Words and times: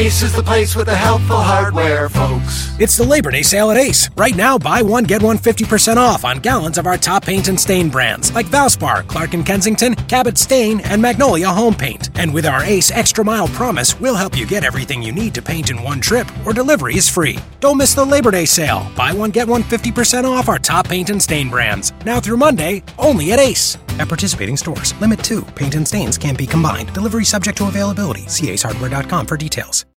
Ace 0.00 0.22
is 0.22 0.32
the 0.32 0.42
place 0.42 0.74
with 0.74 0.86
the 0.86 0.96
helpful 0.96 1.36
hardware, 1.36 2.08
folks. 2.08 2.74
It's 2.80 2.96
the 2.96 3.04
Labor 3.04 3.30
Day 3.30 3.42
sale 3.42 3.70
at 3.70 3.76
Ace. 3.76 4.08
Right 4.16 4.34
now, 4.34 4.56
buy 4.56 4.80
one, 4.80 5.04
get 5.04 5.22
one 5.22 5.36
50% 5.36 5.98
off 5.98 6.24
on 6.24 6.38
gallons 6.38 6.78
of 6.78 6.86
our 6.86 6.96
top 6.96 7.26
paint 7.26 7.48
and 7.48 7.60
stain 7.60 7.90
brands 7.90 8.32
like 8.32 8.46
Valspar, 8.46 9.06
Clark 9.08 9.34
and 9.34 9.44
Kensington, 9.44 9.94
Cabot 9.94 10.38
Stain, 10.38 10.80
and 10.86 11.02
Magnolia 11.02 11.48
Home 11.48 11.74
Paint. 11.74 12.08
And 12.18 12.32
with 12.32 12.46
our 12.46 12.64
Ace 12.64 12.90
Extra 12.90 13.22
Mile 13.22 13.48
promise, 13.48 14.00
we'll 14.00 14.14
help 14.14 14.38
you 14.38 14.46
get 14.46 14.64
everything 14.64 15.02
you 15.02 15.12
need 15.12 15.34
to 15.34 15.42
paint 15.42 15.68
in 15.68 15.82
one 15.82 16.00
trip, 16.00 16.26
or 16.46 16.54
delivery 16.54 16.94
is 16.94 17.06
free. 17.06 17.38
Don't 17.60 17.76
miss 17.76 17.92
the 17.92 18.02
Labor 18.02 18.30
Day 18.30 18.46
sale. 18.46 18.90
Buy 18.96 19.12
one, 19.12 19.30
get 19.30 19.48
one 19.48 19.62
50% 19.64 20.24
off 20.24 20.48
our 20.48 20.58
top 20.58 20.88
paint 20.88 21.10
and 21.10 21.22
stain 21.22 21.50
brands. 21.50 21.92
Now 22.06 22.20
through 22.20 22.38
Monday, 22.38 22.82
only 22.98 23.32
at 23.32 23.38
Ace. 23.38 23.76
At 23.98 24.08
participating 24.08 24.56
stores, 24.56 24.98
limit 24.98 25.22
2. 25.22 25.42
Paint 25.42 25.74
and 25.74 25.86
stains 25.86 26.16
can 26.16 26.36
be 26.36 26.46
combined. 26.46 26.90
Delivery 26.94 27.26
subject 27.26 27.58
to 27.58 27.68
availability. 27.68 28.22
See 28.28 28.46
acehardware.com 28.46 29.26
for 29.26 29.36
details. 29.36 29.89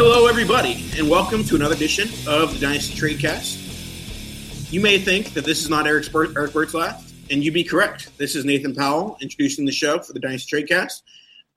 Hello, 0.00 0.28
everybody, 0.28 0.84
and 0.96 1.10
welcome 1.10 1.42
to 1.42 1.56
another 1.56 1.74
edition 1.74 2.08
of 2.28 2.52
the 2.54 2.60
Dynasty 2.60 2.94
Tradecast. 2.94 4.72
You 4.72 4.80
may 4.80 4.96
think 4.96 5.34
that 5.34 5.44
this 5.44 5.60
is 5.60 5.68
not 5.68 5.88
Eric, 5.88 6.04
Spur- 6.04 6.38
Eric 6.38 6.52
Burtzlaff, 6.52 7.12
and 7.32 7.42
you'd 7.42 7.52
be 7.52 7.64
correct. 7.64 8.16
This 8.16 8.36
is 8.36 8.44
Nathan 8.44 8.76
Powell 8.76 9.18
introducing 9.20 9.64
the 9.64 9.72
show 9.72 9.98
for 9.98 10.12
the 10.12 10.20
Dynasty 10.20 10.56
Tradecast. 10.56 11.02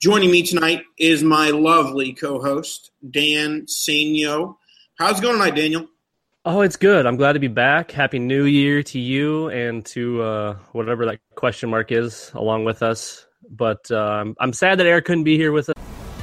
Joining 0.01 0.31
me 0.31 0.41
tonight 0.41 0.81
is 0.97 1.21
my 1.21 1.51
lovely 1.51 2.13
co-host 2.13 2.89
Dan 3.11 3.67
Sainio. 3.67 4.55
How's 4.97 5.19
it 5.19 5.21
going 5.21 5.35
tonight, 5.35 5.53
Daniel? 5.53 5.85
Oh, 6.43 6.61
it's 6.61 6.77
good. 6.77 7.05
I'm 7.05 7.17
glad 7.17 7.33
to 7.33 7.39
be 7.39 7.47
back. 7.47 7.91
Happy 7.91 8.17
New 8.17 8.45
Year 8.45 8.81
to 8.81 8.97
you 8.97 9.49
and 9.49 9.85
to 9.85 10.23
uh, 10.23 10.57
whatever 10.71 11.05
that 11.05 11.19
question 11.35 11.69
mark 11.69 11.91
is 11.91 12.31
along 12.33 12.65
with 12.65 12.81
us. 12.81 13.27
But 13.51 13.91
um, 13.91 14.35
I'm 14.39 14.51
sad 14.51 14.79
that 14.79 14.87
Eric 14.87 15.05
couldn't 15.05 15.25
be 15.25 15.37
here 15.37 15.51
with 15.51 15.69
us. 15.69 15.75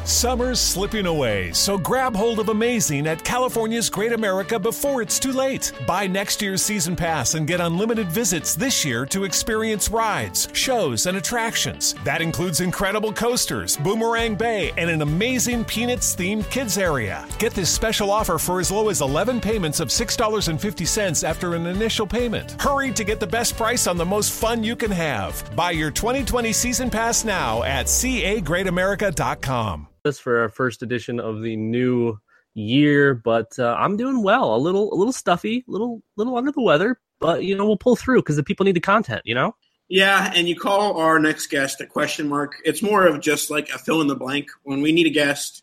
Summer's 0.05 0.61
slipping 0.61 1.07
away, 1.07 1.53
so 1.53 1.77
grab 1.77 2.17
hold 2.17 2.39
of 2.39 2.49
amazing 2.49 3.07
at 3.07 3.25
California's 3.25 3.91
Great 3.91 4.13
America 4.13 4.59
before 4.59 5.03
it's 5.03 5.19
too 5.19 5.33
late. 5.33 5.73
Buy 5.87 6.07
next 6.07 6.41
year's 6.41 6.63
season 6.63 6.97
pass 6.97 7.35
and 7.35 7.47
get 7.47 7.61
unlimited 7.61 8.09
visits 8.09 8.55
this 8.55 8.85
year 8.85 9.05
to 9.07 9.25
experience 9.25 9.91
rides, 9.91 10.49
shows, 10.53 11.07
and 11.07 11.19
attractions. 11.19 11.95
That 12.05 12.23
includes 12.23 12.61
incredible 12.61 13.13
coasters, 13.13 13.77
Boomerang 13.77 14.35
Bay, 14.35 14.73
and 14.77 14.89
an 14.89 15.03
amazing 15.03 15.65
Peanuts 15.65 16.17
themed 16.17 16.49
kids 16.51 16.79
area. 16.79 17.27
Get 17.39 17.53
this 17.53 17.71
special 17.71 18.11
offer 18.11 18.39
for 18.39 18.61
as 18.61 18.71
low 18.71 18.89
as 18.89 19.03
11 19.03 19.41
payments 19.41 19.81
of 19.81 19.89
$6.50 19.89 21.29
after 21.29 21.55
an 21.55 21.67
initial 21.67 22.07
payment. 22.07 22.61
Hurry 22.61 22.93
to 22.93 23.05
get 23.05 23.21
the 23.21 23.27
best 23.27 23.57
price 23.57 23.87
on 23.87 23.99
the 23.99 24.07
most 24.07 24.33
fun 24.33 24.65
you 24.65 24.75
can 24.75 24.91
have. 24.91 25.45
Buy 25.55 25.73
your 25.73 25.91
2020 25.91 26.53
season 26.53 26.89
pass 26.89 27.25
now 27.25 27.63
at 27.63 27.87
cagreatamerica.com 27.87 29.89
This 30.09 30.19
for 30.19 30.41
our 30.41 30.49
first 30.49 30.83
edition 30.83 31.21
of 31.21 31.43
the 31.43 31.55
new 31.55 32.19
year, 32.55 33.15
but 33.15 33.59
uh, 33.59 33.77
I'm 33.79 33.99
doing 33.99 34.23
well. 34.23 34.57
A 34.57 34.57
little, 34.57 34.91
a 34.91 34.97
little 34.97 35.13
stuffy, 35.13 35.67
a 35.69 35.71
little, 35.71 36.03
little 36.17 36.35
under 36.39 36.51
the 36.51 36.63
weather, 36.63 36.99
but 37.21 37.45
you 37.45 37.55
know 37.55 37.67
we'll 37.67 37.77
pull 37.77 37.95
through 37.95 38.23
because 38.23 38.37
the 38.37 38.43
people 38.43 38.65
need 38.65 38.75
the 38.75 38.81
content. 38.81 39.21
You 39.27 39.35
know. 39.35 39.55
Yeah, 39.87 40.33
and 40.35 40.49
you 40.49 40.57
call 40.57 40.99
our 40.99 41.19
next 41.19 41.49
guest 41.49 41.83
a 41.83 41.87
question 41.87 42.27
mark. 42.27 42.55
It's 42.65 42.81
more 42.81 43.07
of 43.07 43.21
just 43.21 43.51
like 43.51 43.69
a 43.69 43.77
fill 43.77 44.01
in 44.01 44.07
the 44.07 44.17
blank. 44.17 44.49
When 44.63 44.81
we 44.81 44.93
need 44.93 45.07
a 45.07 45.11
guest, 45.11 45.63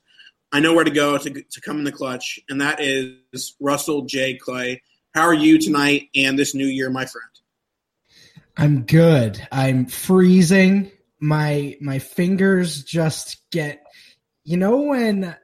I 0.52 0.60
know 0.60 0.76
where 0.76 0.84
to 0.84 0.92
go 0.92 1.18
to, 1.18 1.30
to 1.30 1.62
come 1.62 1.80
in 1.80 1.86
the 1.86 1.92
clutch, 1.92 2.40
and 2.48 2.62
that 2.62 2.80
is 2.80 3.56
Russell 3.60 4.04
J. 4.04 4.36
Clay. 4.36 4.84
How 5.16 5.24
are 5.24 5.34
you 5.34 5.58
tonight 5.58 6.10
and 6.14 6.38
this 6.38 6.54
new 6.54 6.68
year, 6.68 6.92
my 6.92 7.08
friend? 7.08 7.30
I'm 8.58 8.84
good. 8.84 9.42
I'm 9.52 9.88
freezing. 9.88 10.92
My 11.20 11.78
my 11.82 11.98
fingers 11.98 12.84
just 12.84 13.38
get 13.50 13.85
you 14.46 14.58
know 14.58 14.78
when 14.78 15.36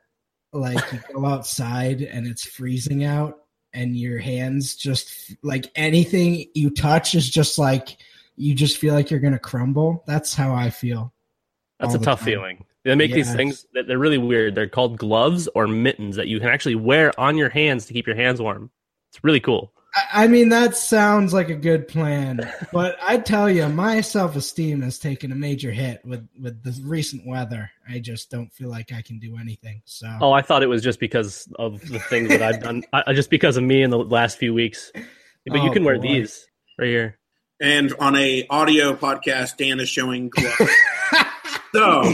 like 0.54 0.92
you 0.92 1.00
go 1.14 1.26
outside 1.26 2.02
and 2.02 2.28
it's 2.28 2.46
freezing 2.46 3.04
out 3.04 3.40
and 3.74 3.98
your 3.98 4.20
hands 4.20 4.76
just 4.76 5.36
like 5.44 5.72
anything 5.76 6.46
you 6.54 6.70
touch 6.70 7.16
is 7.16 7.30
just 7.30 7.58
like 7.58 7.98
you 8.36 8.54
just 8.54 8.78
feel 8.78 8.94
like 8.94 9.12
you're 9.12 9.20
going 9.20 9.34
to 9.34 9.40
crumble. 9.40 10.04
That's 10.08 10.34
how 10.34 10.54
I 10.54 10.70
feel. 10.70 11.14
That's 11.80 11.96
a 11.96 12.00
tough 12.00 12.20
time. 12.20 12.26
feeling. 12.26 12.66
They 12.84 12.96
make 12.96 13.14
these 13.14 13.34
things 13.34 13.66
that 13.74 13.88
they're 13.88 14.00
really 14.00 14.18
weird. 14.18 14.56
They're 14.56 14.68
called 14.68 14.98
gloves 14.98 15.48
or 15.54 15.68
mittens 15.68 16.16
that 16.16 16.28
you 16.28 16.40
can 16.40 16.50
actually 16.50 16.76
wear 16.76 17.18
on 17.20 17.38
your 17.38 17.50
hands 17.50 17.86
to 17.86 17.94
keep 17.94 18.08
your 18.08 18.16
hands 18.16 18.42
warm. 18.42 18.72
It's 19.12 19.24
really 19.24 19.40
cool. 19.40 19.72
I, 19.94 20.24
I 20.24 20.28
mean 20.28 20.50
that 20.50 20.76
sounds 20.78 21.34
like 21.34 21.50
a 21.50 21.56
good 21.56 21.88
plan, 21.88 22.50
but 22.74 22.98
I 23.02 23.18
tell 23.18 23.50
you 23.50 23.68
my 23.70 24.02
self-esteem 24.02 24.82
has 24.82 25.00
taken 25.00 25.32
a 25.32 25.36
major 25.36 25.72
hit 25.72 26.00
with 26.06 26.28
with 26.40 26.64
the 26.64 26.80
recent 26.88 27.28
weather. 27.28 27.70
I 27.90 28.00
just 28.00 28.30
don't 28.32 28.52
feel 28.54 28.70
like 28.70 28.92
I 28.94 29.02
can 29.02 29.20
do 29.20 29.38
anything. 29.38 29.82
So 29.86 30.08
Oh, 30.22 30.32
I 30.32 30.42
thought 30.42 30.64
it 30.64 30.68
was 30.68 30.82
just 30.84 31.00
because 31.00 31.48
of 31.60 31.82
the 31.90 32.00
things 32.00 32.30
that 32.30 32.42
I've 32.42 32.62
done. 32.62 32.84
I, 32.94 33.04
I- 33.08 33.14
just 33.14 33.30
because 33.30 33.58
of 33.58 33.64
me 33.64 33.82
in 33.84 33.90
the 33.90 33.98
last 34.00 34.38
few 34.38 34.54
weeks. 34.54 34.92
But 34.94 35.62
you 35.62 35.70
Oh, 35.70 35.74
can 35.74 35.84
wear 35.84 35.96
boy. 35.98 36.02
these 36.04 36.48
right 36.78 36.88
here. 36.88 37.18
and 37.60 37.94
on 38.00 38.16
a 38.16 38.46
audio 38.50 38.96
podcast, 38.96 39.58
Dan 39.58 39.80
is 39.80 39.90
showing 39.90 40.30
glow. 40.30 40.52
so, 41.74 42.14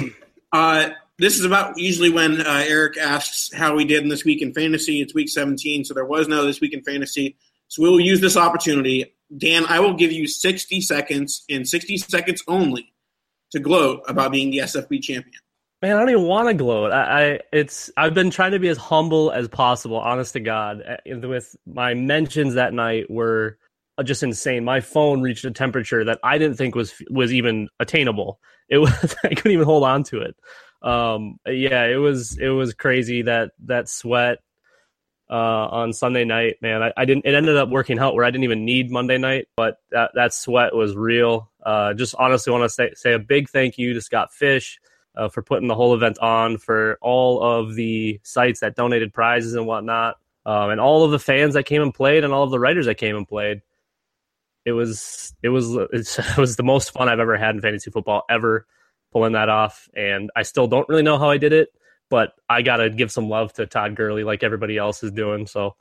uh, 0.51 0.89
this 1.19 1.37
is 1.39 1.45
about 1.45 1.77
usually 1.77 2.09
when 2.11 2.41
uh, 2.41 2.63
Eric 2.67 2.97
asks 2.97 3.51
how 3.53 3.75
we 3.75 3.85
did 3.85 4.03
in 4.03 4.09
this 4.09 4.23
week 4.23 4.41
in 4.41 4.53
fantasy. 4.53 5.01
It's 5.01 5.13
week 5.15 5.29
17, 5.29 5.83
so 5.85 5.93
there 5.93 6.05
was 6.05 6.27
no 6.27 6.45
this 6.45 6.61
week 6.61 6.73
in 6.73 6.83
fantasy. 6.83 7.35
So 7.67 7.83
we 7.83 7.89
will 7.89 7.99
use 7.99 8.21
this 8.21 8.37
opportunity. 8.37 9.13
Dan, 9.35 9.65
I 9.65 9.79
will 9.79 9.93
give 9.93 10.11
you 10.11 10.27
60 10.27 10.81
seconds 10.81 11.43
and 11.49 11.67
60 11.67 11.97
seconds 11.97 12.43
only 12.47 12.93
to 13.51 13.59
gloat 13.59 14.03
about 14.07 14.31
being 14.31 14.51
the 14.51 14.59
SFB 14.59 15.01
champion. 15.01 15.39
Man, 15.81 15.95
I 15.95 15.99
don't 15.99 16.09
even 16.09 16.23
want 16.23 16.47
to 16.47 16.55
gloat. 16.55 16.91
I, 16.91 17.33
I, 17.33 17.39
it's 17.53 17.91
I've 17.95 18.15
been 18.15 18.31
trying 18.31 18.51
to 18.51 18.59
be 18.59 18.69
as 18.69 18.77
humble 18.77 19.31
as 19.31 19.47
possible, 19.47 19.97
honest 19.97 20.33
to 20.33 20.39
God. 20.39 20.81
Uh, 20.81 21.19
with 21.27 21.55
my 21.67 21.93
mentions 21.93 22.55
that 22.55 22.73
night 22.73 23.11
were 23.11 23.59
just 24.03 24.23
insane. 24.23 24.63
My 24.63 24.79
phone 24.79 25.21
reached 25.21 25.45
a 25.45 25.51
temperature 25.51 26.03
that 26.03 26.19
I 26.23 26.39
didn't 26.39 26.57
think 26.57 26.73
was 26.73 26.93
was 27.09 27.31
even 27.31 27.69
attainable. 27.79 28.39
It 28.69 28.77
was 28.79 29.15
I 29.23 29.29
couldn't 29.29 29.51
even 29.51 29.65
hold 29.65 29.83
on 29.83 30.03
to 30.05 30.21
it. 30.21 30.35
Um, 30.81 31.39
yeah, 31.45 31.85
it 31.85 31.97
was 31.97 32.37
it 32.37 32.49
was 32.49 32.73
crazy 32.73 33.23
that 33.23 33.51
that 33.65 33.87
sweat 33.87 34.39
uh, 35.29 35.33
on 35.33 35.93
Sunday 35.93 36.23
night, 36.23 36.57
man. 36.61 36.81
I, 36.81 36.93
I, 36.95 37.05
didn't. 37.05 37.25
It 37.25 37.33
ended 37.33 37.57
up 37.57 37.69
working 37.69 37.99
out 37.99 38.15
where 38.15 38.25
I 38.25 38.31
didn't 38.31 38.45
even 38.45 38.65
need 38.65 38.89
Monday 38.89 39.17
night, 39.17 39.47
but 39.55 39.79
that 39.91 40.11
that 40.15 40.33
sweat 40.33 40.73
was 40.73 40.95
real. 40.95 41.51
Uh, 41.63 41.93
just 41.93 42.15
honestly 42.15 42.51
want 42.51 42.63
to 42.63 42.69
say 42.69 42.91
say 42.95 43.13
a 43.13 43.19
big 43.19 43.49
thank 43.49 43.77
you 43.77 43.93
to 43.93 44.01
Scott 44.01 44.33
Fish 44.33 44.79
uh, 45.15 45.27
for 45.27 45.41
putting 45.41 45.67
the 45.67 45.75
whole 45.75 45.93
event 45.93 46.17
on, 46.19 46.57
for 46.57 46.97
all 47.01 47.43
of 47.43 47.75
the 47.75 48.19
sites 48.23 48.61
that 48.61 48.75
donated 48.75 49.13
prizes 49.13 49.53
and 49.53 49.67
whatnot, 49.67 50.15
um, 50.45 50.69
and 50.69 50.79
all 50.79 51.03
of 51.03 51.11
the 51.11 51.19
fans 51.19 51.55
that 51.55 51.63
came 51.63 51.81
and 51.81 51.93
played, 51.93 52.23
and 52.23 52.33
all 52.33 52.43
of 52.43 52.51
the 52.51 52.59
writers 52.59 52.85
that 52.85 52.95
came 52.95 53.15
and 53.15 53.27
played. 53.27 53.61
It 54.63 54.71
was 54.71 55.33
it 55.43 55.49
was 55.49 55.75
it 55.93 56.37
was 56.37 56.55
the 56.55 56.63
most 56.63 56.91
fun 56.91 57.09
I've 57.09 57.19
ever 57.19 57.37
had 57.37 57.55
in 57.55 57.61
fantasy 57.61 57.91
football 57.91 58.23
ever, 58.29 58.65
pulling 59.11 59.33
that 59.33 59.49
off, 59.49 59.89
and 59.93 60.31
I 60.37 60.43
still 60.43 60.67
don't 60.67 60.87
really 60.87 61.03
know 61.03 61.17
how 61.17 61.29
I 61.29 61.37
did 61.37 61.51
it 61.51 61.69
but 62.09 62.33
I 62.49 62.61
got 62.61 62.77
to 62.77 62.89
give 62.89 63.11
some 63.11 63.29
love 63.29 63.53
to 63.53 63.65
Todd 63.65 63.95
Gurley 63.95 64.23
like 64.23 64.43
everybody 64.43 64.77
else 64.77 65.03
is 65.03 65.11
doing. 65.11 65.47
So 65.47 65.75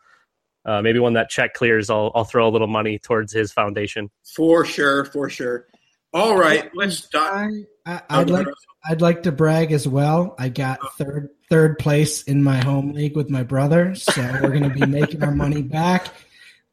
uh, 0.65 0.83
maybe 0.83 0.99
when 0.99 1.15
that 1.15 1.31
check 1.31 1.55
clears, 1.55 1.91
I'll, 1.91 2.11
I'll 2.15 2.25
throw 2.25 2.49
a 2.49 2.51
little 2.51 2.67
money 2.67 2.99
towards 2.99 3.33
his 3.33 3.53
foundation. 3.53 4.11
For 4.35 4.65
sure, 4.65 5.05
for 5.05 5.31
sure. 5.31 5.67
All 6.13 6.37
right, 6.37 6.71
let's 6.75 7.05
start. 7.05 7.53
I, 7.85 8.01
I, 8.09 8.19
would 8.19 8.31
like 8.31 8.47
I'd 8.85 9.01
like 9.01 9.25
to 9.25 9.33
brag 9.33 9.73
as 9.73 9.87
well. 9.87 10.35
I 10.39 10.49
got 10.49 10.79
third 10.97 11.29
third 11.51 11.79
place 11.79 12.23
in 12.23 12.43
my 12.43 12.57
home 12.57 12.93
league 12.93 13.17
with 13.17 13.29
my 13.29 13.43
brother, 13.43 13.95
so 13.95 14.23
we're 14.43 14.51
going 14.51 14.63
to 14.63 14.71
be 14.71 14.87
making 14.87 15.23
our 15.23 15.35
money 15.35 15.63
back. 15.63 16.09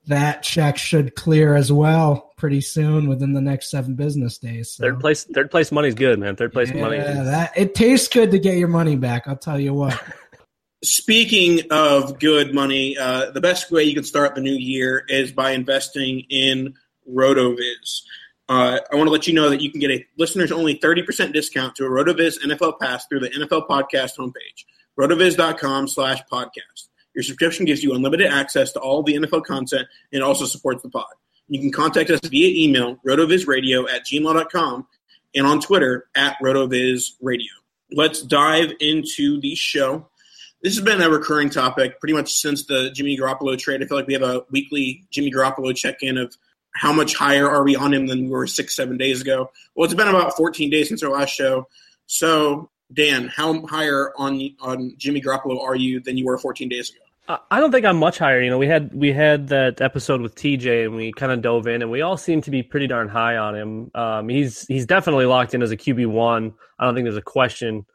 That 0.08 0.44
check 0.44 0.78
should 0.78 1.16
clear 1.16 1.56
as 1.56 1.72
well 1.72 2.33
pretty 2.44 2.60
soon 2.60 3.08
within 3.08 3.32
the 3.32 3.40
next 3.40 3.72
seven 3.72 3.96
business 3.96 4.38
days. 4.38 4.74
So. 4.74 4.84
Third 4.84 5.00
place, 5.00 5.24
third 5.24 5.50
place 5.50 5.72
money's 5.72 5.96
good, 5.96 6.20
man. 6.20 6.36
Third 6.36 6.52
place 6.52 6.70
yeah, 6.70 6.82
money. 6.82 6.98
Yeah, 6.98 7.24
that 7.24 7.54
it 7.56 7.74
tastes 7.74 8.10
good 8.10 8.32
to 8.32 8.38
get 8.38 8.58
your 8.58 8.68
money 8.68 8.98
back. 8.98 9.30
I'll 9.30 9.38
tell 9.38 9.58
you 9.58 9.74
what. 9.74 9.98
Speaking 10.84 11.62
of 11.72 12.20
good 12.20 12.54
money, 12.54 12.98
uh, 12.98 13.32
the 13.32 13.40
best 13.40 13.72
way 13.72 13.86
you 13.86 13.94
can 13.94 14.04
start 14.04 14.36
the 14.36 14.42
new 14.42 14.52
year 14.52 15.06
is 15.08 15.32
by 15.32 15.52
investing 15.52 16.26
in 16.30 16.74
RotoViz. 17.10 18.02
Uh, 18.50 18.80
I 18.92 18.96
want 18.98 19.08
to 19.08 19.12
let 19.12 19.26
you 19.26 19.34
know 19.34 19.50
that 19.50 19.62
you 19.62 19.72
can 19.72 19.80
get 19.80 19.92
a 19.92 20.06
listeners 20.18 20.52
only 20.52 20.78
30% 20.78 21.32
discount 21.32 21.78
to 21.78 21.86
a 21.86 21.90
RotoViz 21.90 22.40
NFL 22.46 22.78
Pass 22.78 23.06
through 23.08 23.22
the 23.22 23.30
NFL 23.30 23.70
Podcast 23.70 24.18
homepage, 24.18 24.66
rotoviz.com 25.00 25.88
slash 25.88 26.20
podcast. 26.30 26.90
Your 27.16 27.24
subscription 27.24 27.64
gives 27.64 27.82
you 27.82 27.94
unlimited 27.94 28.28
access 28.28 28.74
to 28.74 28.82
all 28.82 29.02
the 29.02 29.14
NFL 29.14 29.46
content 29.46 29.88
and 30.12 30.22
also 30.22 30.44
supports 30.44 30.84
the 30.84 30.90
pod. 30.90 31.06
You 31.48 31.60
can 31.60 31.72
contact 31.72 32.10
us 32.10 32.20
via 32.22 32.66
email, 32.66 32.98
rotovizradio 33.06 33.90
at 33.90 34.06
gmail.com, 34.06 34.88
and 35.36 35.48
on 35.48 35.60
Twitter 35.60 36.08
at 36.16 36.38
rotovizradio. 36.42 37.48
Let's 37.92 38.22
dive 38.22 38.74
into 38.80 39.40
the 39.42 39.56
show. 39.56 40.10
This 40.62 40.76
has 40.76 40.84
been 40.84 41.02
a 41.02 41.10
recurring 41.10 41.50
topic 41.50 42.00
pretty 42.00 42.14
much 42.14 42.34
since 42.34 42.66
the 42.66 42.90
Jimmy 42.92 43.18
Garoppolo 43.18 43.58
trade. 43.58 43.84
I 43.84 43.86
feel 43.86 43.98
like 43.98 44.08
we 44.08 44.14
have 44.14 44.24
a 44.24 44.44
weekly 44.50 45.06
Jimmy 45.12 45.32
Garoppolo 45.32 45.76
check-in 45.76 46.18
of 46.18 46.36
how 46.76 46.94
much 46.94 47.16
higher 47.16 47.50
are 47.50 47.64
we 47.64 47.76
on 47.76 47.94
him 47.94 48.08
than 48.08 48.24
we 48.24 48.30
were 48.30 48.48
six, 48.48 48.76
seven 48.76 48.98
days 48.98 49.22
ago. 49.22 49.52
Well, 49.76 49.86
it's 49.86 49.94
been 49.94 50.08
about 50.08 50.36
14 50.36 50.70
days 50.70 50.88
since 50.88 51.04
our 51.04 51.12
last 51.12 51.32
show. 51.32 51.68
So, 52.08 52.70
Dan, 52.94 53.28
how 53.28 53.66
higher 53.68 54.12
on 54.18 54.42
on 54.60 54.94
Jimmy 54.98 55.22
Garoppolo 55.22 55.62
are 55.62 55.76
you 55.76 56.00
than 56.00 56.18
you 56.18 56.26
were 56.26 56.38
14 56.38 56.70
days 56.70 56.90
ago? 56.90 57.03
I 57.28 57.62
don't 57.62 57.72
think 57.72 57.86
I'm 57.86 57.98
much 57.98 58.18
higher. 58.18 58.42
You 58.42 58.50
know, 58.50 58.58
we 58.58 58.68
had 58.68 58.94
we 58.94 59.14
had 59.14 59.48
that 59.48 59.80
episode 59.80 60.20
with 60.20 60.36
TJ, 60.36 60.86
and 60.86 60.96
we 60.96 61.14
kind 61.14 61.32
of 61.32 61.42
dove 61.42 61.68
in, 61.68 61.82
and 61.82 61.90
we 61.90 62.02
all 62.02 62.18
seem 62.18 62.42
to 62.42 62.52
be 62.52 62.64
pretty 62.64 62.86
darn 62.86 63.08
high 63.08 63.38
on 63.38 63.56
him. 63.56 63.92
Um, 63.96 64.28
he's 64.28 64.68
he's 64.68 64.86
definitely 64.86 65.26
locked 65.26 65.54
in 65.54 65.62
as 65.62 65.72
a 65.72 65.78
QB 65.78 66.08
one. 66.08 66.54
I 66.78 66.86
don't 66.86 66.96
think 66.96 67.06
there's 67.06 67.16
a 67.16 67.22
question 67.22 67.86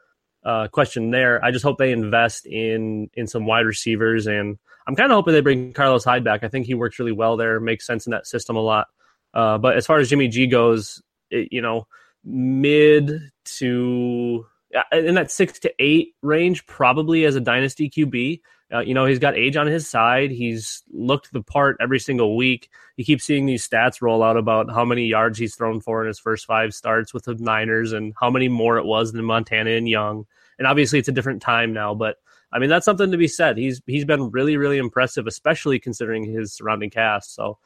uh, 0.44 0.68
question 0.68 1.10
there. 1.10 1.44
I 1.44 1.50
just 1.50 1.62
hope 1.62 1.76
they 1.76 1.92
invest 1.92 2.46
in 2.46 3.10
in 3.14 3.26
some 3.26 3.44
wide 3.44 3.66
receivers, 3.66 4.26
and 4.26 4.56
I'm 4.86 4.96
kind 4.96 5.12
of 5.12 5.16
hoping 5.16 5.34
they 5.34 5.42
bring 5.42 5.74
Carlos 5.74 6.04
Hyde 6.04 6.24
back. 6.24 6.42
I 6.42 6.48
think 6.48 6.64
he 6.64 6.72
works 6.72 6.98
really 6.98 7.12
well 7.12 7.36
there, 7.36 7.60
makes 7.60 7.86
sense 7.86 8.06
in 8.06 8.12
that 8.12 8.26
system 8.26 8.56
a 8.56 8.60
lot. 8.60 8.86
Uh, 9.34 9.58
but 9.58 9.76
as 9.76 9.84
far 9.86 9.98
as 9.98 10.08
Jimmy 10.08 10.28
G 10.28 10.46
goes, 10.46 11.02
it, 11.30 11.48
you 11.52 11.60
know, 11.60 11.86
mid 12.24 13.20
to 13.44 14.46
in 14.90 15.14
that 15.16 15.30
six 15.30 15.58
to 15.60 15.74
eight 15.78 16.14
range, 16.22 16.66
probably 16.66 17.26
as 17.26 17.36
a 17.36 17.40
dynasty 17.40 17.90
QB. 17.90 18.40
Uh, 18.72 18.80
you 18.80 18.92
know, 18.92 19.06
he's 19.06 19.18
got 19.18 19.34
age 19.34 19.56
on 19.56 19.66
his 19.66 19.88
side. 19.88 20.30
He's 20.30 20.82
looked 20.90 21.32
the 21.32 21.42
part 21.42 21.78
every 21.80 21.98
single 21.98 22.36
week. 22.36 22.68
You 22.96 23.04
keep 23.04 23.22
seeing 23.22 23.46
these 23.46 23.66
stats 23.66 24.02
roll 24.02 24.22
out 24.22 24.36
about 24.36 24.70
how 24.70 24.84
many 24.84 25.06
yards 25.06 25.38
he's 25.38 25.54
thrown 25.54 25.80
for 25.80 26.02
in 26.02 26.08
his 26.08 26.18
first 26.18 26.44
five 26.44 26.74
starts 26.74 27.14
with 27.14 27.24
the 27.24 27.34
Niners 27.34 27.92
and 27.92 28.12
how 28.20 28.30
many 28.30 28.48
more 28.48 28.76
it 28.76 28.84
was 28.84 29.12
than 29.12 29.24
Montana 29.24 29.70
and 29.70 29.88
Young. 29.88 30.26
And 30.58 30.66
obviously, 30.66 30.98
it's 30.98 31.08
a 31.08 31.12
different 31.12 31.40
time 31.40 31.72
now, 31.72 31.94
but 31.94 32.16
I 32.52 32.58
mean, 32.58 32.70
that's 32.70 32.84
something 32.84 33.10
to 33.10 33.18
be 33.18 33.28
said. 33.28 33.58
He's 33.58 33.80
he's 33.86 34.04
been 34.04 34.30
really, 34.30 34.56
really 34.56 34.78
impressive, 34.78 35.26
especially 35.26 35.78
considering 35.78 36.24
his 36.24 36.54
surrounding 36.54 36.90
cast. 36.90 37.34
So, 37.34 37.58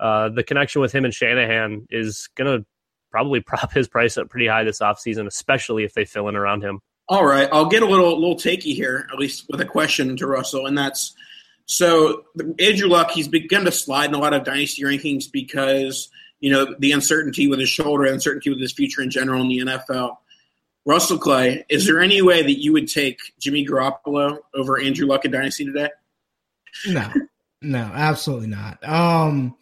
uh, 0.00 0.28
the 0.28 0.44
connection 0.44 0.80
with 0.80 0.92
him 0.92 1.04
and 1.04 1.14
Shanahan 1.14 1.86
is 1.90 2.28
going 2.36 2.60
to 2.60 2.66
probably 3.10 3.40
prop 3.46 3.72
his 3.72 3.88
price 3.88 4.16
up 4.16 4.28
pretty 4.28 4.46
high 4.46 4.64
this 4.64 4.80
offseason, 4.80 5.26
especially 5.26 5.84
if 5.84 5.94
they 5.94 6.04
fill 6.04 6.28
in 6.28 6.36
around 6.36 6.62
him. 6.62 6.80
All 7.08 7.24
right, 7.24 7.48
I'll 7.50 7.66
get 7.66 7.82
a 7.82 7.86
little 7.86 8.18
little 8.18 8.36
takey 8.36 8.74
here, 8.74 9.08
at 9.10 9.18
least 9.18 9.46
with 9.48 9.60
a 9.60 9.64
question 9.64 10.16
to 10.16 10.26
Russell, 10.26 10.66
and 10.66 10.76
that's 10.76 11.14
so 11.64 12.24
Andrew 12.58 12.88
Luck. 12.88 13.10
He's 13.10 13.28
begun 13.28 13.64
to 13.64 13.72
slide 13.72 14.10
in 14.10 14.14
a 14.14 14.18
lot 14.18 14.34
of 14.34 14.44
dynasty 14.44 14.82
rankings 14.82 15.30
because 15.30 16.10
you 16.40 16.50
know 16.50 16.74
the 16.78 16.92
uncertainty 16.92 17.48
with 17.48 17.60
his 17.60 17.70
shoulder, 17.70 18.04
uncertainty 18.04 18.50
with 18.50 18.60
his 18.60 18.72
future 18.72 19.02
in 19.02 19.10
general 19.10 19.40
in 19.40 19.48
the 19.48 19.58
NFL. 19.58 20.16
Russell 20.84 21.18
Clay, 21.18 21.64
is 21.68 21.86
there 21.86 22.00
any 22.00 22.22
way 22.22 22.42
that 22.42 22.60
you 22.60 22.72
would 22.72 22.88
take 22.88 23.18
Jimmy 23.38 23.66
Garoppolo 23.66 24.38
over 24.54 24.80
Andrew 24.80 25.06
Luck 25.06 25.24
in 25.24 25.30
dynasty 25.30 25.66
today? 25.66 25.90
No, 26.86 27.10
no, 27.60 27.90
absolutely 27.94 28.46
not. 28.48 28.86
Um, 28.86 29.56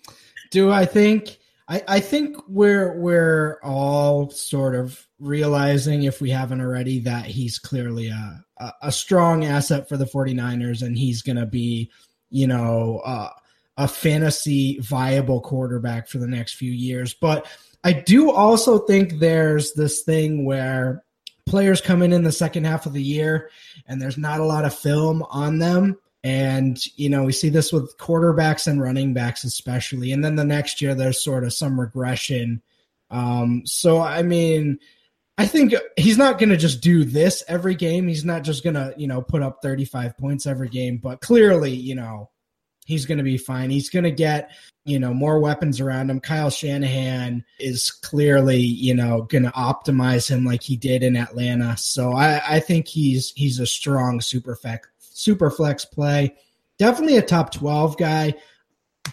do 0.51 0.71
I 0.71 0.85
think? 0.85 1.39
I, 1.69 1.83
I 1.89 2.01
think 2.01 2.37
we're 2.49 2.97
we're 2.97 3.59
all 3.63 4.31
sort 4.31 4.75
of 4.75 5.05
realizing 5.19 6.05
if 6.05 6.21
we 6.21 6.31
haven't 6.31 6.61
already 6.61 7.01
that 7.01 7.27
he's 7.27 7.59
clearly 7.59 8.09
a, 8.09 8.45
a, 8.59 8.73
a 8.83 8.93
strong 8.93 9.45
asset 9.45 9.89
for 9.89 9.97
the 9.97 10.05
49ers 10.05 10.83
and 10.83 10.97
he's 10.97 11.23
going 11.23 11.37
to 11.37 11.47
be, 11.47 11.91
you 12.31 12.47
know, 12.47 13.01
uh, 13.05 13.31
a 13.79 13.89
fantasy 13.89 14.79
viable 14.81 15.41
quarterback 15.41 16.09
for 16.09 16.19
the 16.19 16.29
next 16.29 16.55
few 16.55 16.71
years. 16.71 17.15
But 17.15 17.47
I 17.83 17.93
do 17.93 18.31
also 18.31 18.79
think 18.79 19.19
there's 19.19 19.73
this 19.73 20.03
thing 20.03 20.45
where 20.45 21.05
players 21.47 21.81
come 21.81 22.03
in 22.03 22.13
in 22.13 22.25
the 22.25 22.33
second 22.33 22.65
half 22.65 22.87
of 22.87 22.93
the 22.93 23.03
year 23.03 23.51
and 23.87 24.01
there's 24.01 24.19
not 24.19 24.41
a 24.41 24.45
lot 24.45 24.65
of 24.65 24.75
film 24.75 25.25
on 25.31 25.59
them 25.59 25.97
and, 26.27 26.85
you 26.97 27.09
know, 27.09 27.23
we 27.23 27.31
see 27.31 27.51
this 27.51 27.73
with 27.73 27.97
quarterbacks 27.99 28.67
and 28.67 28.83
running 28.83 29.15
backs, 29.15 29.45
especially. 29.45 30.11
And 30.11 30.25
then 30.25 30.35
the 30.35 30.43
next 30.43 30.83
year, 30.83 30.93
there's 30.93 31.23
sort 31.23 31.45
of 31.45 31.53
some 31.53 31.79
regression. 31.79 32.63
Um, 33.13 33.63
so, 33.65 34.01
I 34.01 34.25
mean, 34.25 34.81
I 35.39 35.47
think 35.47 35.73
he's 35.97 36.19
not 36.19 36.41
going 36.41 36.49
to 36.49 36.57
just 36.57 36.81
do 36.81 37.05
this 37.05 37.45
every 37.47 37.77
game. 37.77 38.09
He's 38.09 38.25
not 38.25 38.43
just 38.43 38.65
going 38.65 38.75
to, 38.75 38.93
you 38.97 39.07
know, 39.07 39.23
put 39.23 39.41
up 39.41 39.61
35 39.63 40.19
points 40.19 40.49
every 40.49 40.69
game, 40.69 40.97
but 40.97 41.21
clearly, 41.21 41.71
you 41.71 41.95
know, 41.95 42.29
he's 42.87 43.07
going 43.07 43.19
to 43.19 43.25
be 43.25 43.39
fine. 43.39 43.71
He's 43.71 43.89
going 43.89 44.03
to 44.03 44.11
get, 44.11 44.51
you 44.85 44.99
know, 44.99 45.15
more 45.15 45.39
weapons 45.39 45.81
around 45.81 46.11
him. 46.11 46.19
Kyle 46.19 46.51
Shanahan 46.51 47.45
is 47.61 47.93
clearly, 47.93 48.59
you 48.59 48.97
know, 48.97 49.23
going 49.23 49.45
to 49.45 49.51
optimize 49.51 50.29
him 50.29 50.45
like 50.45 50.65
he 50.65 50.75
did 50.75 51.05
in 51.05 51.17
Atlanta. 51.17 51.77
So 51.77 52.15
I, 52.15 52.57
I 52.57 52.59
think 52.59 52.89
he's 52.89 53.31
he's 53.37 53.61
a 53.61 53.67
strong 53.67 54.21
super 54.21 54.57
super 55.17 55.51
flex 55.51 55.85
play. 55.85 56.37
Definitely 56.79 57.17
a 57.17 57.23
top 57.23 57.53
12 57.53 57.97
guy, 57.97 58.35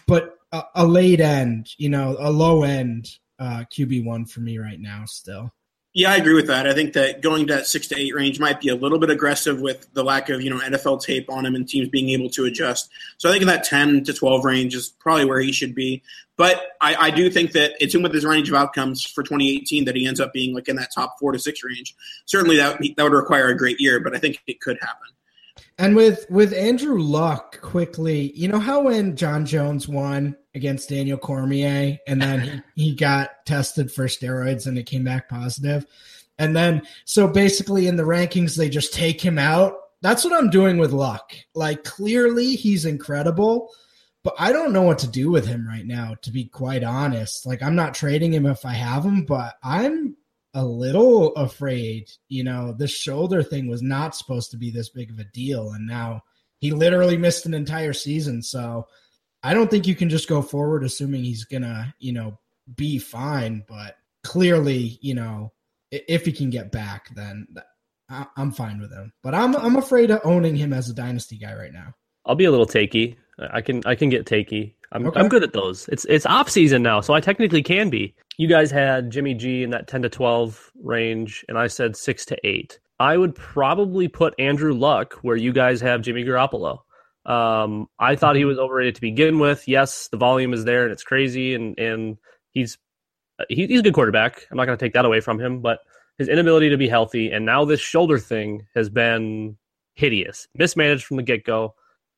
but 0.06 0.38
a, 0.52 0.62
a 0.76 0.86
late 0.86 1.20
end, 1.20 1.70
you 1.78 1.88
know, 1.88 2.16
a 2.18 2.30
low 2.30 2.62
end 2.62 3.08
uh, 3.38 3.64
QB1 3.72 4.30
for 4.30 4.40
me 4.40 4.58
right 4.58 4.80
now 4.80 5.04
still. 5.06 5.50
Yeah, 5.96 6.10
I 6.10 6.16
agree 6.16 6.34
with 6.34 6.48
that. 6.48 6.66
I 6.66 6.74
think 6.74 6.92
that 6.94 7.20
going 7.20 7.46
to 7.46 7.54
that 7.54 7.68
six 7.68 7.86
to 7.86 7.96
eight 7.96 8.16
range 8.16 8.40
might 8.40 8.60
be 8.60 8.68
a 8.68 8.74
little 8.74 8.98
bit 8.98 9.10
aggressive 9.10 9.60
with 9.60 9.92
the 9.94 10.02
lack 10.02 10.28
of 10.28 10.42
you 10.42 10.50
know 10.50 10.58
NFL 10.58 11.00
tape 11.00 11.30
on 11.30 11.46
him 11.46 11.54
and 11.54 11.68
teams 11.68 11.88
being 11.88 12.10
able 12.10 12.28
to 12.30 12.46
adjust. 12.46 12.90
So 13.16 13.28
I 13.28 13.32
think 13.32 13.42
in 13.42 13.48
that 13.48 13.62
ten 13.62 14.02
to 14.02 14.12
twelve 14.12 14.44
range 14.44 14.74
is 14.74 14.88
probably 14.88 15.24
where 15.24 15.40
he 15.40 15.52
should 15.52 15.72
be. 15.72 16.02
But 16.36 16.60
I, 16.80 16.96
I 16.96 17.10
do 17.10 17.30
think 17.30 17.52
that 17.52 17.74
it's 17.78 17.94
in 17.94 18.02
with 18.02 18.12
his 18.12 18.24
range 18.24 18.48
of 18.48 18.56
outcomes 18.56 19.06
for 19.06 19.22
2018 19.22 19.84
that 19.84 19.94
he 19.94 20.04
ends 20.04 20.18
up 20.18 20.32
being 20.32 20.52
like 20.52 20.66
in 20.66 20.74
that 20.76 20.92
top 20.92 21.16
four 21.20 21.30
to 21.30 21.38
six 21.38 21.62
range. 21.62 21.94
Certainly 22.26 22.56
that 22.56 22.80
that 22.96 23.02
would 23.04 23.12
require 23.12 23.46
a 23.46 23.56
great 23.56 23.80
year, 23.80 24.00
but 24.00 24.16
I 24.16 24.18
think 24.18 24.42
it 24.48 24.60
could 24.60 24.78
happen. 24.80 25.13
And 25.78 25.96
with 25.96 26.26
with 26.30 26.52
Andrew 26.52 27.00
Luck 27.00 27.60
quickly, 27.60 28.32
you 28.34 28.46
know 28.46 28.60
how 28.60 28.82
when 28.82 29.16
Jon 29.16 29.44
Jones 29.44 29.88
won 29.88 30.36
against 30.54 30.88
Daniel 30.88 31.18
Cormier 31.18 31.98
and 32.06 32.22
then 32.22 32.40
he, 32.40 32.62
he 32.90 32.94
got 32.94 33.44
tested 33.44 33.90
for 33.90 34.06
steroids 34.06 34.66
and 34.66 34.78
it 34.78 34.86
came 34.86 35.02
back 35.02 35.28
positive. 35.28 35.84
And 36.38 36.54
then 36.54 36.82
so 37.04 37.26
basically 37.26 37.88
in 37.88 37.96
the 37.96 38.04
rankings 38.04 38.56
they 38.56 38.68
just 38.68 38.94
take 38.94 39.20
him 39.20 39.38
out. 39.38 39.74
That's 40.00 40.22
what 40.22 40.34
I'm 40.34 40.50
doing 40.50 40.78
with 40.78 40.92
Luck. 40.92 41.32
Like 41.54 41.82
clearly 41.82 42.54
he's 42.54 42.84
incredible, 42.84 43.70
but 44.22 44.34
I 44.38 44.52
don't 44.52 44.72
know 44.72 44.82
what 44.82 44.98
to 44.98 45.08
do 45.08 45.30
with 45.30 45.46
him 45.46 45.66
right 45.66 45.86
now 45.86 46.14
to 46.22 46.30
be 46.30 46.44
quite 46.44 46.84
honest. 46.84 47.46
Like 47.46 47.64
I'm 47.64 47.74
not 47.74 47.94
trading 47.94 48.32
him 48.32 48.46
if 48.46 48.64
I 48.64 48.74
have 48.74 49.04
him, 49.04 49.24
but 49.24 49.54
I'm 49.64 50.16
a 50.54 50.64
little 50.64 51.34
afraid. 51.34 52.10
You 52.28 52.44
know, 52.44 52.72
the 52.72 52.88
shoulder 52.88 53.42
thing 53.42 53.68
was 53.68 53.82
not 53.82 54.14
supposed 54.14 54.50
to 54.52 54.56
be 54.56 54.70
this 54.70 54.88
big 54.88 55.10
of 55.10 55.18
a 55.18 55.24
deal, 55.24 55.72
and 55.72 55.86
now 55.86 56.22
he 56.58 56.70
literally 56.70 57.16
missed 57.16 57.46
an 57.46 57.54
entire 57.54 57.92
season. 57.92 58.42
So 58.42 58.86
I 59.42 59.52
don't 59.52 59.70
think 59.70 59.86
you 59.86 59.94
can 59.94 60.08
just 60.08 60.28
go 60.28 60.40
forward 60.40 60.84
assuming 60.84 61.24
he's 61.24 61.44
gonna, 61.44 61.94
you 61.98 62.12
know, 62.12 62.38
be 62.76 62.98
fine. 62.98 63.64
But 63.68 63.96
clearly, 64.22 64.98
you 65.02 65.14
know, 65.14 65.52
if 65.90 66.24
he 66.24 66.32
can 66.32 66.50
get 66.50 66.72
back, 66.72 67.14
then 67.14 67.46
I'm 68.36 68.52
fine 68.52 68.80
with 68.80 68.92
him. 68.92 69.12
But 69.22 69.34
I'm 69.34 69.54
I'm 69.56 69.76
afraid 69.76 70.10
of 70.10 70.20
owning 70.24 70.56
him 70.56 70.72
as 70.72 70.88
a 70.88 70.94
dynasty 70.94 71.36
guy 71.36 71.54
right 71.54 71.72
now. 71.72 71.94
I'll 72.24 72.34
be 72.34 72.44
a 72.44 72.50
little 72.50 72.66
takey. 72.66 73.16
I 73.38 73.60
can 73.60 73.82
I 73.84 73.94
can 73.94 74.08
get 74.08 74.26
takey. 74.26 74.74
I'm 74.92 75.06
okay. 75.06 75.20
I'm 75.20 75.28
good 75.28 75.42
at 75.42 75.52
those. 75.52 75.88
It's 75.88 76.04
it's 76.06 76.26
off 76.26 76.48
season 76.48 76.82
now, 76.82 77.00
so 77.00 77.14
I 77.14 77.20
technically 77.20 77.62
can 77.62 77.90
be. 77.90 78.14
You 78.36 78.48
guys 78.48 78.70
had 78.70 79.10
Jimmy 79.10 79.34
G 79.34 79.62
in 79.62 79.70
that 79.70 79.86
10 79.86 80.02
to 80.02 80.08
12 80.08 80.72
range, 80.82 81.44
and 81.48 81.56
I 81.56 81.68
said 81.68 81.96
six 81.96 82.24
to 82.26 82.46
eight. 82.46 82.80
I 82.98 83.16
would 83.16 83.34
probably 83.34 84.08
put 84.08 84.34
Andrew 84.38 84.72
Luck 84.72 85.14
where 85.22 85.36
you 85.36 85.52
guys 85.52 85.80
have 85.80 86.02
Jimmy 86.02 86.24
Garoppolo. 86.24 86.78
Um, 87.26 87.88
I 87.98 88.16
thought 88.16 88.36
he 88.36 88.44
was 88.44 88.58
overrated 88.58 88.96
to 88.96 89.00
begin 89.00 89.38
with. 89.38 89.66
Yes, 89.66 90.08
the 90.08 90.16
volume 90.16 90.52
is 90.52 90.64
there 90.64 90.84
and 90.84 90.92
it's 90.92 91.02
crazy, 91.02 91.54
and 91.54 91.78
and 91.78 92.18
he's 92.50 92.78
he, 93.48 93.66
he's 93.66 93.80
a 93.80 93.82
good 93.82 93.94
quarterback. 93.94 94.46
I'm 94.50 94.56
not 94.56 94.66
going 94.66 94.78
to 94.78 94.84
take 94.84 94.92
that 94.94 95.04
away 95.04 95.20
from 95.20 95.40
him, 95.40 95.60
but 95.60 95.80
his 96.18 96.28
inability 96.28 96.70
to 96.70 96.76
be 96.76 96.88
healthy 96.88 97.32
and 97.32 97.44
now 97.44 97.64
this 97.64 97.80
shoulder 97.80 98.18
thing 98.18 98.66
has 98.74 98.88
been 98.88 99.56
hideous, 99.94 100.46
mismanaged 100.54 101.04
from 101.04 101.16
the 101.16 101.22
get 101.22 101.44
go. 101.44 101.74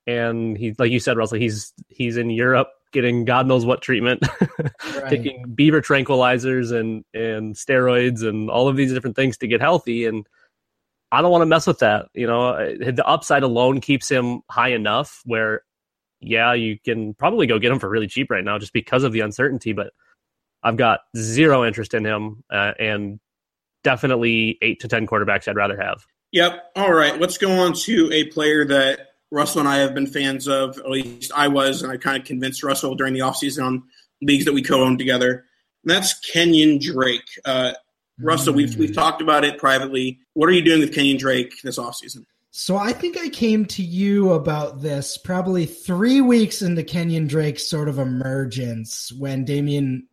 And 0.07 0.57
he, 0.57 0.75
like 0.79 0.91
you 0.91 1.01
said, 1.01 1.17
Russell, 1.17 1.39
he's 1.39 1.73
he's 1.89 2.17
in 2.17 2.31
Europe 2.31 2.69
getting 2.93 3.25
God 3.25 3.47
knows 3.47 3.65
what 3.65 3.83
treatment, 3.83 4.23
right. 4.61 5.09
taking 5.09 5.45
beaver 5.55 5.81
tranquilizers 5.81 6.73
and 6.73 7.05
and 7.15 7.55
steroids 7.55 8.27
and 8.27 8.51
all 8.51 8.69
of 8.69 8.77
these 8.77 8.93
different 8.93 9.17
things 9.17 9.37
to 9.39 9.47
get 9.47 9.61
healthy. 9.61 10.07
And 10.07 10.27
I 11.13 11.23
don't 11.23 11.31
want 11.31 11.43
to 11.43 11.47
mess 11.47 11.67
with 11.67 11.81
that. 11.81 12.07
You 12.15 12.27
know, 12.27 12.53
the 12.77 13.07
upside 13.07 13.43
alone 13.43 13.81
keeps 13.81 14.09
him 14.09 14.43
high 14.51 14.71
enough 14.71 15.23
where, 15.25 15.63
yeah, 16.21 16.53
you 16.53 16.79
can 16.85 17.15
probably 17.15 17.47
go 17.47 17.59
get 17.59 17.73
him 17.73 17.79
for 17.79 17.89
really 17.89 18.09
cheap 18.09 18.31
right 18.31 18.45
now 18.45 18.59
just 18.59 18.73
because 18.73 19.05
of 19.05 19.13
the 19.13 19.21
uncertainty. 19.21 19.73
But 19.73 19.93
I've 20.63 20.77
got 20.77 21.01
zero 21.17 21.65
interest 21.65 21.95
in 21.95 22.05
him, 22.05 22.43
uh, 22.51 22.73
and 22.79 23.21
definitely 23.85 24.59
eight 24.63 24.81
to 24.81 24.89
ten 24.89 25.07
quarterbacks 25.07 25.47
I'd 25.49 25.57
rather 25.57 25.81
have. 25.81 26.05
Yep. 26.33 26.73
All 26.77 26.93
right. 26.93 27.21
Let's 27.21 27.39
go 27.39 27.51
on 27.51 27.73
to 27.75 28.11
a 28.13 28.25
player 28.25 28.65
that 28.67 29.16
Russell 29.31 29.61
and 29.61 29.69
I 29.69 29.79
have 29.79 29.95
been 29.95 30.07
fans 30.07 30.47
of. 30.49 30.79
At 30.79 30.91
least 30.91 31.33
I 31.35 31.49
was, 31.49 31.83
and 31.83 31.93
I 31.93 31.97
kind 31.97 32.17
of 32.17 32.25
convinced 32.25 32.63
Russell 32.63 32.95
during 32.95 33.15
the 33.15 33.21
offseason 33.21 33.65
on 33.65 33.83
leagues 34.23 34.45
that 34.45 34.55
we 34.55 34.63
co-owned 34.63 34.99
together. 34.99 35.45
And 35.85 35.91
that's 35.91 36.15
Kenyan 36.31 36.81
Drake. 36.81 37.29
Uh, 37.45 37.73
Russell, 38.21 38.55
mm. 38.55 38.57
we've 38.57 38.77
we've 38.77 38.95
talked 38.95 39.21
about 39.21 39.45
it 39.45 39.59
privately. 39.59 40.21
What 40.35 40.49
are 40.49 40.53
you 40.53 40.63
doing 40.63 40.81
with 40.81 40.95
Kenyan 40.95 41.19
Drake 41.19 41.55
this 41.63 41.79
offseason? 41.79 42.25
So 42.51 42.77
I 42.77 42.93
think 42.93 43.19
I 43.19 43.29
came 43.29 43.67
to 43.67 43.83
you 43.83 44.33
about 44.33 44.81
this 44.81 45.19
probably 45.19 45.67
three 45.67 46.23
weeks 46.23 46.63
into 46.63 46.83
Kenyan 46.83 47.29
Drake's 47.29 47.69
sort 47.69 47.89
of 47.89 47.99
emergence 47.99 49.13
when 49.13 49.45
Damien 49.45 50.09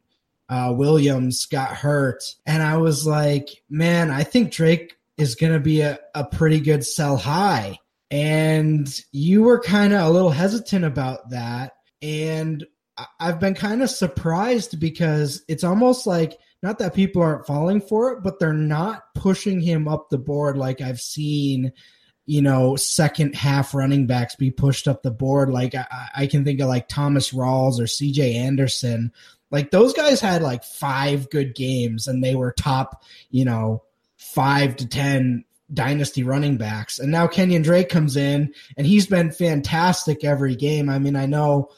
uh, 0.49 0.73
Williams 0.75 1.45
got 1.45 1.69
hurt, 1.69 2.23
and 2.45 2.61
I 2.61 2.77
was 2.77 3.07
like, 3.07 3.49
man, 3.69 4.11
I 4.11 4.23
think 4.23 4.51
Drake 4.51 4.97
is 5.15 5.35
going 5.35 5.53
to 5.53 5.59
be 5.59 5.81
a, 5.81 5.99
a 6.13 6.25
pretty 6.25 6.59
good 6.59 6.85
sell 6.85 7.15
high. 7.15 7.79
And 8.13 8.87
you 9.11 9.41
were 9.41 9.59
kind 9.59 9.91
of 9.91 10.05
a 10.05 10.09
little 10.11 10.29
hesitant 10.29 10.85
about 10.85 11.31
that. 11.31 11.73
And 12.03 12.63
I've 13.19 13.39
been 13.39 13.55
kind 13.55 13.81
of 13.81 13.89
surprised 13.89 14.79
because 14.79 15.43
it's 15.47 15.63
almost 15.63 16.05
like 16.05 16.37
not 16.61 16.77
that 16.77 16.93
people 16.93 17.23
aren't 17.23 17.47
falling 17.47 17.81
for 17.81 18.11
it, 18.11 18.21
but 18.21 18.39
they're 18.39 18.53
not 18.53 19.01
pushing 19.15 19.59
him 19.59 19.87
up 19.87 20.09
the 20.11 20.19
board 20.19 20.59
like 20.59 20.79
I've 20.79 21.01
seen, 21.01 21.71
you 22.27 22.43
know, 22.43 22.75
second 22.75 23.33
half 23.33 23.73
running 23.73 24.05
backs 24.05 24.35
be 24.35 24.51
pushed 24.51 24.87
up 24.87 25.01
the 25.01 25.09
board. 25.09 25.49
Like 25.49 25.73
I, 25.73 25.87
I 26.15 26.27
can 26.27 26.45
think 26.45 26.59
of 26.59 26.67
like 26.67 26.87
Thomas 26.87 27.31
Rawls 27.31 27.79
or 27.79 27.85
CJ 27.85 28.35
Anderson. 28.35 29.11
Like 29.49 29.71
those 29.71 29.93
guys 29.93 30.21
had 30.21 30.43
like 30.43 30.63
five 30.63 31.31
good 31.31 31.55
games 31.55 32.07
and 32.07 32.23
they 32.23 32.35
were 32.35 32.51
top, 32.51 33.03
you 33.31 33.43
know, 33.43 33.81
five 34.17 34.75
to 34.75 34.87
10 34.87 35.45
dynasty 35.73 36.23
running 36.23 36.57
backs. 36.57 36.99
And 36.99 37.11
now 37.11 37.27
Kenyan 37.27 37.63
Drake 37.63 37.89
comes 37.89 38.15
in 38.15 38.53
and 38.77 38.85
he's 38.85 39.07
been 39.07 39.31
fantastic 39.31 40.23
every 40.23 40.55
game. 40.55 40.89
I 40.89 40.99
mean, 40.99 41.15
I 41.15 41.25
know 41.25 41.69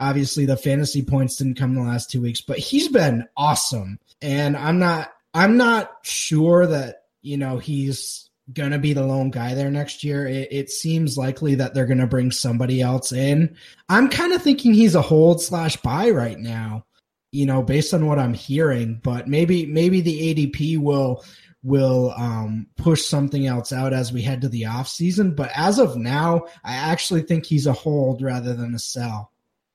obviously 0.00 0.46
the 0.46 0.56
fantasy 0.56 1.02
points 1.02 1.36
didn't 1.36 1.58
come 1.58 1.76
in 1.76 1.84
the 1.84 1.90
last 1.90 2.10
two 2.10 2.20
weeks, 2.20 2.40
but 2.40 2.58
he's 2.58 2.88
been 2.88 3.26
awesome. 3.36 3.98
And 4.22 4.56
I'm 4.56 4.78
not 4.78 5.12
I'm 5.34 5.56
not 5.56 5.90
sure 6.02 6.66
that, 6.66 7.02
you 7.22 7.36
know, 7.36 7.58
he's 7.58 8.30
gonna 8.52 8.78
be 8.78 8.92
the 8.92 9.04
lone 9.04 9.30
guy 9.30 9.54
there 9.54 9.70
next 9.70 10.02
year. 10.02 10.26
It, 10.26 10.48
it 10.50 10.70
seems 10.70 11.18
likely 11.18 11.56
that 11.56 11.74
they're 11.74 11.86
gonna 11.86 12.06
bring 12.06 12.30
somebody 12.30 12.80
else 12.80 13.12
in. 13.12 13.56
I'm 13.88 14.08
kind 14.08 14.32
of 14.32 14.42
thinking 14.42 14.72
he's 14.72 14.94
a 14.94 15.02
hold 15.02 15.42
slash 15.42 15.76
buy 15.78 16.10
right 16.10 16.38
now, 16.38 16.86
you 17.32 17.44
know, 17.44 17.62
based 17.62 17.92
on 17.92 18.06
what 18.06 18.18
I'm 18.18 18.34
hearing. 18.34 19.00
But 19.02 19.28
maybe 19.28 19.66
maybe 19.66 20.00
the 20.00 20.34
ADP 20.34 20.78
will 20.78 21.22
will 21.62 22.12
um, 22.16 22.66
push 22.76 23.04
something 23.04 23.46
else 23.46 23.72
out 23.72 23.92
as 23.92 24.12
we 24.12 24.22
head 24.22 24.40
to 24.42 24.48
the 24.48 24.66
off 24.66 24.88
season. 24.88 25.34
But 25.34 25.50
as 25.54 25.78
of 25.78 25.96
now, 25.96 26.46
I 26.64 26.74
actually 26.74 27.22
think 27.22 27.44
he's 27.44 27.66
a 27.66 27.72
hold 27.72 28.22
rather 28.22 28.54
than 28.54 28.74
a 28.74 28.78
sell. 28.78 29.32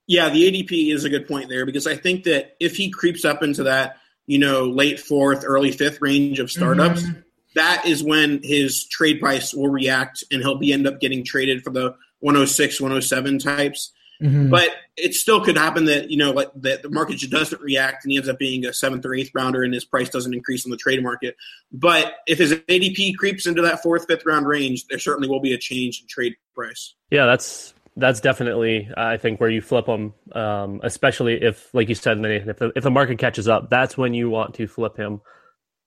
Yeah, 0.07 0.29
the 0.29 0.51
ADP 0.51 0.93
is 0.93 1.03
a 1.03 1.09
good 1.09 1.27
point 1.27 1.49
there 1.49 1.65
because 1.65 1.87
I 1.87 1.95
think 1.95 2.23
that 2.23 2.55
if 2.59 2.75
he 2.75 2.89
creeps 2.89 3.23
up 3.25 3.43
into 3.43 3.63
that, 3.63 3.97
you 4.25 4.39
know, 4.39 4.65
late 4.65 4.99
fourth, 4.99 5.43
early 5.45 5.71
fifth 5.71 6.01
range 6.01 6.39
of 6.39 6.51
startups, 6.51 7.03
mm-hmm. 7.03 7.19
that 7.55 7.85
is 7.85 8.03
when 8.03 8.41
his 8.43 8.85
trade 8.85 9.19
price 9.19 9.53
will 9.53 9.69
react 9.69 10.23
and 10.31 10.41
he'll 10.41 10.57
be 10.57 10.73
end 10.73 10.87
up 10.87 10.99
getting 10.99 11.23
traded 11.23 11.63
for 11.63 11.71
the 11.71 11.95
106, 12.19 12.79
107 12.79 13.39
types. 13.39 13.91
Mm-hmm. 14.21 14.49
But 14.49 14.69
it 14.97 15.15
still 15.15 15.43
could 15.43 15.57
happen 15.57 15.85
that 15.85 16.11
you 16.11 16.17
know 16.17 16.31
like, 16.31 16.49
that 16.55 16.83
the 16.83 16.89
market 16.89 17.17
just 17.17 17.31
doesn't 17.31 17.61
react 17.61 18.05
and 18.05 18.11
he 18.11 18.17
ends 18.17 18.29
up 18.29 18.37
being 18.37 18.65
a 18.65 18.73
seventh 18.73 19.05
or 19.05 19.13
eighth 19.13 19.31
rounder 19.33 19.63
and 19.63 19.73
his 19.73 19.83
price 19.83 20.09
doesn't 20.09 20.33
increase 20.33 20.65
on 20.65 20.71
the 20.71 20.77
trade 20.77 21.01
market. 21.01 21.35
But 21.71 22.13
if 22.27 22.37
his 22.37 22.53
ADP 22.53 23.17
creeps 23.17 23.47
into 23.47 23.61
that 23.63 23.81
fourth, 23.81 24.05
fifth 24.07 24.25
round 24.25 24.47
range, 24.47 24.85
there 24.87 24.99
certainly 24.99 25.27
will 25.27 25.39
be 25.39 25.53
a 25.53 25.57
change 25.57 26.01
in 26.01 26.07
trade 26.07 26.35
price. 26.53 26.93
Yeah, 27.09 27.25
that's 27.25 27.73
that's 27.97 28.21
definitely 28.21 28.89
I 28.95 29.17
think 29.17 29.39
where 29.39 29.49
you 29.49 29.61
flip 29.61 29.85
them, 29.85 30.13
um, 30.33 30.81
especially 30.83 31.41
if, 31.41 31.73
like 31.73 31.89
you 31.89 31.95
said, 31.95 32.19
Nathan, 32.19 32.49
if 32.49 32.57
the, 32.57 32.71
if 32.75 32.83
the 32.83 32.91
market 32.91 33.17
catches 33.19 33.47
up, 33.47 33.69
that's 33.69 33.97
when 33.97 34.13
you 34.13 34.29
want 34.29 34.55
to 34.55 34.67
flip 34.67 34.97
him. 34.97 35.21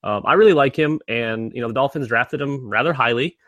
Um, 0.03 0.23
I 0.27 0.35
really 0.35 0.53
like 0.53 0.77
him, 0.77 1.01
and 1.09 1.53
you 1.55 1.63
know 1.63 1.69
the 1.69 1.75
Dolphins 1.75 2.09
drafted 2.09 2.41
him 2.41 2.69
rather 2.69 2.93
highly. 2.93 3.39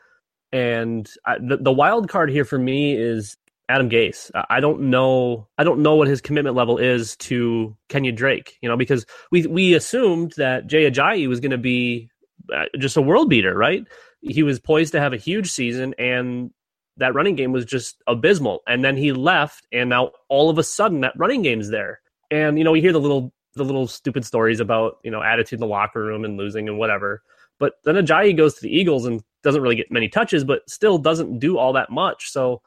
And 0.53 1.11
I, 1.25 1.37
the, 1.39 1.59
the 1.59 1.73
wild 1.73 2.09
card 2.09 2.31
here 2.31 2.45
for 2.45 2.59
me 2.59 2.95
is 2.95 3.37
Adam 3.69 3.91
Gase. 3.91 4.31
I 4.49 4.61
don't 4.61 4.91
know. 4.91 5.49
I 5.59 5.65
don't 5.65 5.81
know 5.81 5.97
what 5.97 6.09
his 6.09 6.21
commitment 6.21 6.57
level 6.57 6.79
is 6.79 7.17
to 7.17 7.77
Kenyan 7.89 8.17
Drake. 8.17 8.59
You 8.63 8.69
know, 8.69 8.77
because 8.77 9.07
we 9.31 9.47
we 9.47 9.75
assumed 9.75 10.35
that 10.37 10.67
Jay 10.67 10.89
Ajayi 10.91 11.29
was 11.29 11.41
going 11.41 11.51
to 11.51 11.59
be 11.59 12.11
uh, 12.55 12.67
just 12.79 12.97
a 12.97 13.03
world 13.03 13.29
beater, 13.29 13.57
right? 13.57 13.85
He 14.21 14.43
was 14.43 14.61
poised 14.61 14.93
to 14.93 15.01
have 15.01 15.13
a 15.13 15.19
huge 15.19 15.51
season, 15.51 15.95
and 15.99 16.51
that 16.97 17.15
running 17.15 17.35
game 17.35 17.53
was 17.53 17.65
just 17.65 18.03
abysmal. 18.07 18.63
And 18.67 18.85
then 18.85 18.97
he 18.97 19.13
left, 19.13 19.67
and 19.73 19.91
now 19.91 20.13
all 20.29 20.49
of 20.49 20.59
a 20.59 20.63
sudden 20.63 21.01
that 21.01 21.15
running 21.17 21.43
game's 21.43 21.71
there. 21.71 22.01
And 22.31 22.59
you 22.59 22.65
know, 22.65 22.73
we 22.73 22.81
hear 22.81 22.93
the 22.93 23.01
little 23.01 23.33
the 23.55 23.65
little 23.65 23.87
stupid 23.89 24.25
stories 24.25 24.61
about 24.61 24.99
you 25.03 25.11
know 25.11 25.23
attitude 25.23 25.57
in 25.57 25.61
the 25.61 25.67
locker 25.67 26.03
room 26.03 26.25
and 26.25 26.37
losing 26.37 26.69
and 26.69 26.79
whatever. 26.79 27.23
But 27.59 27.75
then 27.85 27.95
Ajayi 27.95 28.37
goes 28.37 28.55
to 28.55 28.61
the 28.61 28.75
Eagles 28.75 29.07
and 29.07 29.23
doesn't 29.43 29.63
really 29.63 29.77
get 29.77 29.91
many 29.91 30.09
touches, 30.09 30.45
but 30.45 30.69
still 30.69 30.99
doesn't 30.99 31.39
do 31.39 31.57
all 31.57 31.73
that 31.73 31.91
much. 31.91 32.31
So 32.31 32.61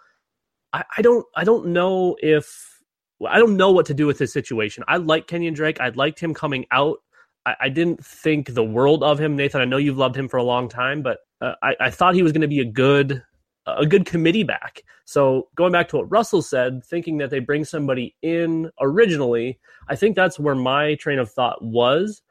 I, 0.73 0.83
I 0.97 1.01
don't 1.01 1.25
I 1.35 1.43
don't 1.43 1.67
know 1.67 2.15
if 2.21 2.81
I 3.27 3.37
don't 3.37 3.57
know 3.57 3.71
what 3.71 3.85
to 3.87 3.93
do 3.93 4.07
with 4.07 4.17
this 4.17 4.33
situation. 4.33 4.83
I 4.87 4.97
like 4.97 5.27
Kenyan 5.27 5.55
Drake. 5.55 5.81
I 5.81 5.89
liked 5.89 6.19
him 6.19 6.33
coming 6.33 6.65
out. 6.71 6.99
I, 7.45 7.55
I, 7.61 7.69
didn't 7.69 8.03
think 8.03 8.53
the 8.53 8.63
world 8.63 9.03
of 9.03 9.19
him, 9.19 9.35
Nathan. 9.35 9.61
I 9.61 9.65
know 9.65 9.77
you've 9.77 9.97
loved 9.97 10.15
him 10.15 10.29
for 10.29 10.37
a 10.37 10.43
long 10.43 10.69
time, 10.69 11.01
but 11.01 11.19
uh, 11.41 11.53
I, 11.61 11.75
I, 11.79 11.89
thought 11.89 12.15
he 12.15 12.23
was 12.23 12.31
going 12.31 12.41
to 12.41 12.47
be 12.47 12.59
a 12.59 12.65
good 12.65 13.23
a 13.65 13.85
good 13.85 14.05
committee 14.05 14.43
back. 14.43 14.83
So 15.05 15.47
going 15.55 15.71
back 15.71 15.89
to 15.89 15.97
what 15.97 16.11
Russell 16.11 16.41
said, 16.41 16.83
thinking 16.83 17.17
that 17.17 17.29
they 17.29 17.39
bring 17.39 17.65
somebody 17.65 18.15
in 18.21 18.69
originally, 18.79 19.59
I 19.87 19.95
think 19.95 20.15
that's 20.15 20.39
where 20.39 20.55
my 20.55 20.95
train 20.95 21.19
of 21.19 21.31
thought 21.31 21.63
was. 21.63 22.21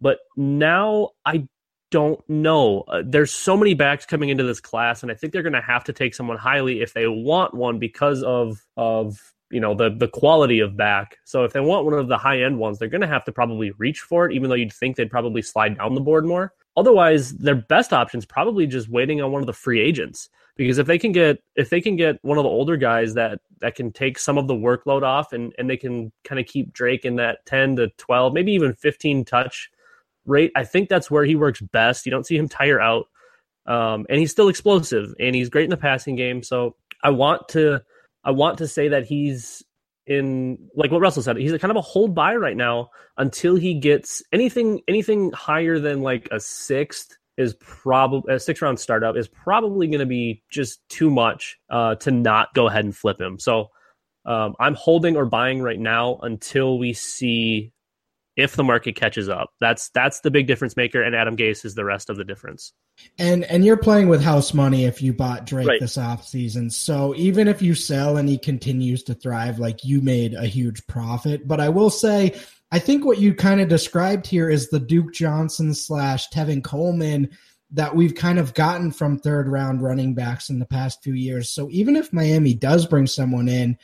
But 0.00 0.18
now 0.36 1.10
I 1.24 1.46
don't 1.94 2.28
know. 2.28 2.80
Uh, 2.88 3.04
there's 3.06 3.30
so 3.30 3.56
many 3.56 3.72
backs 3.72 4.04
coming 4.04 4.28
into 4.28 4.42
this 4.42 4.58
class, 4.58 5.04
and 5.04 5.12
I 5.12 5.14
think 5.14 5.32
they're 5.32 5.44
going 5.44 5.52
to 5.52 5.60
have 5.60 5.84
to 5.84 5.92
take 5.92 6.12
someone 6.12 6.36
highly 6.36 6.80
if 6.80 6.92
they 6.92 7.06
want 7.06 7.54
one 7.54 7.78
because 7.78 8.20
of 8.24 8.66
of 8.76 9.32
you 9.48 9.60
know 9.60 9.76
the 9.76 9.90
the 9.90 10.08
quality 10.08 10.58
of 10.58 10.76
back. 10.76 11.18
So 11.22 11.44
if 11.44 11.52
they 11.52 11.60
want 11.60 11.84
one 11.84 11.94
of 11.94 12.08
the 12.08 12.18
high 12.18 12.42
end 12.42 12.58
ones, 12.58 12.80
they're 12.80 12.88
going 12.88 13.00
to 13.02 13.06
have 13.06 13.24
to 13.26 13.32
probably 13.32 13.70
reach 13.78 14.00
for 14.00 14.28
it, 14.28 14.34
even 14.34 14.50
though 14.50 14.56
you'd 14.56 14.72
think 14.72 14.96
they'd 14.96 15.08
probably 15.08 15.40
slide 15.40 15.78
down 15.78 15.94
the 15.94 16.00
board 16.00 16.26
more. 16.26 16.52
Otherwise, 16.76 17.34
their 17.34 17.54
best 17.54 17.92
option 17.92 18.18
is 18.18 18.26
probably 18.26 18.66
just 18.66 18.88
waiting 18.88 19.22
on 19.22 19.30
one 19.30 19.40
of 19.40 19.46
the 19.46 19.52
free 19.52 19.80
agents 19.80 20.28
because 20.56 20.78
if 20.78 20.88
they 20.88 20.98
can 20.98 21.12
get 21.12 21.40
if 21.54 21.70
they 21.70 21.80
can 21.80 21.94
get 21.94 22.18
one 22.22 22.38
of 22.38 22.42
the 22.42 22.50
older 22.50 22.76
guys 22.76 23.14
that 23.14 23.38
that 23.60 23.76
can 23.76 23.92
take 23.92 24.18
some 24.18 24.36
of 24.36 24.48
the 24.48 24.54
workload 24.54 25.04
off 25.04 25.32
and 25.32 25.54
and 25.58 25.70
they 25.70 25.76
can 25.76 26.10
kind 26.24 26.40
of 26.40 26.46
keep 26.46 26.72
Drake 26.72 27.04
in 27.04 27.14
that 27.16 27.46
10 27.46 27.76
to 27.76 27.88
12, 27.98 28.32
maybe 28.32 28.50
even 28.50 28.74
15 28.74 29.24
touch 29.24 29.70
rate, 30.26 30.52
I 30.56 30.64
think 30.64 30.88
that's 30.88 31.10
where 31.10 31.24
he 31.24 31.36
works 31.36 31.60
best. 31.60 32.06
You 32.06 32.10
don't 32.10 32.26
see 32.26 32.36
him 32.36 32.48
tire 32.48 32.80
out. 32.80 33.06
Um, 33.66 34.06
and 34.10 34.18
he's 34.18 34.30
still 34.30 34.48
explosive 34.48 35.14
and 35.18 35.34
he's 35.34 35.48
great 35.48 35.64
in 35.64 35.70
the 35.70 35.76
passing 35.76 36.16
game. 36.16 36.42
So 36.42 36.76
I 37.02 37.10
want 37.10 37.48
to 37.50 37.80
I 38.24 38.30
want 38.30 38.58
to 38.58 38.68
say 38.68 38.88
that 38.88 39.04
he's 39.04 39.62
in 40.06 40.58
like 40.74 40.90
what 40.90 41.00
Russell 41.00 41.22
said, 41.22 41.36
he's 41.36 41.56
kind 41.58 41.70
of 41.70 41.76
a 41.76 41.82
hold 41.82 42.14
by 42.14 42.36
right 42.36 42.56
now 42.56 42.90
until 43.16 43.56
he 43.56 43.74
gets 43.74 44.22
anything 44.32 44.82
anything 44.88 45.32
higher 45.32 45.78
than 45.78 46.02
like 46.02 46.28
a 46.30 46.40
sixth 46.40 47.16
is 47.36 47.54
probably 47.54 48.34
a 48.34 48.38
six 48.38 48.62
round 48.62 48.78
startup 48.78 49.16
is 49.16 49.28
probably 49.28 49.86
going 49.86 50.00
to 50.00 50.06
be 50.06 50.42
just 50.50 50.86
too 50.88 51.10
much 51.10 51.58
uh, 51.70 51.94
to 51.96 52.10
not 52.10 52.52
go 52.54 52.68
ahead 52.68 52.84
and 52.84 52.96
flip 52.96 53.20
him. 53.20 53.38
So 53.38 53.70
um, 54.24 54.54
I'm 54.60 54.74
holding 54.74 55.16
or 55.16 55.26
buying 55.26 55.62
right 55.62 55.78
now 55.78 56.18
until 56.22 56.78
we 56.78 56.92
see 56.92 57.72
if 58.36 58.56
the 58.56 58.64
market 58.64 58.96
catches 58.96 59.28
up. 59.28 59.50
That's 59.60 59.90
that's 59.90 60.20
the 60.20 60.30
big 60.30 60.46
difference 60.46 60.76
maker, 60.76 61.02
and 61.02 61.14
Adam 61.14 61.36
Gase 61.36 61.64
is 61.64 61.74
the 61.74 61.84
rest 61.84 62.10
of 62.10 62.16
the 62.16 62.24
difference. 62.24 62.72
And 63.18 63.44
and 63.44 63.64
you're 63.64 63.76
playing 63.76 64.08
with 64.08 64.22
house 64.22 64.54
money 64.54 64.84
if 64.84 65.00
you 65.02 65.12
bought 65.12 65.46
Drake 65.46 65.68
right. 65.68 65.80
this 65.80 65.98
off 65.98 66.26
season. 66.26 66.70
So 66.70 67.14
even 67.16 67.48
if 67.48 67.62
you 67.62 67.74
sell 67.74 68.16
and 68.16 68.28
he 68.28 68.38
continues 68.38 69.02
to 69.04 69.14
thrive, 69.14 69.58
like 69.58 69.84
you 69.84 70.00
made 70.00 70.34
a 70.34 70.46
huge 70.46 70.86
profit. 70.86 71.46
But 71.46 71.60
I 71.60 71.68
will 71.68 71.90
say, 71.90 72.34
I 72.72 72.78
think 72.78 73.04
what 73.04 73.18
you 73.18 73.34
kind 73.34 73.60
of 73.60 73.68
described 73.68 74.26
here 74.26 74.50
is 74.50 74.68
the 74.68 74.80
Duke 74.80 75.12
Johnson 75.12 75.74
slash 75.74 76.28
Tevin 76.30 76.62
Coleman 76.62 77.30
that 77.70 77.94
we've 77.94 78.14
kind 78.14 78.38
of 78.38 78.54
gotten 78.54 78.90
from 78.90 79.18
third 79.18 79.48
round 79.48 79.82
running 79.82 80.14
backs 80.14 80.48
in 80.48 80.58
the 80.58 80.66
past 80.66 81.02
few 81.02 81.14
years. 81.14 81.50
So 81.50 81.68
even 81.70 81.96
if 81.96 82.12
Miami 82.12 82.54
does 82.54 82.86
bring 82.86 83.06
someone 83.06 83.48
in, 83.48 83.78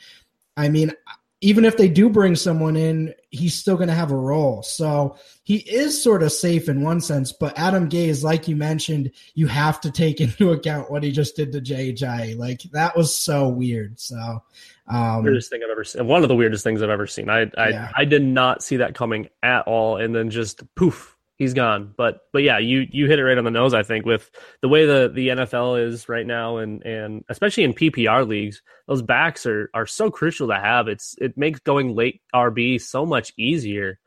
I 0.55 0.69
mean, 0.69 0.93
even 1.41 1.65
if 1.65 1.75
they 1.75 1.89
do 1.89 2.07
bring 2.07 2.35
someone 2.35 2.75
in, 2.75 3.13
he's 3.31 3.55
still 3.55 3.75
going 3.75 3.89
to 3.89 3.95
have 3.95 4.11
a 4.11 4.15
role. 4.15 4.61
So 4.61 5.17
he 5.43 5.57
is 5.57 6.01
sort 6.01 6.21
of 6.21 6.31
safe 6.31 6.69
in 6.69 6.83
one 6.83 7.01
sense. 7.01 7.33
But 7.33 7.57
Adam 7.57 7.89
Gase, 7.89 8.23
like 8.23 8.47
you 8.47 8.55
mentioned, 8.55 9.11
you 9.33 9.47
have 9.47 9.81
to 9.81 9.91
take 9.91 10.21
into 10.21 10.51
account 10.51 10.91
what 10.91 11.03
he 11.03 11.11
just 11.11 11.35
did 11.35 11.51
to 11.53 11.61
JJ. 11.61 12.37
Like 12.37 12.61
that 12.73 12.95
was 12.95 13.15
so 13.15 13.49
weird. 13.49 13.99
So 13.99 14.43
um, 14.87 15.23
weirdest 15.23 15.49
thing 15.49 15.61
I've 15.63 15.71
ever 15.71 15.83
seen. 15.83 16.05
One 16.05 16.21
of 16.21 16.29
the 16.29 16.35
weirdest 16.35 16.63
things 16.63 16.81
I've 16.81 16.89
ever 16.89 17.07
seen. 17.07 17.29
I 17.29 17.49
I, 17.57 17.69
yeah. 17.69 17.91
I 17.95 18.05
did 18.05 18.23
not 18.23 18.61
see 18.61 18.77
that 18.77 18.93
coming 18.93 19.29
at 19.41 19.61
all, 19.67 19.97
and 19.97 20.13
then 20.13 20.29
just 20.29 20.63
poof, 20.75 21.10
he's 21.41 21.55
gone. 21.55 21.91
But 21.97 22.19
but 22.31 22.43
yeah, 22.43 22.59
you 22.59 22.85
you 22.91 23.07
hit 23.07 23.17
it 23.17 23.23
right 23.23 23.37
on 23.37 23.43
the 23.43 23.49
nose. 23.49 23.73
I 23.73 23.81
think 23.81 24.05
with 24.05 24.29
the 24.61 24.67
way 24.67 24.85
the 24.85 25.11
the 25.11 25.29
NFL 25.29 25.83
is 25.87 26.07
right 26.07 26.25
now, 26.25 26.57
and 26.57 26.83
and 26.85 27.25
especially 27.29 27.63
in 27.63 27.73
PPR 27.73 28.27
leagues, 28.27 28.61
those 28.87 29.01
backs 29.01 29.47
are 29.47 29.71
are 29.73 29.87
so 29.87 30.11
crucial 30.11 30.49
to 30.49 30.55
have. 30.55 30.87
It's 30.87 31.15
it 31.17 31.35
makes 31.39 31.59
going 31.59 31.95
late 31.95 32.21
RB 32.33 32.79
so 32.79 33.07
much 33.07 33.33
easier. 33.37 33.97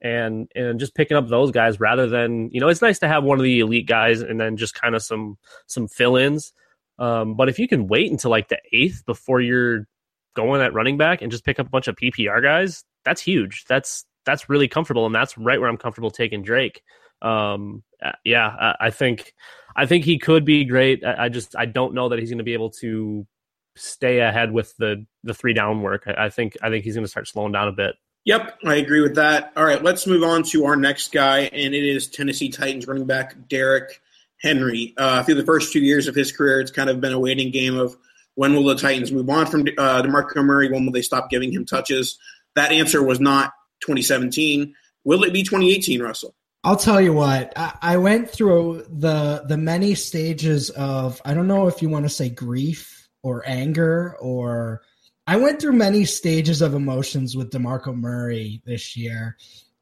And 0.00 0.50
and 0.54 0.80
just 0.80 0.94
picking 0.94 1.16
up 1.16 1.28
those 1.28 1.50
guys 1.50 1.78
rather 1.78 2.06
than 2.06 2.50
you 2.52 2.60
know 2.60 2.68
it's 2.68 2.80
nice 2.80 3.00
to 3.00 3.08
have 3.08 3.24
one 3.24 3.38
of 3.38 3.44
the 3.44 3.60
elite 3.60 3.86
guys 3.86 4.22
and 4.22 4.40
then 4.40 4.56
just 4.56 4.72
kind 4.74 4.94
of 4.94 5.02
some 5.02 5.36
some 5.66 5.88
fill 5.88 6.16
ins. 6.16 6.54
Um, 6.98 7.34
but 7.34 7.48
if 7.50 7.58
you 7.58 7.68
can 7.68 7.86
wait 7.86 8.10
until 8.10 8.30
like 8.30 8.48
the 8.48 8.60
eighth 8.72 9.04
before 9.04 9.40
you're 9.40 9.86
going 10.34 10.62
at 10.62 10.72
running 10.72 10.96
back 10.96 11.20
and 11.20 11.30
just 11.30 11.44
pick 11.44 11.58
up 11.58 11.66
a 11.66 11.70
bunch 11.70 11.88
of 11.88 11.96
PPR 11.96 12.40
guys, 12.42 12.84
that's 13.04 13.20
huge. 13.20 13.64
That's 13.68 14.04
that's 14.28 14.50
really 14.50 14.68
comfortable, 14.68 15.06
and 15.06 15.14
that's 15.14 15.38
right 15.38 15.58
where 15.58 15.70
I'm 15.70 15.78
comfortable 15.78 16.10
taking 16.10 16.42
Drake. 16.42 16.82
Um, 17.22 17.82
uh, 18.04 18.12
yeah, 18.24 18.46
I, 18.46 18.86
I 18.86 18.90
think 18.90 19.34
I 19.74 19.86
think 19.86 20.04
he 20.04 20.18
could 20.18 20.44
be 20.44 20.64
great. 20.64 21.02
I, 21.02 21.24
I 21.24 21.28
just 21.30 21.56
I 21.56 21.64
don't 21.64 21.94
know 21.94 22.10
that 22.10 22.18
he's 22.18 22.28
going 22.28 22.38
to 22.38 22.44
be 22.44 22.52
able 22.52 22.70
to 22.82 23.26
stay 23.74 24.20
ahead 24.20 24.52
with 24.52 24.76
the 24.76 25.06
the 25.24 25.32
three 25.32 25.54
down 25.54 25.80
work. 25.80 26.04
I, 26.06 26.26
I 26.26 26.28
think 26.28 26.58
I 26.62 26.68
think 26.68 26.84
he's 26.84 26.94
going 26.94 27.04
to 27.04 27.10
start 27.10 27.26
slowing 27.26 27.52
down 27.52 27.68
a 27.68 27.72
bit. 27.72 27.94
Yep, 28.24 28.58
I 28.66 28.74
agree 28.74 29.00
with 29.00 29.14
that. 29.14 29.52
All 29.56 29.64
right, 29.64 29.82
let's 29.82 30.06
move 30.06 30.22
on 30.22 30.42
to 30.44 30.66
our 30.66 30.76
next 30.76 31.10
guy, 31.12 31.40
and 31.40 31.74
it 31.74 31.84
is 31.84 32.08
Tennessee 32.08 32.50
Titans 32.50 32.86
running 32.86 33.06
back 33.06 33.48
Derrick 33.48 34.02
Henry. 34.42 34.92
Uh, 34.98 35.22
through 35.22 35.36
the 35.36 35.46
first 35.46 35.72
two 35.72 35.80
years 35.80 36.06
of 36.06 36.14
his 36.14 36.30
career, 36.30 36.60
it's 36.60 36.70
kind 36.70 36.90
of 36.90 37.00
been 37.00 37.14
a 37.14 37.18
waiting 37.18 37.50
game 37.50 37.78
of 37.78 37.96
when 38.34 38.54
will 38.54 38.64
the 38.64 38.76
Titans 38.76 39.10
move 39.10 39.30
on 39.30 39.46
from 39.46 39.62
uh, 39.62 40.02
DeMarco 40.02 40.44
Murray? 40.44 40.70
When 40.70 40.84
will 40.84 40.92
they 40.92 41.02
stop 41.02 41.30
giving 41.30 41.50
him 41.50 41.64
touches? 41.64 42.18
That 42.54 42.70
answer 42.70 43.02
was 43.02 43.18
not 43.18 43.52
2017. 43.80 44.74
Will 45.04 45.24
it 45.24 45.32
be 45.32 45.42
2018, 45.42 46.02
Russell? 46.02 46.34
I'll 46.64 46.76
tell 46.76 47.00
you 47.00 47.12
what. 47.12 47.52
I, 47.56 47.78
I 47.80 47.96
went 47.96 48.30
through 48.30 48.84
the 48.90 49.44
the 49.46 49.56
many 49.56 49.94
stages 49.94 50.70
of 50.70 51.22
I 51.24 51.34
don't 51.34 51.46
know 51.46 51.68
if 51.68 51.80
you 51.80 51.88
want 51.88 52.04
to 52.04 52.10
say 52.10 52.28
grief 52.28 53.08
or 53.22 53.42
anger 53.46 54.16
or 54.20 54.82
I 55.26 55.36
went 55.36 55.60
through 55.60 55.74
many 55.74 56.04
stages 56.06 56.62
of 56.62 56.74
emotions 56.74 57.36
with 57.36 57.50
DeMarco 57.50 57.94
Murray 57.94 58.62
this 58.64 58.96
year. 58.96 59.36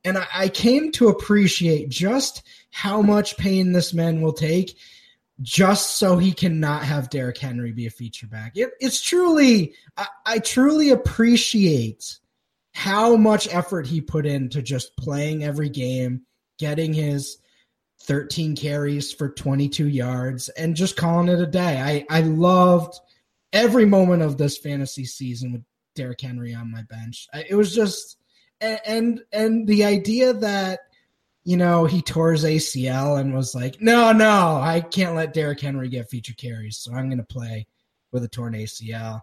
And 0.04 0.18
I, 0.18 0.26
I 0.34 0.48
came 0.48 0.90
to 0.92 1.08
appreciate 1.08 1.88
just 1.88 2.42
how 2.70 3.00
much 3.00 3.36
pain 3.36 3.72
this 3.72 3.94
man 3.94 4.20
will 4.20 4.32
take 4.32 4.76
just 5.42 5.98
so 5.98 6.18
he 6.18 6.32
cannot 6.32 6.82
have 6.82 7.10
Derrick 7.10 7.38
Henry 7.38 7.70
be 7.70 7.86
a 7.86 7.90
feature 7.90 8.26
back. 8.26 8.52
It, 8.56 8.70
it's 8.80 9.00
truly, 9.00 9.74
I, 9.96 10.06
I, 10.24 10.38
truly 10.38 10.90
appreciate 10.90 12.18
how 12.76 13.16
much 13.16 13.48
effort 13.54 13.86
he 13.86 14.02
put 14.02 14.26
into 14.26 14.60
just 14.60 14.94
playing 14.98 15.42
every 15.42 15.70
game, 15.70 16.20
getting 16.58 16.92
his 16.92 17.38
13 18.02 18.54
carries 18.54 19.14
for 19.14 19.30
22 19.30 19.88
yards, 19.88 20.50
and 20.50 20.76
just 20.76 20.94
calling 20.94 21.28
it 21.28 21.40
a 21.40 21.46
day. 21.46 21.80
I, 21.80 22.18
I 22.18 22.20
loved 22.20 23.00
every 23.50 23.86
moment 23.86 24.20
of 24.20 24.36
this 24.36 24.58
fantasy 24.58 25.06
season 25.06 25.54
with 25.54 25.62
Derrick 25.94 26.20
Henry 26.20 26.52
on 26.54 26.70
my 26.70 26.82
bench. 26.82 27.26
It 27.48 27.54
was 27.54 27.74
just, 27.74 28.18
and 28.60 29.22
and 29.32 29.66
the 29.66 29.86
idea 29.86 30.34
that 30.34 30.80
you 31.44 31.56
know 31.56 31.86
he 31.86 32.02
tore 32.02 32.32
his 32.32 32.44
ACL 32.44 33.18
and 33.18 33.32
was 33.32 33.54
like, 33.54 33.80
no, 33.80 34.12
no, 34.12 34.60
I 34.60 34.82
can't 34.82 35.16
let 35.16 35.32
Derrick 35.32 35.62
Henry 35.62 35.88
get 35.88 36.10
feature 36.10 36.34
carries, 36.34 36.76
so 36.76 36.92
I'm 36.92 37.08
going 37.08 37.16
to 37.16 37.24
play 37.24 37.68
with 38.12 38.22
a 38.22 38.28
torn 38.28 38.52
ACL 38.52 39.22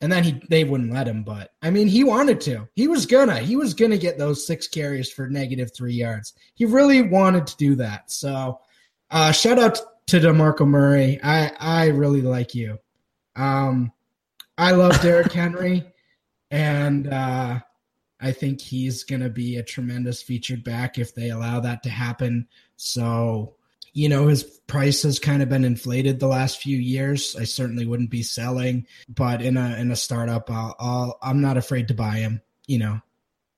and 0.00 0.10
then 0.12 0.22
he 0.22 0.40
they 0.48 0.64
wouldn't 0.64 0.92
let 0.92 1.08
him. 1.08 1.22
But 1.22 1.52
I 1.62 1.70
mean, 1.70 1.88
he 1.88 2.04
wanted 2.04 2.40
to. 2.42 2.68
He 2.74 2.88
was 2.88 3.06
gonna. 3.06 3.38
He 3.40 3.56
was 3.56 3.74
gonna 3.74 3.98
get 3.98 4.18
those 4.18 4.46
six 4.46 4.68
carries 4.68 5.10
for 5.10 5.28
negative 5.28 5.72
three 5.74 5.94
yards. 5.94 6.34
He 6.54 6.64
really 6.64 7.02
wanted 7.02 7.46
to 7.48 7.56
do 7.56 7.74
that. 7.76 8.10
So, 8.10 8.60
uh, 9.10 9.32
shout 9.32 9.58
out 9.58 9.78
to 10.06 10.20
Demarco 10.20 10.66
Murray. 10.66 11.18
I 11.22 11.52
I 11.58 11.86
really 11.88 12.22
like 12.22 12.54
you. 12.54 12.78
Um, 13.36 13.92
I 14.56 14.72
love 14.72 15.00
Derrick 15.02 15.32
Henry, 15.32 15.84
and 16.50 17.12
uh, 17.12 17.58
I 18.20 18.32
think 18.32 18.60
he's 18.60 19.02
gonna 19.02 19.30
be 19.30 19.56
a 19.56 19.62
tremendous 19.62 20.22
featured 20.22 20.62
back 20.62 20.98
if 20.98 21.14
they 21.14 21.30
allow 21.30 21.58
that 21.60 21.82
to 21.82 21.90
happen. 21.90 22.46
So 22.76 23.56
you 23.98 24.08
know 24.08 24.28
his 24.28 24.44
price 24.44 25.02
has 25.02 25.18
kind 25.18 25.42
of 25.42 25.48
been 25.48 25.64
inflated 25.64 26.20
the 26.20 26.28
last 26.28 26.62
few 26.62 26.76
years. 26.76 27.34
I 27.34 27.42
certainly 27.42 27.84
wouldn't 27.84 28.10
be 28.10 28.22
selling, 28.22 28.86
but 29.08 29.42
in 29.42 29.56
a 29.56 29.76
in 29.76 29.90
a 29.90 29.96
startup, 29.96 30.48
I'll, 30.48 30.76
I'll 30.78 31.18
I'm 31.20 31.40
not 31.40 31.56
afraid 31.56 31.88
to 31.88 31.94
buy 31.94 32.18
him. 32.18 32.40
You 32.68 32.78
know, 32.78 33.00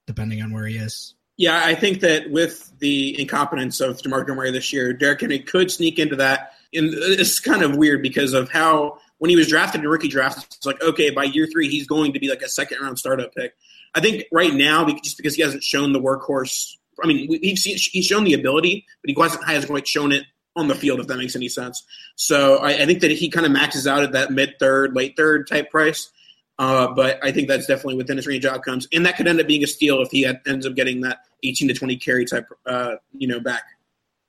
depending 0.07 0.41
on 0.41 0.51
where 0.55 0.67
he 0.67 0.79
is. 0.79 1.15
Yeah, 1.37 1.63
I 1.63 1.75
think 1.75 2.01
that 2.01 2.31
with 2.31 2.73
the 2.79 3.21
incompetence 3.21 3.81
of 3.81 3.99
Demarco 3.99 4.35
Murray 4.35 4.51
this 4.51 4.73
year, 4.73 4.95
Derrick 4.95 5.21
Henry 5.21 5.41
could 5.41 5.71
sneak 5.71 5.99
into 5.99 6.17
that. 6.17 6.53
And 6.73 6.91
it's 6.95 7.39
kind 7.39 7.63
of 7.63 7.77
weird 7.77 8.03
because 8.03 8.33
of 8.33 8.51
how 8.51 8.99
when 9.19 9.29
he 9.29 9.37
was 9.37 9.49
drafted 9.49 9.83
in 9.83 9.89
rookie 9.89 10.09
draft, 10.09 10.55
it's 10.55 10.65
like 10.65 10.83
okay, 10.83 11.11
by 11.11 11.25
year 11.25 11.49
three 11.53 11.69
he's 11.69 11.87
going 11.87 12.15
to 12.15 12.19
be 12.19 12.31
like 12.31 12.41
a 12.41 12.49
second 12.49 12.81
round 12.81 12.99
startup 12.99 13.35
pick. 13.35 13.53
I 13.95 14.01
think 14.01 14.25
right 14.33 14.55
now, 14.55 14.87
just 15.03 15.19
because 15.19 15.35
he 15.35 15.43
hasn't 15.43 15.65
shown 15.65 15.93
the 15.93 16.01
workhorse 16.01 16.77
I 17.03 17.07
mean, 17.07 17.39
he's 17.43 18.07
shown 18.07 18.25
the 18.25 18.35
ability, 18.35 18.87
but 19.03 19.11
he 19.11 19.17
hasn't, 19.47 19.71
quite 19.71 19.87
shown 19.87 20.13
it 20.13 20.25
on 20.57 20.69
the 20.69 20.75
field, 20.75 21.01
if 21.01 21.07
that 21.07 21.17
makes 21.17 21.37
any 21.37 21.49
sense. 21.49 21.83
So 22.17 22.59
I, 22.59 22.71
I 22.83 22.87
think 22.87 23.01
that 23.01 23.11
he 23.11 23.29
kind 23.29 23.47
of 23.47 23.53
maxes 23.53 23.87
out 23.87 24.03
at 24.03 24.13
that 24.13 24.33
mid 24.33 24.55
third, 24.59 24.95
late 24.95 25.17
third 25.17 25.47
type 25.47 25.71
price. 25.71 26.11
Uh, 26.59 26.89
but 26.89 27.19
I 27.25 27.33
think 27.33 27.49
that's 27.49 27.67
definitely 27.67 27.97
within 27.97 28.19
his 28.19 28.27
range 28.27 28.45
outcomes, 28.45 28.87
and 28.93 29.07
that 29.07 29.17
could 29.17 29.27
end 29.27 29.41
up 29.41 29.47
being 29.47 29.65
a 29.65 29.67
steal 29.67 30.03
if 30.03 30.11
he 30.11 30.23
had, 30.23 30.43
ends 30.47 30.67
up 30.67 30.75
getting 30.75 31.01
that 31.01 31.21
18 31.43 31.69
to 31.69 31.75
20 31.75 31.97
carry 31.97 32.27
type, 32.27 32.47
uh, 32.67 32.97
you 33.13 33.27
know, 33.27 33.41
back. 33.41 33.63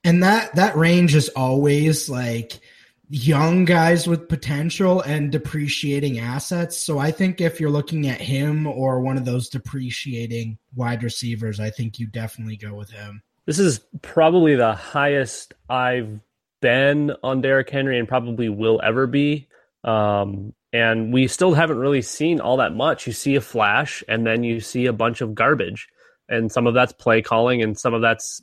And 0.06 0.24
that 0.24 0.56
that 0.56 0.78
range 0.78 1.14
is 1.14 1.28
always 1.30 2.08
like 2.08 2.62
young 3.12 3.66
guys 3.66 4.08
with 4.08 4.30
potential 4.30 5.02
and 5.02 5.34
depreciating 5.34 6.20
assets. 6.20 6.78
So 6.78 6.98
I 6.98 7.12
think 7.12 7.42
if 7.42 7.60
you're 7.60 7.70
looking 7.70 8.08
at 8.08 8.22
him 8.22 8.66
or 8.66 9.02
one 9.02 9.18
of 9.18 9.26
those 9.26 9.50
depreciating 9.50 10.58
wide 10.76 11.04
receivers, 11.04 11.60
I 11.60 11.72
think 11.72 12.00
you 12.00 12.08
definitely 12.08 12.56
go 12.56 12.74
with 12.74 12.90
him. 12.90 13.22
This 13.46 13.60
is 13.60 13.82
probably 14.02 14.56
the 14.56 14.74
highest 14.74 15.54
I've 15.70 16.22
been 16.62 17.12
on 17.22 17.42
Derrick 17.42 17.70
Henry 17.70 18.00
and 18.00 18.08
probably 18.08 18.48
will 18.48 18.80
ever 18.82 19.08
be. 19.08 19.50
Um, 19.84 20.54
and 20.72 21.12
we 21.12 21.28
still 21.28 21.54
haven't 21.54 21.80
really 21.80 22.02
seen 22.02 22.40
all 22.40 22.58
that 22.58 22.74
much. 22.74 23.08
You 23.08 23.14
see 23.14 23.36
a 23.36 23.42
flash 23.42 24.06
and 24.08 24.26
then 24.26 24.46
you 24.46 24.62
see 24.62 24.86
a 24.86 24.94
bunch 24.94 25.20
of 25.20 25.36
garbage. 25.36 25.90
And 26.30 26.50
some 26.50 26.66
of 26.66 26.74
that's 26.74 26.94
play 26.94 27.22
calling 27.22 27.62
and 27.62 27.78
some 27.78 27.94
of 27.94 28.02
that's 28.02 28.42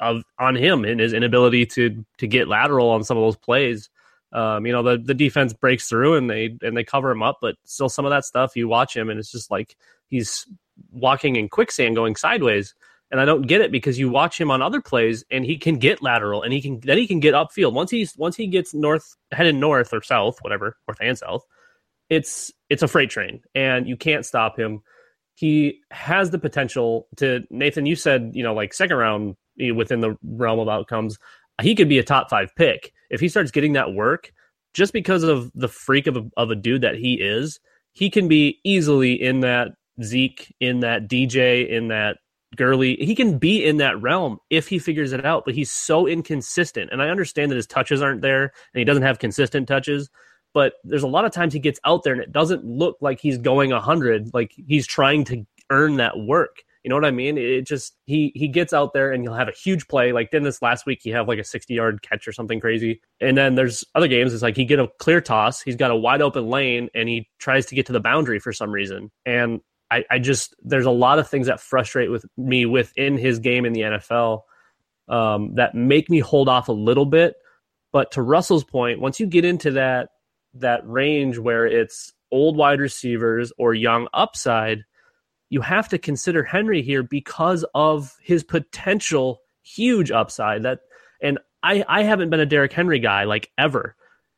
of 0.00 0.22
on 0.38 0.54
him 0.54 0.84
and 0.84 1.00
his 1.00 1.12
inability 1.12 1.66
to 1.66 2.04
to 2.18 2.26
get 2.26 2.48
lateral 2.48 2.90
on 2.90 3.04
some 3.04 3.16
of 3.16 3.22
those 3.22 3.36
plays. 3.36 3.90
Um, 4.32 4.66
you 4.66 4.72
know, 4.72 4.82
the 4.82 4.98
the 4.98 5.14
defense 5.14 5.52
breaks 5.52 5.88
through 5.88 6.16
and 6.16 6.28
they 6.28 6.56
and 6.62 6.76
they 6.76 6.84
cover 6.84 7.10
him 7.10 7.22
up, 7.22 7.38
but 7.40 7.56
still 7.64 7.88
some 7.88 8.04
of 8.04 8.10
that 8.10 8.24
stuff 8.24 8.56
you 8.56 8.68
watch 8.68 8.96
him 8.96 9.10
and 9.10 9.18
it's 9.18 9.32
just 9.32 9.50
like 9.50 9.76
he's 10.08 10.46
walking 10.90 11.36
in 11.36 11.48
quicksand 11.48 11.96
going 11.96 12.16
sideways. 12.16 12.74
And 13.10 13.20
I 13.20 13.24
don't 13.24 13.46
get 13.46 13.62
it 13.62 13.72
because 13.72 13.98
you 13.98 14.10
watch 14.10 14.38
him 14.38 14.50
on 14.50 14.60
other 14.60 14.82
plays 14.82 15.24
and 15.30 15.42
he 15.42 15.56
can 15.56 15.76
get 15.76 16.02
lateral 16.02 16.42
and 16.42 16.52
he 16.52 16.60
can 16.60 16.80
then 16.80 16.98
he 16.98 17.06
can 17.06 17.20
get 17.20 17.34
upfield. 17.34 17.72
Once 17.72 17.90
he's 17.90 18.16
once 18.18 18.36
he 18.36 18.46
gets 18.46 18.74
north 18.74 19.16
headed 19.32 19.54
north 19.54 19.94
or 19.94 20.02
south, 20.02 20.38
whatever, 20.42 20.76
north 20.86 20.98
and 21.00 21.16
south, 21.16 21.46
it's 22.10 22.52
it's 22.68 22.82
a 22.82 22.88
freight 22.88 23.08
train 23.08 23.40
and 23.54 23.88
you 23.88 23.96
can't 23.96 24.26
stop 24.26 24.58
him. 24.58 24.82
He 25.34 25.80
has 25.90 26.30
the 26.30 26.38
potential 26.38 27.06
to 27.16 27.44
Nathan, 27.48 27.86
you 27.86 27.96
said, 27.96 28.32
you 28.34 28.42
know, 28.42 28.54
like 28.54 28.74
second 28.74 28.96
round 28.96 29.36
within 29.74 30.00
the 30.00 30.16
realm 30.22 30.58
of 30.58 30.68
outcomes, 30.68 31.18
he 31.60 31.74
could 31.74 31.88
be 31.88 31.98
a 31.98 32.04
top 32.04 32.30
five 32.30 32.54
pick 32.56 32.92
if 33.10 33.20
he 33.20 33.28
starts 33.28 33.50
getting 33.50 33.72
that 33.74 33.94
work. 33.94 34.32
Just 34.74 34.92
because 34.92 35.22
of 35.22 35.50
the 35.54 35.68
freak 35.68 36.06
of 36.06 36.16
a, 36.16 36.24
of 36.36 36.50
a 36.50 36.54
dude 36.54 36.82
that 36.82 36.94
he 36.94 37.14
is, 37.14 37.58
he 37.92 38.10
can 38.10 38.28
be 38.28 38.60
easily 38.64 39.14
in 39.14 39.40
that 39.40 39.68
Zeke, 40.02 40.54
in 40.60 40.80
that 40.80 41.08
DJ, 41.08 41.68
in 41.68 41.88
that 41.88 42.18
Gurley. 42.56 42.96
He 42.96 43.14
can 43.14 43.38
be 43.38 43.64
in 43.64 43.78
that 43.78 44.00
realm 44.00 44.38
if 44.50 44.68
he 44.68 44.78
figures 44.78 45.12
it 45.12 45.24
out, 45.24 45.44
but 45.44 45.54
he's 45.54 45.70
so 45.70 46.06
inconsistent. 46.06 46.90
And 46.92 47.02
I 47.02 47.08
understand 47.08 47.50
that 47.50 47.56
his 47.56 47.66
touches 47.66 48.00
aren't 48.02 48.22
there 48.22 48.44
and 48.44 48.78
he 48.78 48.84
doesn't 48.84 49.02
have 49.02 49.18
consistent 49.18 49.68
touches, 49.68 50.08
but 50.54 50.74
there's 50.84 51.02
a 51.02 51.08
lot 51.08 51.24
of 51.24 51.32
times 51.32 51.52
he 51.52 51.58
gets 51.58 51.80
out 51.84 52.04
there 52.04 52.12
and 52.12 52.22
it 52.22 52.32
doesn't 52.32 52.64
look 52.64 52.96
like 53.00 53.20
he's 53.20 53.38
going 53.38 53.70
100, 53.70 54.30
like 54.32 54.52
he's 54.66 54.86
trying 54.86 55.24
to 55.24 55.44
earn 55.70 55.96
that 55.96 56.18
work. 56.18 56.62
You 56.88 56.94
know 56.94 56.96
what 56.96 57.04
I 57.04 57.10
mean? 57.10 57.36
It 57.36 57.66
just 57.66 57.98
he 58.06 58.32
he 58.34 58.48
gets 58.48 58.72
out 58.72 58.94
there 58.94 59.12
and 59.12 59.22
he'll 59.22 59.34
have 59.34 59.46
a 59.46 59.52
huge 59.52 59.88
play. 59.88 60.10
Like 60.12 60.30
then 60.30 60.42
this 60.42 60.62
last 60.62 60.86
week 60.86 61.00
he 61.02 61.10
have 61.10 61.28
like 61.28 61.38
a 61.38 61.44
60 61.44 61.74
yard 61.74 62.00
catch 62.00 62.26
or 62.26 62.32
something 62.32 62.60
crazy. 62.60 63.02
And 63.20 63.36
then 63.36 63.56
there's 63.56 63.84
other 63.94 64.08
games 64.08 64.32
it's 64.32 64.42
like 64.42 64.56
he 64.56 64.64
get 64.64 64.78
a 64.78 64.88
clear 64.98 65.20
toss, 65.20 65.60
he's 65.60 65.76
got 65.76 65.90
a 65.90 65.96
wide 65.96 66.22
open 66.22 66.48
lane 66.48 66.88
and 66.94 67.06
he 67.06 67.28
tries 67.38 67.66
to 67.66 67.74
get 67.74 67.84
to 67.88 67.92
the 67.92 68.00
boundary 68.00 68.38
for 68.38 68.54
some 68.54 68.70
reason. 68.70 69.10
And 69.26 69.60
I, 69.90 70.06
I 70.10 70.18
just 70.18 70.54
there's 70.62 70.86
a 70.86 70.90
lot 70.90 71.18
of 71.18 71.28
things 71.28 71.48
that 71.48 71.60
frustrate 71.60 72.10
with 72.10 72.24
me 72.38 72.64
within 72.64 73.18
his 73.18 73.38
game 73.38 73.66
in 73.66 73.74
the 73.74 73.82
NFL 73.82 74.44
um, 75.10 75.56
that 75.56 75.74
make 75.74 76.08
me 76.08 76.20
hold 76.20 76.48
off 76.48 76.68
a 76.68 76.72
little 76.72 77.04
bit. 77.04 77.34
But 77.92 78.12
to 78.12 78.22
Russell's 78.22 78.64
point, 78.64 78.98
once 78.98 79.20
you 79.20 79.26
get 79.26 79.44
into 79.44 79.72
that 79.72 80.08
that 80.54 80.88
range 80.88 81.36
where 81.36 81.66
it's 81.66 82.14
old 82.32 82.56
wide 82.56 82.80
receivers 82.80 83.52
or 83.58 83.74
young 83.74 84.08
upside, 84.14 84.84
you 85.50 85.60
have 85.60 85.88
to 85.88 85.98
consider 85.98 86.42
Henry 86.42 86.82
here 86.82 87.02
because 87.02 87.64
of 87.74 88.14
his 88.22 88.44
potential 88.44 89.40
huge 89.62 90.10
upside. 90.10 90.62
That 90.62 90.80
and 91.22 91.38
I 91.62 91.84
I 91.88 92.02
haven't 92.02 92.30
been 92.30 92.40
a 92.40 92.46
Derrick 92.46 92.72
Henry 92.72 92.98
guy 92.98 93.24
like 93.24 93.50
ever, 93.58 93.96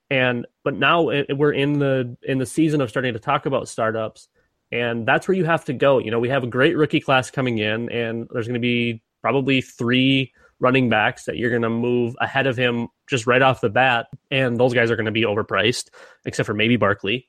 and 0.09 0.47
but 0.65 0.75
now 0.75 1.03
we're 1.03 1.53
in 1.53 1.79
the 1.79 2.17
in 2.23 2.39
the 2.39 2.47
season 2.47 2.81
of 2.81 2.91
starting 2.91 3.15
to 3.15 3.19
talk 3.19 3.47
about 3.47 3.69
startups, 3.69 4.29
and 4.73 5.07
that's 5.07 5.29
where 5.29 5.37
you 5.37 5.45
have 5.45 5.65
to 5.67 5.73
go. 5.73 5.99
You 5.99 6.11
know, 6.11 6.21
we 6.21 6.29
have 6.29 6.45
a 6.45 6.49
great 6.49 6.77
rookie 6.77 7.01
class 7.01 7.31
coming 7.31 7.59
in, 7.59 7.91
and 7.91 8.29
there's 8.33 8.47
going 8.47 8.55
to 8.55 8.61
be 8.61 9.03
probably 9.23 9.61
three 9.61 10.33
running 10.61 10.91
backs 10.91 11.25
that 11.25 11.37
you're 11.37 11.51
going 11.51 11.63
to 11.63 11.71
move 11.71 12.15
ahead 12.21 12.47
of 12.47 12.57
him 12.57 12.89
just 13.09 13.27
right 13.27 13.43
off 13.43 13.61
the 13.61 13.71
bat, 13.71 14.07
and 14.31 14.59
those 14.59 14.75
guys 14.75 14.91
are 14.91 14.97
going 14.97 15.07
to 15.07 15.13
be 15.13 15.23
overpriced, 15.23 15.89
except 16.25 16.47
for 16.47 16.55
maybe 16.55 16.77
Barkley, 16.77 17.27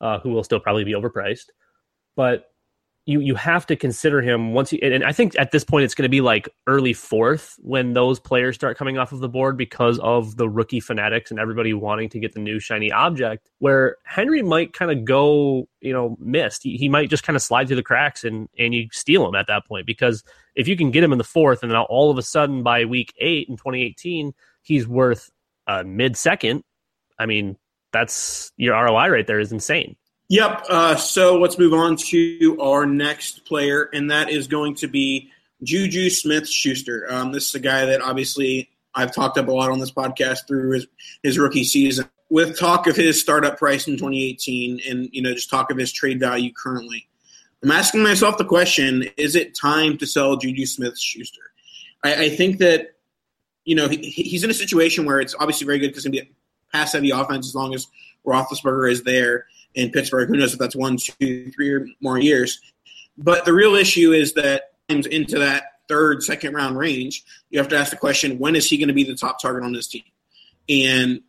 uh, 0.00 0.20
who 0.20 0.30
will 0.30 0.44
still 0.44 0.60
probably 0.60 0.84
be 0.84 0.92
overpriced. 0.92 1.46
But 2.16 2.49
you 3.10 3.20
you 3.20 3.34
have 3.34 3.66
to 3.66 3.76
consider 3.76 4.22
him 4.22 4.52
once 4.52 4.72
you 4.72 4.78
and 4.82 5.04
I 5.04 5.12
think 5.12 5.38
at 5.38 5.50
this 5.50 5.64
point 5.64 5.84
it's 5.84 5.94
going 5.94 6.04
to 6.04 6.10
be 6.10 6.20
like 6.20 6.48
early 6.66 6.92
fourth 6.92 7.56
when 7.58 7.92
those 7.92 8.20
players 8.20 8.54
start 8.54 8.76
coming 8.78 8.98
off 8.98 9.12
of 9.12 9.20
the 9.20 9.28
board 9.28 9.56
because 9.56 9.98
of 9.98 10.36
the 10.36 10.48
rookie 10.48 10.80
fanatics 10.80 11.30
and 11.30 11.40
everybody 11.40 11.74
wanting 11.74 12.08
to 12.10 12.20
get 12.20 12.32
the 12.32 12.40
new 12.40 12.60
shiny 12.60 12.92
object. 12.92 13.50
Where 13.58 13.96
Henry 14.04 14.42
might 14.42 14.72
kind 14.72 14.90
of 14.90 15.04
go, 15.04 15.68
you 15.80 15.92
know, 15.92 16.16
missed. 16.20 16.62
He, 16.62 16.76
he 16.76 16.88
might 16.88 17.10
just 17.10 17.24
kind 17.24 17.36
of 17.36 17.42
slide 17.42 17.66
through 17.66 17.76
the 17.76 17.82
cracks 17.82 18.24
and 18.24 18.48
and 18.58 18.74
you 18.74 18.88
steal 18.92 19.26
him 19.28 19.34
at 19.34 19.48
that 19.48 19.66
point 19.66 19.86
because 19.86 20.22
if 20.54 20.68
you 20.68 20.76
can 20.76 20.90
get 20.90 21.02
him 21.02 21.12
in 21.12 21.18
the 21.18 21.24
fourth 21.24 21.62
and 21.62 21.72
then 21.72 21.78
all 21.78 22.10
of 22.10 22.18
a 22.18 22.22
sudden 22.22 22.62
by 22.62 22.84
week 22.84 23.12
eight 23.18 23.48
in 23.48 23.56
2018 23.56 24.32
he's 24.62 24.86
worth 24.86 25.30
uh, 25.66 25.82
mid 25.84 26.16
second. 26.16 26.62
I 27.18 27.26
mean 27.26 27.56
that's 27.92 28.52
your 28.56 28.74
ROI 28.74 29.08
right 29.08 29.26
there 29.26 29.40
is 29.40 29.52
insane. 29.52 29.96
Yep. 30.30 30.66
Uh, 30.68 30.94
so 30.94 31.40
let's 31.40 31.58
move 31.58 31.74
on 31.74 31.96
to 31.96 32.56
our 32.60 32.86
next 32.86 33.44
player, 33.44 33.90
and 33.92 34.12
that 34.12 34.30
is 34.30 34.46
going 34.46 34.76
to 34.76 34.86
be 34.86 35.32
Juju 35.64 36.08
Smith 36.08 36.48
Schuster. 36.48 37.04
Um, 37.10 37.32
this 37.32 37.48
is 37.48 37.54
a 37.56 37.60
guy 37.60 37.84
that 37.86 38.00
obviously 38.00 38.70
I've 38.94 39.12
talked 39.12 39.38
up 39.38 39.48
a 39.48 39.50
lot 39.50 39.72
on 39.72 39.80
this 39.80 39.90
podcast 39.90 40.46
through 40.46 40.70
his, 40.70 40.86
his 41.24 41.36
rookie 41.36 41.64
season. 41.64 42.08
With 42.28 42.56
talk 42.56 42.86
of 42.86 42.94
his 42.94 43.20
startup 43.20 43.58
price 43.58 43.88
in 43.88 43.94
2018 43.94 44.82
and 44.88 45.08
you 45.10 45.20
know 45.20 45.34
just 45.34 45.50
talk 45.50 45.72
of 45.72 45.76
his 45.76 45.90
trade 45.90 46.20
value 46.20 46.52
currently, 46.52 47.08
I'm 47.64 47.72
asking 47.72 48.04
myself 48.04 48.38
the 48.38 48.44
question: 48.44 49.10
Is 49.16 49.34
it 49.34 49.56
time 49.56 49.98
to 49.98 50.06
sell 50.06 50.36
Juju 50.36 50.64
Smith 50.64 50.96
Schuster? 50.96 51.42
I, 52.04 52.26
I, 52.26 52.28
think 52.28 52.58
that 52.58 52.92
you 53.64 53.74
know 53.74 53.88
he, 53.88 53.96
he's 53.96 54.44
in 54.44 54.50
a 54.50 54.54
situation 54.54 55.06
where 55.06 55.18
it's 55.18 55.34
obviously 55.34 55.66
very 55.66 55.80
good 55.80 55.88
because 55.88 56.06
it's 56.06 56.14
going 56.14 56.24
to 56.24 56.30
be 56.30 56.30
a 56.30 56.76
pass 56.76 56.92
heavy 56.92 57.10
offense 57.10 57.48
as 57.48 57.56
long 57.56 57.74
as 57.74 57.88
Roethlisberger 58.24 58.92
is 58.92 59.02
there 59.02 59.46
in 59.74 59.90
Pittsburgh. 59.90 60.28
Who 60.28 60.36
knows 60.36 60.52
if 60.52 60.58
that's 60.58 60.76
one, 60.76 60.96
two, 60.96 61.50
three 61.50 61.70
or 61.70 61.86
more 62.00 62.18
years. 62.18 62.60
But 63.16 63.44
the 63.44 63.52
real 63.52 63.74
issue 63.74 64.12
is 64.12 64.34
that 64.34 64.72
into 64.88 65.38
that 65.38 65.64
third, 65.88 66.22
second 66.22 66.54
round 66.54 66.78
range, 66.78 67.24
you 67.50 67.58
have 67.58 67.68
to 67.68 67.76
ask 67.76 67.90
the 67.90 67.96
question: 67.96 68.38
When 68.38 68.56
is 68.56 68.68
he 68.68 68.78
going 68.78 68.88
to 68.88 68.94
be 68.94 69.04
the 69.04 69.14
top 69.14 69.40
target 69.40 69.64
on 69.64 69.72
this 69.72 69.88
team? 69.88 70.02
And 70.68 71.20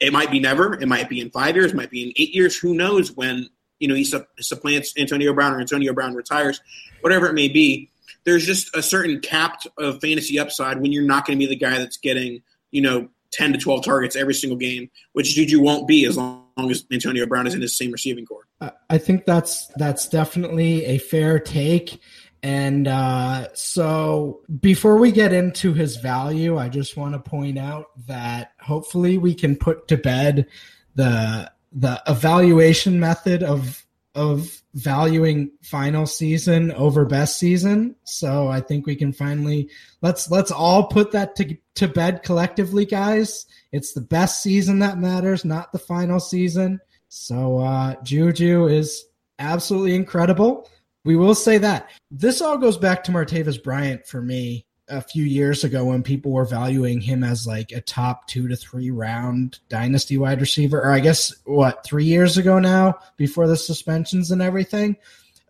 it 0.00 0.12
might 0.12 0.30
be 0.30 0.40
never. 0.40 0.74
It 0.74 0.86
might 0.86 1.08
be 1.08 1.20
in 1.20 1.30
five 1.30 1.56
years. 1.56 1.74
Might 1.74 1.90
be 1.90 2.04
in 2.04 2.12
eight 2.16 2.34
years. 2.34 2.56
Who 2.56 2.74
knows 2.74 3.12
when 3.12 3.48
you 3.78 3.88
know 3.88 3.94
he 3.94 4.04
supplants 4.40 4.94
Antonio 4.96 5.32
Brown 5.32 5.54
or 5.54 5.60
Antonio 5.60 5.92
Brown 5.92 6.14
retires, 6.14 6.60
whatever 7.00 7.26
it 7.26 7.34
may 7.34 7.48
be. 7.48 7.90
There's 8.24 8.44
just 8.44 8.74
a 8.76 8.82
certain 8.82 9.20
capped 9.20 9.66
of 9.78 10.00
fantasy 10.00 10.38
upside 10.38 10.80
when 10.80 10.92
you're 10.92 11.04
not 11.04 11.26
going 11.26 11.38
to 11.38 11.46
be 11.46 11.48
the 11.48 11.56
guy 11.56 11.78
that's 11.78 11.96
getting 11.96 12.42
you 12.70 12.82
know 12.82 13.08
10 13.32 13.52
to 13.52 13.58
12 13.58 13.84
targets 13.84 14.16
every 14.16 14.34
single 14.34 14.56
game, 14.56 14.90
which 15.12 15.34
Juju 15.34 15.60
won't 15.60 15.86
be 15.86 16.04
as 16.06 16.16
long 16.16 16.44
as 16.70 16.84
Antonio 16.92 17.26
Brown 17.26 17.46
is 17.46 17.54
in 17.54 17.60
his 17.60 17.76
same 17.76 17.92
receiving 17.92 18.26
corps. 18.26 18.46
I 18.90 18.98
think 18.98 19.24
that's 19.24 19.66
that's 19.76 20.08
definitely 20.08 20.84
a 20.84 20.98
fair 20.98 21.38
take. 21.38 22.00
And 22.42 22.86
uh, 22.86 23.48
so 23.54 24.40
before 24.60 24.96
we 24.96 25.10
get 25.10 25.32
into 25.32 25.72
his 25.72 25.96
value, 25.96 26.56
I 26.56 26.68
just 26.68 26.96
want 26.96 27.14
to 27.14 27.18
point 27.18 27.58
out 27.58 27.86
that 28.06 28.52
hopefully 28.60 29.18
we 29.18 29.34
can 29.34 29.56
put 29.56 29.88
to 29.88 29.96
bed 29.96 30.46
the 30.94 31.50
the 31.72 32.02
evaluation 32.06 32.98
method 32.98 33.42
of 33.42 33.84
of 34.18 34.60
valuing 34.74 35.52
final 35.62 36.06
season 36.06 36.72
over 36.72 37.06
best 37.06 37.38
season. 37.38 37.94
So 38.02 38.48
I 38.48 38.60
think 38.60 38.84
we 38.84 38.96
can 38.96 39.12
finally 39.12 39.70
let's 40.02 40.30
let's 40.30 40.50
all 40.50 40.88
put 40.88 41.12
that 41.12 41.36
to 41.36 41.56
to 41.76 41.88
bed 41.88 42.24
collectively, 42.24 42.84
guys. 42.84 43.46
It's 43.70 43.92
the 43.92 44.00
best 44.00 44.42
season 44.42 44.80
that 44.80 44.98
matters, 44.98 45.44
not 45.44 45.72
the 45.72 45.78
final 45.78 46.18
season. 46.18 46.80
So 47.08 47.58
uh 47.58 47.94
Juju 48.02 48.66
is 48.66 49.04
absolutely 49.38 49.94
incredible. 49.94 50.68
We 51.04 51.14
will 51.16 51.36
say 51.36 51.58
that. 51.58 51.88
This 52.10 52.42
all 52.42 52.58
goes 52.58 52.76
back 52.76 53.04
to 53.04 53.12
Martavis 53.12 53.62
Bryant 53.62 54.06
for 54.06 54.20
me 54.20 54.66
a 54.88 55.00
few 55.00 55.24
years 55.24 55.64
ago 55.64 55.86
when 55.86 56.02
people 56.02 56.32
were 56.32 56.44
valuing 56.44 57.00
him 57.00 57.22
as 57.22 57.46
like 57.46 57.72
a 57.72 57.80
top 57.80 58.26
two 58.26 58.48
to 58.48 58.56
three 58.56 58.90
round 58.90 59.58
dynasty 59.68 60.18
wide 60.18 60.40
receiver, 60.40 60.80
or 60.80 60.92
I 60.92 61.00
guess 61.00 61.34
what, 61.44 61.84
three 61.84 62.04
years 62.04 62.36
ago 62.36 62.58
now, 62.58 62.98
before 63.16 63.46
the 63.46 63.56
suspensions 63.56 64.30
and 64.30 64.42
everything, 64.42 64.96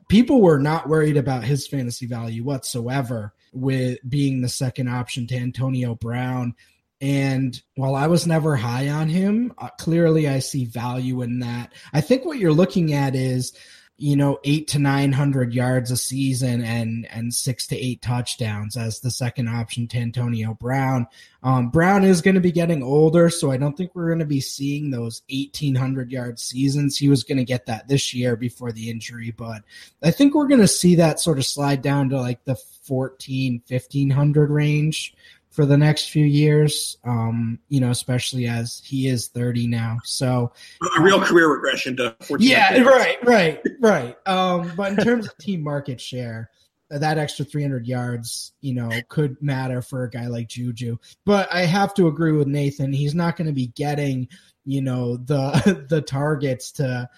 people 0.09 0.41
were 0.41 0.59
not 0.59 0.89
worried 0.89 1.17
about 1.17 1.45
his 1.45 1.67
fantasy 1.67 2.07
value 2.07 2.43
whatsoever 2.43 3.33
with 3.53 3.99
being 4.09 4.41
the 4.41 4.49
second 4.49 4.89
option 4.89 5.27
to 5.29 5.37
Antonio 5.37 5.95
Brown. 5.95 6.55
And 7.01 7.61
while 7.77 7.95
I 7.95 8.09
was 8.09 8.27
never 8.27 8.57
high 8.57 8.89
on 8.89 9.09
him, 9.09 9.53
uh, 9.59 9.69
clearly 9.79 10.29
I 10.29 10.41
see 10.41 10.65
value 10.65 11.23
in 11.23 11.39
that. 11.41 11.73
I 11.93 12.01
think 12.01 12.25
what 12.25 12.39
you're 12.39 12.53
looking 12.53 12.93
at 12.93 13.15
is 13.15 13.53
you 14.01 14.15
know, 14.15 14.39
eight 14.45 14.69
to 14.69 14.79
nine 14.79 15.11
hundred 15.11 15.53
yards 15.53 15.91
a 15.91 15.97
season 15.97 16.63
and 16.63 17.07
and 17.11 17.35
six 17.35 17.67
to 17.67 17.77
eight 17.77 18.01
touchdowns 18.01 18.77
as 18.77 19.01
the 19.01 19.11
second 19.11 19.49
option 19.49 19.89
to 19.89 19.99
Antonio 19.99 20.55
Brown. 20.55 21.09
Um, 21.43 21.71
Brown 21.71 22.05
is 22.05 22.23
going 22.23 22.37
to 22.37 22.41
be 22.41 22.53
getting 22.53 22.83
older, 22.83 23.29
so 23.29 23.51
I 23.51 23.57
don't 23.57 23.77
think 23.77 23.95
we're 23.95 24.07
going 24.07 24.21
to 24.21 24.25
be 24.25 24.41
seeing 24.41 24.91
those 24.93 25.23
eighteen 25.29 25.75
hundred 25.75 26.13
yard 26.13 26.39
seasons. 26.39 26.97
He 26.97 27.09
was 27.09 27.25
going 27.25 27.39
to 27.39 27.45
get 27.45 27.67
that 27.67 27.89
this 27.89 28.15
year 28.15 28.37
before 28.37 28.71
the 28.71 28.89
injury, 28.89 29.35
but 29.37 29.63
I 30.01 30.13
think 30.13 30.33
we're 30.33 30.49
going 30.49 30.61
to 30.61 30.69
see 30.69 30.95
that 30.95 31.19
sort 31.19 31.39
of 31.39 31.45
slide 31.45 31.83
down 31.83 32.09
to 32.11 32.21
like 32.21 32.45
the 32.45 32.57
14, 32.89 33.63
1500 33.69 34.51
range 34.51 35.15
for 35.59 35.67
the 35.67 35.77
next 35.77 36.11
few 36.11 36.25
years, 36.25 36.99
um, 37.03 37.59
you 37.69 37.81
know, 37.81 37.91
especially 37.91 38.47
as 38.47 38.81
he 38.85 39.09
is 39.09 39.27
30 39.27 39.67
now. 39.67 39.97
So 40.05 40.53
a 40.97 41.03
real 41.03 41.21
career 41.21 41.53
regression 41.53 41.97
to 41.97 42.15
14. 42.21 42.49
Yeah, 42.49 42.79
right, 42.83 43.17
right, 43.25 43.61
right. 43.81 44.17
Um, 44.29 44.73
but 44.77 44.93
in 44.93 44.99
terms 44.99 45.27
of 45.27 45.37
team 45.39 45.65
market 45.65 46.01
share, 46.01 46.49
that 46.91 47.19
extra 47.19 47.45
300 47.45 47.89
yards, 47.89 48.53
you 48.61 48.73
know, 48.73 48.89
could 49.09 49.37
matter 49.43 49.83
for 49.83 50.05
a 50.05 50.11
guy 50.11 50.29
like 50.29 50.47
Juju. 50.47 50.97
But 51.27 51.53
I 51.53 51.63
have 51.63 51.93
to 51.95 52.07
agree 52.07 52.31
with 52.31 52.47
Nathan. 52.47 52.93
He's 52.93 53.17
not 53.17 53.37
going 53.37 53.49
to 53.49 53.53
be 53.53 53.73
getting, 53.75 54.29
you 54.65 54.81
know, 54.81 55.17
the 55.17 55.85
the 55.89 56.03
targets 56.03 56.71
to 56.73 57.11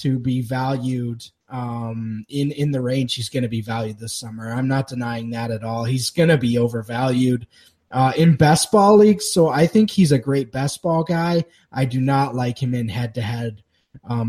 to 0.00 0.18
be 0.18 0.40
valued 0.40 1.24
um, 1.48 2.24
in 2.28 2.50
in 2.52 2.70
the 2.70 2.80
range 2.80 3.14
he's 3.14 3.28
going 3.28 3.42
to 3.42 3.48
be 3.48 3.60
valued 3.60 3.98
this 3.98 4.14
summer. 4.14 4.52
I'm 4.52 4.68
not 4.68 4.88
denying 4.88 5.30
that 5.30 5.50
at 5.50 5.64
all. 5.64 5.84
He's 5.84 6.10
going 6.10 6.30
to 6.30 6.38
be 6.38 6.58
overvalued 6.58 7.46
uh, 7.90 8.12
in 8.16 8.36
best 8.36 8.70
ball 8.72 8.96
leagues. 8.96 9.30
So 9.30 9.48
I 9.48 9.66
think 9.66 9.90
he's 9.90 10.12
a 10.12 10.18
great 10.18 10.50
best 10.50 10.82
ball 10.82 11.04
guy. 11.04 11.44
I 11.70 11.84
do 11.84 12.00
not 12.00 12.34
like 12.34 12.62
him 12.62 12.74
in 12.74 12.88
head 12.88 13.14
to 13.16 13.22
head 13.22 13.62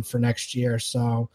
for 0.03 0.19
next 0.19 0.53
year. 0.53 0.79
So 0.79 1.29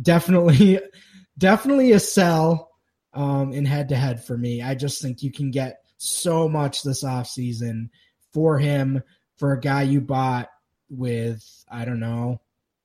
definitely, 0.00 0.80
definitely 1.38 1.92
a 1.92 2.00
sell 2.00 2.70
um, 3.14 3.52
in 3.52 3.64
head 3.64 3.88
to 3.88 3.96
head 3.96 4.22
for 4.22 4.36
me. 4.36 4.62
I 4.62 4.74
just 4.74 5.02
think 5.02 5.22
you 5.22 5.32
can 5.32 5.50
get 5.50 5.82
so 5.96 6.48
much 6.48 6.82
this 6.82 7.04
offseason 7.04 7.90
for 8.32 8.58
him 8.58 9.02
for 9.36 9.52
a 9.52 9.60
guy 9.60 9.82
you 9.82 10.00
bought 10.00 10.50
with, 10.88 11.44
I 11.70 11.84
don't 11.84 12.00
know, 12.00 12.40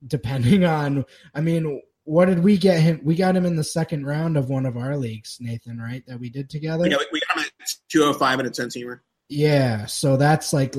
depending 0.05 0.65
on, 0.65 1.05
I 1.33 1.41
mean, 1.41 1.81
what 2.03 2.25
did 2.25 2.43
we 2.43 2.57
get 2.57 2.79
him? 2.79 3.01
We 3.03 3.15
got 3.15 3.35
him 3.35 3.45
in 3.45 3.55
the 3.55 3.63
second 3.63 4.05
round 4.05 4.37
of 4.37 4.49
one 4.49 4.65
of 4.65 4.77
our 4.77 4.95
leagues, 4.95 5.37
Nathan, 5.39 5.79
right? 5.79 6.03
That 6.07 6.19
we 6.19 6.29
did 6.29 6.49
together. 6.49 6.87
Yeah, 6.87 6.97
we 7.11 7.19
got 7.21 7.37
him 7.37 7.45
at 7.61 7.69
205 7.89 8.39
and 8.39 8.47
a 8.47 8.51
10 8.51 8.67
teamer. 8.69 8.99
Yeah, 9.27 9.85
so 9.87 10.17
that's 10.17 10.53
like 10.53 10.75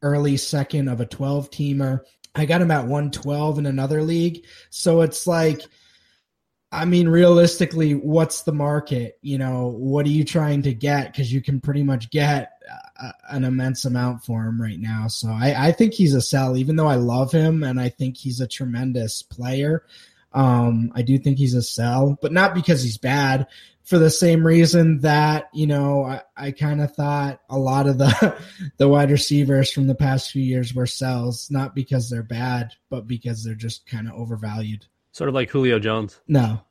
early 0.00 0.36
second 0.38 0.88
of 0.88 1.00
a 1.00 1.06
12 1.06 1.50
teamer. 1.50 2.00
I 2.34 2.46
got 2.46 2.62
him 2.62 2.70
at 2.70 2.86
112 2.86 3.58
in 3.58 3.66
another 3.66 4.02
league. 4.02 4.46
So 4.70 5.02
it's 5.02 5.26
like, 5.26 5.60
I 6.70 6.86
mean, 6.86 7.06
realistically, 7.06 7.92
what's 7.92 8.42
the 8.42 8.52
market? 8.52 9.18
You 9.20 9.36
know, 9.36 9.66
what 9.68 10.06
are 10.06 10.10
you 10.10 10.24
trying 10.24 10.62
to 10.62 10.72
get? 10.72 11.12
Because 11.12 11.30
you 11.30 11.42
can 11.42 11.60
pretty 11.60 11.82
much 11.82 12.08
get 12.10 12.51
a, 13.02 13.14
an 13.30 13.44
immense 13.44 13.84
amount 13.84 14.24
for 14.24 14.44
him 14.44 14.60
right 14.60 14.78
now. 14.78 15.08
So 15.08 15.28
I, 15.28 15.68
I 15.68 15.72
think 15.72 15.94
he's 15.94 16.14
a 16.14 16.20
sell, 16.20 16.56
even 16.56 16.76
though 16.76 16.86
I 16.86 16.96
love 16.96 17.32
him 17.32 17.62
and 17.62 17.80
I 17.80 17.88
think 17.88 18.16
he's 18.16 18.40
a 18.40 18.46
tremendous 18.46 19.22
player. 19.22 19.84
Um, 20.32 20.92
I 20.94 21.02
do 21.02 21.18
think 21.18 21.38
he's 21.38 21.54
a 21.54 21.62
sell, 21.62 22.18
but 22.22 22.32
not 22.32 22.54
because 22.54 22.82
he's 22.82 22.98
bad. 22.98 23.46
For 23.84 23.98
the 23.98 24.10
same 24.10 24.46
reason 24.46 25.00
that 25.00 25.50
you 25.52 25.66
know, 25.66 26.04
I, 26.04 26.22
I 26.36 26.50
kind 26.52 26.80
of 26.80 26.94
thought 26.94 27.40
a 27.50 27.58
lot 27.58 27.88
of 27.88 27.98
the 27.98 28.40
the 28.76 28.88
wide 28.88 29.10
receivers 29.10 29.72
from 29.72 29.88
the 29.88 29.94
past 29.94 30.30
few 30.30 30.42
years 30.42 30.72
were 30.72 30.86
sells, 30.86 31.50
not 31.50 31.74
because 31.74 32.08
they're 32.08 32.22
bad, 32.22 32.72
but 32.88 33.08
because 33.08 33.42
they're 33.42 33.54
just 33.54 33.84
kind 33.86 34.06
of 34.06 34.14
overvalued. 34.14 34.86
Sort 35.10 35.28
of 35.28 35.34
like 35.34 35.50
Julio 35.50 35.78
Jones. 35.78 36.20
No. 36.28 36.62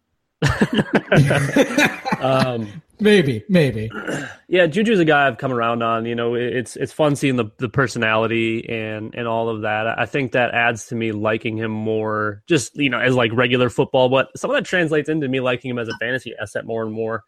um, 2.21 2.81
maybe, 3.01 3.43
maybe. 3.49 3.91
Yeah, 4.47 4.67
Juju's 4.67 4.99
a 4.99 5.05
guy 5.05 5.27
I've 5.27 5.37
come 5.37 5.53
around 5.53 5.81
on. 5.81 6.05
You 6.05 6.13
know, 6.13 6.35
it's 6.35 6.75
it's 6.75 6.91
fun 6.91 7.15
seeing 7.15 7.37
the 7.37 7.45
the 7.57 7.69
personality 7.69 8.67
and 8.67 9.15
and 9.15 9.25
all 9.25 9.47
of 9.47 9.61
that. 9.61 9.87
I 9.97 10.05
think 10.05 10.33
that 10.33 10.53
adds 10.53 10.87
to 10.87 10.95
me 10.95 11.13
liking 11.13 11.55
him 11.55 11.71
more, 11.71 12.43
just 12.47 12.75
you 12.75 12.89
know, 12.89 12.99
as 12.99 13.15
like 13.15 13.31
regular 13.31 13.69
football. 13.69 14.09
But 14.09 14.27
some 14.37 14.51
of 14.51 14.55
that 14.57 14.65
translates 14.65 15.07
into 15.07 15.29
me 15.29 15.39
liking 15.39 15.71
him 15.71 15.79
as 15.79 15.87
a 15.87 15.93
fantasy 16.01 16.33
asset 16.37 16.65
more 16.65 16.83
and 16.83 16.91
more. 16.91 17.23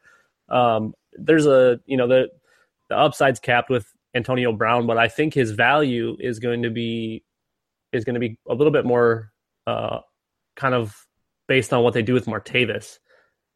Um, 0.49 0.93
there's 1.13 1.45
a 1.45 1.79
you 1.85 1.95
know 1.95 2.07
the 2.07 2.27
the 2.89 2.97
upside's 2.97 3.39
capped 3.39 3.69
with 3.69 3.87
Antonio 4.13 4.51
Brown, 4.51 4.85
but 4.85 4.97
I 4.97 5.07
think 5.07 5.33
his 5.33 5.51
value 5.51 6.17
is 6.19 6.39
going 6.39 6.63
to 6.63 6.69
be 6.69 7.23
is 7.93 8.03
going 8.03 8.15
to 8.15 8.19
be 8.19 8.37
a 8.47 8.53
little 8.53 8.73
bit 8.73 8.85
more 8.85 9.31
uh, 9.65 9.99
kind 10.55 10.73
of 10.75 10.95
based 11.47 11.73
on 11.73 11.83
what 11.83 11.93
they 11.93 12.01
do 12.01 12.13
with 12.13 12.25
Martavis. 12.25 12.99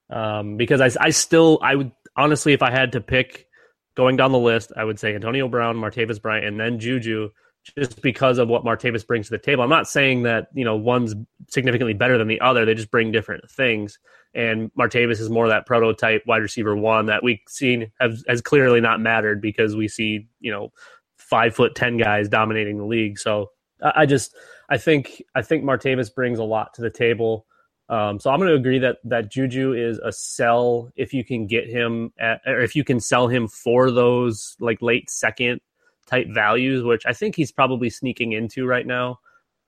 Um, 0.10 0.56
because 0.56 0.80
I, 0.80 0.90
I 1.06 1.10
still 1.10 1.60
I 1.62 1.76
would 1.76 1.92
honestly 2.18 2.54
if 2.54 2.62
I 2.62 2.72
had 2.72 2.92
to 2.94 3.02
pick 3.02 3.48
going 3.96 4.16
down 4.16 4.32
the 4.32 4.40
list, 4.40 4.72
I 4.78 4.84
would 4.84 5.00
say 5.00 5.16
Antonio 5.16 5.48
Brown, 5.48 5.76
Martavis 5.76 6.22
Bryant, 6.22 6.46
and 6.46 6.60
then 6.60 6.80
Juju, 6.80 7.30
just 7.78 8.02
because 8.02 8.38
of 8.38 8.48
what 8.48 8.64
Martavis 8.64 9.06
brings 9.06 9.28
to 9.28 9.32
the 9.32 9.38
table. 9.40 9.64
I'm 9.64 9.70
not 9.70 9.88
saying 9.88 10.24
that 10.24 10.48
you 10.54 10.64
know 10.64 10.76
one's 10.76 11.16
significantly 11.50 11.94
better 11.94 12.18
than 12.18 12.28
the 12.28 12.40
other; 12.42 12.66
they 12.66 12.76
just 12.76 12.92
bring 12.92 13.12
different 13.12 13.50
things. 13.50 14.00
And 14.34 14.72
Martavis 14.74 15.20
is 15.20 15.30
more 15.30 15.48
that 15.48 15.66
prototype 15.66 16.24
wide 16.28 16.42
receiver 16.42 16.76
one 16.76 17.08
that 17.08 17.24
we've 17.24 17.40
seen 17.48 17.92
has, 18.00 18.24
has 18.28 18.42
clearly 18.42 18.82
not 18.82 19.02
mattered 19.02 19.42
because 19.42 19.76
we 19.76 19.88
see 19.88 20.28
you 20.40 20.52
know 20.52 20.72
five 21.18 21.56
foot 21.56 21.76
ten 21.76 21.98
guys 21.98 22.30
dominating 22.30 22.78
the 22.78 22.86
league. 22.86 23.20
So 23.20 23.52
I 23.82 24.06
just 24.06 24.36
I 24.70 24.78
think 24.78 25.22
I 25.36 25.42
think 25.42 25.64
Martavis 25.64 26.14
brings 26.14 26.40
a 26.40 26.44
lot 26.44 26.74
to 26.76 26.82
the 26.82 26.90
table. 26.90 27.46
Um, 27.90 28.20
so 28.20 28.30
I'm 28.30 28.40
going 28.40 28.50
to 28.50 28.56
agree 28.56 28.80
that 28.80 28.98
that 29.06 29.32
Juju 29.32 29.74
is 29.74 29.98
a 30.00 30.12
sell 30.12 30.92
if 30.96 31.14
you 31.14 31.24
can 31.24 31.48
get 31.48 31.70
him 31.70 32.12
at, 32.20 32.42
or 32.46 32.60
if 32.60 32.76
you 32.76 32.84
can 32.84 33.00
sell 33.00 33.28
him 33.28 33.48
for 33.48 33.92
those 33.92 34.58
like 34.60 34.82
late 34.82 35.10
second 35.10 35.62
type 36.06 36.28
values, 36.30 36.84
which 36.84 37.06
I 37.06 37.14
think 37.14 37.36
he's 37.36 37.52
probably 37.52 37.90
sneaking 37.90 38.34
into 38.34 38.66
right 38.66 38.86
now, 38.86 39.20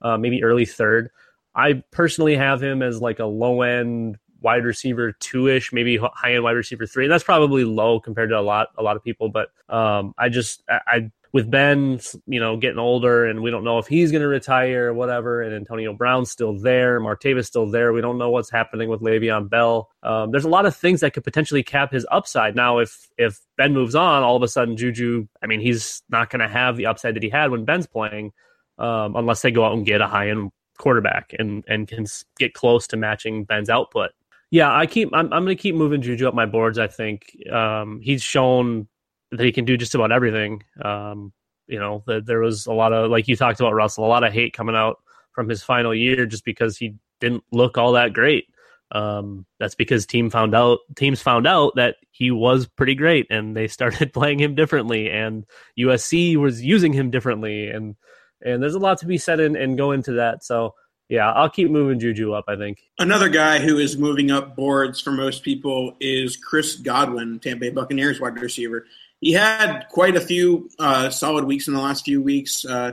uh, 0.02 0.18
maybe 0.18 0.42
early 0.42 0.66
third. 0.66 1.10
I 1.54 1.82
personally 1.90 2.36
have 2.36 2.62
him 2.62 2.82
as 2.82 3.00
like 3.00 3.18
a 3.18 3.24
low 3.24 3.62
end 3.62 4.18
wide 4.40 4.64
receiver 4.64 5.12
two 5.12 5.48
ish, 5.48 5.72
maybe 5.72 5.96
high 5.96 6.34
end 6.34 6.44
wide 6.44 6.52
receiver 6.52 6.86
three. 6.86 7.04
And 7.04 7.12
that's 7.12 7.24
probably 7.24 7.64
low 7.64 8.00
compared 8.00 8.30
to 8.30 8.38
a 8.38 8.40
lot 8.40 8.68
a 8.76 8.82
lot 8.82 8.96
of 8.96 9.04
people. 9.04 9.28
But 9.28 9.48
um, 9.68 10.14
I 10.18 10.28
just 10.28 10.62
I, 10.68 11.10
with 11.32 11.50
Ben, 11.50 12.00
you 12.26 12.40
know, 12.40 12.56
getting 12.56 12.78
older, 12.78 13.24
and 13.26 13.40
we 13.40 13.50
don't 13.50 13.62
know 13.62 13.78
if 13.78 13.86
he's 13.86 14.10
going 14.10 14.22
to 14.22 14.28
retire 14.28 14.88
or 14.88 14.94
whatever. 14.94 15.42
And 15.42 15.54
Antonio 15.54 15.92
Brown's 15.92 16.30
still 16.30 16.58
there, 16.58 17.00
Martavis 17.00 17.46
still 17.46 17.70
there. 17.70 17.92
We 17.92 18.00
don't 18.00 18.18
know 18.18 18.30
what's 18.30 18.50
happening 18.50 18.88
with 18.88 19.00
Le'Veon 19.00 19.48
Bell. 19.48 19.88
Um, 20.02 20.32
there's 20.32 20.44
a 20.44 20.48
lot 20.48 20.66
of 20.66 20.74
things 20.74 21.00
that 21.00 21.12
could 21.12 21.24
potentially 21.24 21.62
cap 21.62 21.92
his 21.92 22.06
upside. 22.10 22.56
Now, 22.56 22.78
if 22.78 23.08
if 23.16 23.38
Ben 23.56 23.72
moves 23.72 23.94
on, 23.94 24.22
all 24.22 24.36
of 24.36 24.42
a 24.42 24.48
sudden 24.48 24.76
Juju, 24.76 25.28
I 25.42 25.46
mean, 25.46 25.60
he's 25.60 26.02
not 26.08 26.30
going 26.30 26.40
to 26.40 26.48
have 26.48 26.76
the 26.76 26.86
upside 26.86 27.14
that 27.14 27.22
he 27.22 27.28
had 27.28 27.50
when 27.50 27.64
Ben's 27.64 27.86
playing, 27.86 28.32
um, 28.78 29.14
unless 29.14 29.42
they 29.42 29.52
go 29.52 29.64
out 29.64 29.74
and 29.74 29.86
get 29.86 30.00
a 30.00 30.08
high 30.08 30.30
end 30.30 30.50
quarterback 30.78 31.34
and 31.38 31.62
and 31.68 31.86
can 31.86 32.06
get 32.38 32.54
close 32.54 32.86
to 32.88 32.96
matching 32.96 33.44
Ben's 33.44 33.70
output. 33.70 34.10
Yeah, 34.50 34.74
I 34.74 34.86
keep. 34.86 35.10
I'm, 35.12 35.32
I'm 35.32 35.44
going 35.44 35.56
to 35.56 35.62
keep 35.62 35.74
moving 35.74 36.02
Juju 36.02 36.26
up 36.26 36.34
my 36.34 36.46
boards. 36.46 36.78
I 36.78 36.88
think 36.88 37.36
um, 37.52 38.00
he's 38.02 38.22
shown 38.22 38.88
that 39.30 39.44
he 39.44 39.52
can 39.52 39.64
do 39.64 39.76
just 39.76 39.94
about 39.94 40.12
everything. 40.12 40.64
Um, 40.82 41.32
you 41.68 41.78
know, 41.78 42.02
that 42.08 42.26
there 42.26 42.40
was 42.40 42.66
a 42.66 42.72
lot 42.72 42.92
of 42.92 43.10
like 43.10 43.28
you 43.28 43.36
talked 43.36 43.60
about 43.60 43.74
Russell, 43.74 44.04
a 44.04 44.08
lot 44.08 44.24
of 44.24 44.32
hate 44.32 44.52
coming 44.52 44.74
out 44.74 44.96
from 45.32 45.48
his 45.48 45.62
final 45.62 45.94
year 45.94 46.26
just 46.26 46.44
because 46.44 46.76
he 46.76 46.96
didn't 47.20 47.44
look 47.52 47.78
all 47.78 47.92
that 47.92 48.12
great. 48.12 48.46
Um, 48.92 49.46
that's 49.60 49.76
because 49.76 50.04
team 50.04 50.30
found 50.30 50.52
out 50.52 50.80
teams 50.96 51.22
found 51.22 51.46
out 51.46 51.74
that 51.76 51.96
he 52.10 52.32
was 52.32 52.66
pretty 52.66 52.96
great 52.96 53.28
and 53.30 53.56
they 53.56 53.68
started 53.68 54.12
playing 54.12 54.40
him 54.40 54.56
differently 54.56 55.08
and 55.08 55.46
USC 55.78 56.36
was 56.36 56.60
using 56.60 56.92
him 56.92 57.10
differently 57.10 57.68
and 57.68 57.94
and 58.42 58.60
there's 58.60 58.74
a 58.74 58.80
lot 58.80 58.98
to 58.98 59.06
be 59.06 59.18
said 59.18 59.38
and, 59.38 59.54
and 59.54 59.78
go 59.78 59.92
into 59.92 60.14
that. 60.14 60.42
So 60.42 60.74
yeah, 61.10 61.30
I'll 61.32 61.50
keep 61.50 61.70
moving 61.70 61.98
Juju 61.98 62.32
up. 62.32 62.44
I 62.48 62.56
think 62.56 62.78
another 62.98 63.28
guy 63.28 63.58
who 63.58 63.78
is 63.78 63.98
moving 63.98 64.30
up 64.30 64.56
boards 64.56 65.00
for 65.00 65.10
most 65.10 65.42
people 65.42 65.96
is 66.00 66.36
Chris 66.36 66.76
Godwin, 66.76 67.40
Tampa 67.40 67.60
Bay 67.60 67.70
Buccaneers 67.70 68.20
wide 68.20 68.40
receiver 68.40 68.86
he 69.20 69.32
had 69.32 69.86
quite 69.90 70.16
a 70.16 70.20
few 70.20 70.70
uh, 70.78 71.10
solid 71.10 71.44
weeks 71.44 71.68
in 71.68 71.74
the 71.74 71.80
last 71.80 72.04
few 72.04 72.22
weeks, 72.22 72.64
uh, 72.64 72.92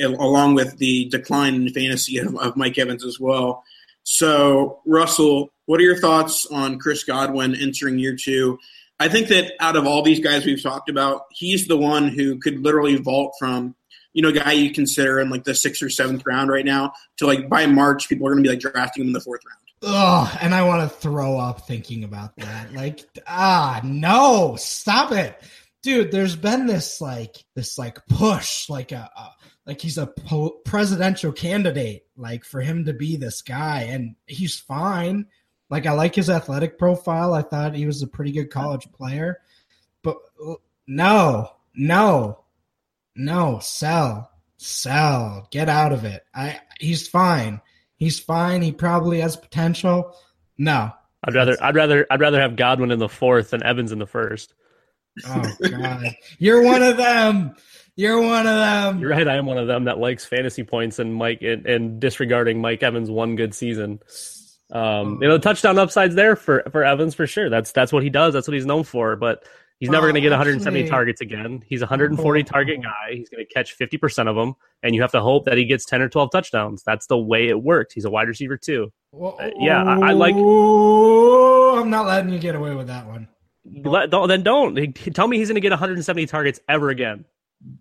along 0.00 0.54
with 0.54 0.78
the 0.78 1.06
decline 1.06 1.54
in 1.54 1.68
fantasy 1.70 2.18
of, 2.18 2.36
of, 2.36 2.56
Mike 2.56 2.78
Evans 2.78 3.04
as 3.04 3.18
well. 3.18 3.64
So, 4.04 4.80
Russell, 4.86 5.50
what 5.66 5.80
are 5.80 5.84
your 5.84 5.98
thoughts 5.98 6.46
on 6.46 6.78
Chris 6.78 7.04
Godwin 7.04 7.54
entering 7.54 7.98
year 7.98 8.16
two? 8.16 8.58
I 9.00 9.08
think 9.08 9.28
that 9.28 9.52
out 9.58 9.76
of 9.76 9.86
all 9.86 10.02
these 10.02 10.20
guys 10.20 10.44
we've 10.44 10.62
talked 10.62 10.88
about, 10.88 11.22
he's 11.32 11.66
the 11.66 11.76
one 11.76 12.08
who 12.08 12.38
could 12.38 12.60
literally 12.60 12.96
vault 12.96 13.34
from, 13.38 13.74
you 14.14 14.22
know, 14.22 14.32
guy 14.32 14.52
you 14.52 14.72
consider 14.72 15.20
in 15.20 15.28
like 15.28 15.44
the 15.44 15.54
sixth 15.54 15.82
or 15.82 15.90
seventh 15.90 16.22
round 16.24 16.50
right 16.50 16.64
now 16.64 16.94
to 17.18 17.26
like 17.26 17.48
by 17.48 17.66
March, 17.66 18.08
people 18.08 18.26
are 18.26 18.30
going 18.30 18.42
to 18.42 18.48
be 18.48 18.54
like 18.54 18.60
drafting 18.60 19.02
him 19.02 19.08
in 19.08 19.12
the 19.12 19.20
fourth 19.20 19.42
round. 19.44 19.58
Ugh, 19.86 20.38
and 20.40 20.54
I 20.54 20.62
want 20.62 20.82
to 20.82 20.96
throw 20.96 21.36
up 21.36 21.66
thinking 21.66 22.04
about 22.04 22.34
that. 22.36 22.72
Like, 22.72 23.00
ah, 23.26 23.82
no, 23.84 24.56
stop 24.58 25.12
it 25.12 25.38
dude 25.84 26.10
there's 26.10 26.34
been 26.34 26.66
this 26.66 27.00
like 27.00 27.44
this 27.54 27.76
like 27.78 28.04
push 28.06 28.70
like 28.70 28.90
a, 28.90 29.10
a 29.16 29.30
like 29.66 29.80
he's 29.80 29.98
a 29.98 30.06
po- 30.06 30.58
presidential 30.64 31.30
candidate 31.30 32.06
like 32.16 32.44
for 32.44 32.60
him 32.60 32.84
to 32.86 32.92
be 32.92 33.16
this 33.16 33.42
guy, 33.42 33.82
and 33.82 34.16
he's 34.26 34.58
fine. 34.58 35.26
Like 35.70 35.86
I 35.86 35.92
like 35.92 36.14
his 36.14 36.30
athletic 36.30 36.78
profile. 36.78 37.32
I 37.32 37.42
thought 37.42 37.74
he 37.74 37.86
was 37.86 38.02
a 38.02 38.06
pretty 38.06 38.32
good 38.32 38.50
college 38.50 38.90
player, 38.92 39.40
but 40.02 40.16
no, 40.86 41.50
no, 41.74 42.43
no, 43.16 43.58
sell, 43.62 44.30
sell, 44.56 45.48
get 45.50 45.68
out 45.68 45.92
of 45.92 46.04
it. 46.04 46.24
I 46.34 46.60
he's 46.80 47.08
fine. 47.08 47.60
He's 47.96 48.18
fine. 48.18 48.62
He 48.62 48.72
probably 48.72 49.20
has 49.20 49.36
potential. 49.36 50.16
No, 50.58 50.92
I'd 51.22 51.34
rather 51.34 51.56
I'd 51.62 51.74
rather 51.74 52.06
I'd 52.10 52.20
rather 52.20 52.40
have 52.40 52.56
Godwin 52.56 52.90
in 52.90 52.98
the 52.98 53.08
fourth 53.08 53.50
than 53.50 53.62
Evans 53.62 53.92
in 53.92 53.98
the 53.98 54.06
first. 54.06 54.54
Oh 55.26 55.42
God, 55.62 56.16
you're 56.38 56.62
one 56.62 56.82
of 56.82 56.96
them. 56.96 57.54
You're 57.96 58.20
one 58.20 58.46
of 58.46 58.56
them. 58.56 58.98
You're 58.98 59.10
right. 59.10 59.28
I 59.28 59.36
am 59.36 59.46
one 59.46 59.58
of 59.58 59.68
them 59.68 59.84
that 59.84 59.98
likes 59.98 60.24
fantasy 60.24 60.64
points 60.64 60.98
and 60.98 61.14
Mike 61.14 61.42
and, 61.42 61.64
and 61.66 62.00
disregarding 62.00 62.60
Mike 62.60 62.82
Evans' 62.82 63.10
one 63.10 63.36
good 63.36 63.54
season. 63.54 64.00
Um, 64.72 65.22
you 65.22 65.28
know, 65.28 65.38
touchdown 65.38 65.78
upsides 65.78 66.16
there 66.16 66.34
for 66.34 66.64
for 66.72 66.82
Evans 66.82 67.14
for 67.14 67.26
sure. 67.26 67.48
That's 67.48 67.70
that's 67.70 67.92
what 67.92 68.02
he 68.02 68.10
does. 68.10 68.34
That's 68.34 68.48
what 68.48 68.54
he's 68.54 68.66
known 68.66 68.82
for. 68.82 69.14
But 69.14 69.44
he's 69.80 69.90
never 69.90 70.06
going 70.06 70.14
to 70.14 70.20
get 70.20 70.30
170 70.30 70.80
actually- 70.80 70.90
targets 70.90 71.20
again. 71.20 71.62
He's 71.66 71.82
a 71.82 71.84
140 71.86 72.42
target 72.44 72.82
guy. 72.82 73.14
He's 73.14 73.28
going 73.28 73.44
to 73.44 73.52
catch 73.52 73.72
50 73.72 73.98
percent 73.98 74.28
of 74.28 74.36
them, 74.36 74.54
and 74.82 74.94
you 74.94 75.02
have 75.02 75.12
to 75.12 75.20
hope 75.20 75.44
that 75.46 75.56
he 75.58 75.64
gets 75.64 75.84
10 75.84 76.02
or 76.02 76.08
12 76.08 76.30
touchdowns. 76.30 76.82
That's 76.84 77.06
the 77.06 77.18
way 77.18 77.48
it 77.48 77.62
works. 77.62 77.94
He's 77.94 78.04
a 78.04 78.10
wide 78.10 78.28
receiver 78.28 78.56
too. 78.56 78.92
Uh, 79.18 79.50
yeah, 79.58 79.82
I- 79.82 80.10
I 80.10 80.12
like- 80.12 80.34
I'm 80.34 81.90
not 81.90 82.06
letting 82.06 82.32
you 82.32 82.38
get 82.38 82.54
away 82.54 82.74
with 82.74 82.86
that 82.88 83.06
one. 83.06 83.28
Let, 83.84 84.10
don't, 84.10 84.28
then 84.28 84.42
don't 84.42 84.74
tell 85.14 85.26
me 85.26 85.38
he's 85.38 85.48
going 85.48 85.54
to 85.54 85.60
get 85.60 85.70
170 85.70 86.26
targets 86.26 86.60
ever 86.68 86.90
again, 86.90 87.24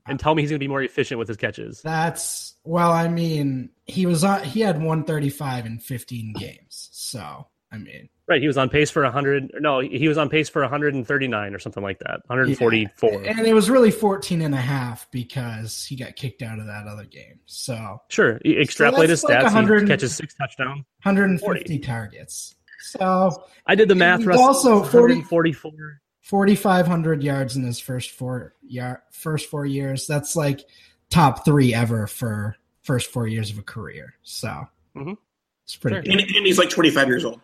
and 0.07 0.17
tell 0.19 0.33
me 0.33 0.41
he's 0.41 0.49
going 0.49 0.59
to 0.59 0.63
be 0.63 0.69
more 0.69 0.81
efficient 0.81 1.19
with 1.19 1.27
his 1.27 1.35
catches. 1.37 1.81
That's 1.81 2.55
well, 2.63 2.91
I 2.91 3.09
mean, 3.09 3.69
he 3.85 4.05
was 4.05 4.23
on. 4.23 4.43
He 4.43 4.61
had 4.61 4.77
135 4.77 5.65
in 5.65 5.79
15 5.79 6.33
games. 6.39 6.89
So 6.93 7.47
I 7.71 7.77
mean, 7.77 8.07
Right, 8.25 8.39
he 8.41 8.47
was 8.47 8.57
on 8.57 8.69
pace 8.69 8.89
for 8.89 9.03
100. 9.03 9.51
No, 9.59 9.79
he 9.81 10.07
was 10.07 10.17
on 10.17 10.29
pace 10.29 10.47
for 10.47 10.61
139 10.61 11.53
or 11.53 11.59
something 11.59 11.83
like 11.83 11.99
that. 11.99 12.21
144. 12.27 13.23
and 13.25 13.39
it 13.45 13.53
was 13.53 13.69
really 13.69 13.91
14 13.91 14.41
and 14.41 14.53
a 14.55 14.57
half 14.57 15.11
because 15.11 15.83
he 15.85 15.97
got 15.97 16.15
kicked 16.15 16.41
out 16.41 16.57
of 16.57 16.65
that 16.67 16.87
other 16.87 17.03
game. 17.03 17.39
So 17.47 18.01
Sure, 18.07 18.39
he 18.45 18.57
extrapolate 18.57 19.09
his 19.09 19.21
that's 19.23 19.29
like 19.29 19.39
stats. 19.41 19.43
100 19.55 19.81
He 19.81 19.87
catches 19.87 20.15
six 20.15 20.33
touchdowns. 20.35 20.85
150 21.03 21.79
targets. 21.79 22.55
So 22.81 23.43
I 23.67 23.75
did 23.75 23.89
the 23.89 23.95
math. 23.95 24.19
He's 24.19 24.27
Russ. 24.27 24.39
also 24.39 24.83
40 24.83 25.15
144. 25.15 25.99
4,500 26.21 27.21
yards 27.23 27.57
in 27.57 27.63
his 27.63 27.79
first 27.79 28.11
four 28.11 28.55
yard, 28.61 28.99
first 29.11 29.49
four 29.49 29.65
years. 29.65 30.07
That's 30.07 30.37
like 30.37 30.61
top 31.09 31.43
three 31.43 31.73
ever 31.73 32.07
for 32.07 32.55
first 32.83 33.11
four 33.11 33.27
years 33.27 33.51
of 33.51 33.57
a 33.57 33.61
career. 33.63 34.13
So 34.23 34.65
Mhm. 34.95 35.17
it's 35.65 35.75
pretty 35.75 35.95
Sure. 35.95 36.01
good. 36.03 36.11
And, 36.11 36.21
and 36.21 36.45
he's 36.45 36.57
like 36.57 36.69
25 36.69 37.07
years 37.09 37.25
old. 37.25 37.41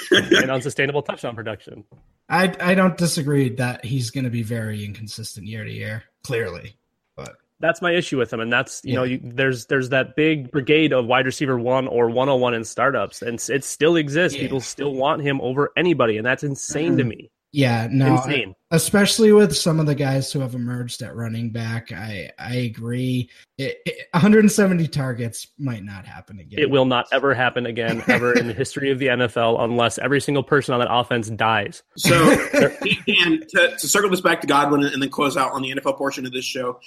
and 0.10 0.50
unsustainable 0.50 1.02
touchdown 1.02 1.34
production. 1.34 1.84
I 2.28 2.52
I 2.60 2.74
don't 2.74 2.96
disagree 2.96 3.50
that 3.56 3.84
he's 3.84 4.10
going 4.10 4.24
to 4.24 4.30
be 4.30 4.42
very 4.42 4.84
inconsistent 4.84 5.46
year 5.46 5.64
to 5.64 5.70
year. 5.70 6.04
Clearly, 6.24 6.76
but 7.16 7.36
That's 7.60 7.80
my 7.80 7.92
issue 7.92 8.18
with 8.18 8.32
him, 8.32 8.40
and 8.40 8.52
that's 8.52 8.82
you 8.84 8.94
know 8.94 9.04
you, 9.04 9.20
there's 9.22 9.66
there's 9.66 9.90
that 9.90 10.16
big 10.16 10.50
brigade 10.50 10.92
of 10.92 11.06
wide 11.06 11.24
receiver 11.26 11.58
one 11.58 11.86
or 11.86 12.08
101 12.08 12.54
in 12.54 12.64
startups, 12.64 13.22
and 13.22 13.40
it 13.48 13.62
still 13.64 13.96
exists. 13.96 14.36
Yeah. 14.36 14.42
People 14.42 14.60
still 14.60 14.92
want 14.94 15.22
him 15.22 15.40
over 15.40 15.72
anybody, 15.76 16.16
and 16.16 16.26
that's 16.26 16.42
insane 16.42 16.96
to 16.96 17.04
Mhm. 17.04 17.08
me. 17.08 17.30
Yeah, 17.56 17.88
no, 17.90 18.16
insane. 18.16 18.54
especially 18.70 19.32
with 19.32 19.56
some 19.56 19.80
of 19.80 19.86
the 19.86 19.94
guys 19.94 20.30
who 20.30 20.40
have 20.40 20.54
emerged 20.54 21.00
at 21.00 21.16
running 21.16 21.52
back. 21.52 21.90
I 21.90 22.30
I 22.38 22.56
agree. 22.56 23.30
It, 23.56 23.78
it, 23.86 24.08
170 24.10 24.86
targets 24.88 25.48
might 25.56 25.82
not 25.82 26.04
happen 26.04 26.38
again. 26.38 26.58
It 26.58 26.68
will 26.68 26.84
not 26.84 27.06
ever 27.12 27.32
happen 27.32 27.64
again, 27.64 28.04
ever 28.08 28.38
in 28.38 28.46
the 28.46 28.52
history 28.52 28.90
of 28.90 28.98
the 28.98 29.06
NFL, 29.06 29.58
unless 29.64 29.96
every 29.96 30.20
single 30.20 30.42
person 30.42 30.74
on 30.74 30.80
that 30.80 30.92
offense 30.92 31.30
dies. 31.30 31.82
So, 31.96 32.14
and 32.52 33.48
to, 33.48 33.76
to 33.78 33.88
circle 33.88 34.10
this 34.10 34.20
back 34.20 34.42
to 34.42 34.46
Godwin 34.46 34.84
and 34.84 35.00
then 35.00 35.08
close 35.08 35.38
out 35.38 35.52
on 35.52 35.62
the 35.62 35.70
NFL 35.70 35.96
portion 35.96 36.26
of 36.26 36.32
this 36.32 36.44
show, 36.44 36.78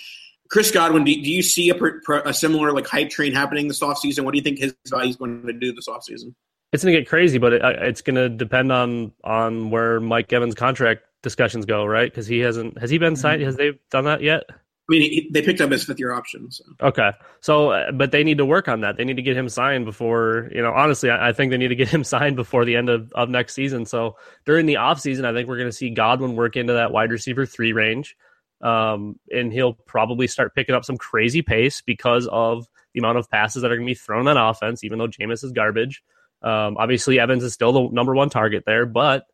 Chris 0.52 0.70
Godwin, 0.70 1.04
do, 1.04 1.12
do 1.16 1.32
you 1.32 1.42
see 1.42 1.70
a, 1.70 1.76
per- 1.76 2.00
per- 2.02 2.22
a 2.26 2.34
similar 2.34 2.74
like 2.74 2.86
hype 2.86 3.10
train 3.10 3.34
happening 3.34 3.68
this 3.68 3.80
offseason? 3.80 4.24
What 4.24 4.34
do 4.34 4.38
you 4.38 4.44
think 4.44 4.60
his 4.60 4.76
value 4.88 5.10
is 5.10 5.16
going 5.16 5.48
to 5.48 5.54
do 5.54 5.74
this 5.74 5.88
offseason? 5.88 6.36
It's 6.72 6.84
going 6.84 6.94
to 6.94 7.02
get 7.02 7.10
crazy, 7.10 7.40
but 7.40 7.54
it, 7.54 7.64
uh, 7.64 7.74
it's 7.80 8.02
going 8.02 8.16
to 8.16 8.30
depend 8.30 8.72
on 8.72 9.12
on 9.24 9.72
where 9.72 10.00
Mike 10.00 10.32
Evans' 10.32 10.56
contract 10.56 11.02
discussions 11.24 11.66
go, 11.66 11.86
right? 11.86 12.12
Because 12.12 12.28
he 12.28 12.40
hasn't 12.40 12.78
has 12.78 12.90
he 12.90 12.98
been 12.98 13.16
signed? 13.16 13.42
Has 13.42 13.56
they 13.56 13.80
done 13.90 14.06
that 14.06 14.22
yet? 14.22 14.44
I 14.50 14.92
mean, 14.92 15.02
he, 15.04 15.30
they 15.32 15.44
picked 15.44 15.62
up 15.62 15.70
his 15.70 15.84
fifth 15.84 16.00
year 16.00 16.12
option. 16.12 16.50
So. 16.50 16.64
Okay. 16.82 17.12
So, 17.42 17.70
uh, 17.70 17.92
but 17.92 18.12
they 18.12 18.24
need 18.24 18.40
to 18.40 18.46
work 18.46 18.68
on 18.68 18.82
that. 18.82 18.98
They 18.98 19.04
need 19.04 19.18
to 19.18 19.22
get 19.22 19.38
him 19.38 19.48
signed 19.48 19.86
before, 19.86 20.50
you 20.52 20.64
know, 20.64 20.74
honestly, 20.74 21.12
I, 21.12 21.30
I 21.30 21.34
think 21.34 21.52
they 21.52 21.58
need 21.58 21.68
to 21.68 21.76
get 21.76 21.90
him 21.90 22.04
signed 22.04 22.36
before 22.36 22.66
the 22.66 22.76
end 22.76 22.90
of, 22.90 23.12
of 23.14 23.30
next 23.30 23.54
season. 23.54 23.86
So 23.86 24.18
during 24.46 24.66
the 24.66 24.76
offseason, 24.76 25.26
I 25.26 25.34
think 25.34 25.48
we're 25.48 25.58
going 25.58 25.70
to 25.70 25.76
see 25.76 25.92
Godwin 25.92 26.36
work 26.36 26.56
into 26.56 26.74
that 26.74 26.92
wide 26.92 27.12
receiver 27.12 27.46
three 27.46 27.72
range. 27.72 28.18
Um, 28.62 29.20
and 29.32 29.54
he'll 29.54 29.74
probably 29.74 30.26
start 30.26 30.56
picking 30.56 30.74
up 30.74 30.84
some 30.84 30.98
crazy 30.98 31.44
pace 31.44 31.82
because 31.82 32.28
of 32.28 32.68
the 32.94 33.00
amount 33.00 33.20
of 33.20 33.30
passes 33.30 33.62
that 33.62 33.72
are 33.72 33.76
going 33.76 33.88
to 33.88 33.92
be 33.92 33.96
thrown 33.96 34.28
on 34.28 34.38
offense, 34.38 34.84
even 34.84 34.98
though 34.98 35.08
Jameis 35.08 35.44
is 35.44 35.52
garbage. 35.52 36.02
Um, 36.42 36.78
obviously, 36.78 37.20
Evans 37.20 37.44
is 37.44 37.54
still 37.54 37.72
the 37.72 37.90
number 37.94 38.16
one 38.16 38.30
target 38.30 38.64
there, 38.66 38.86
but 38.86 39.26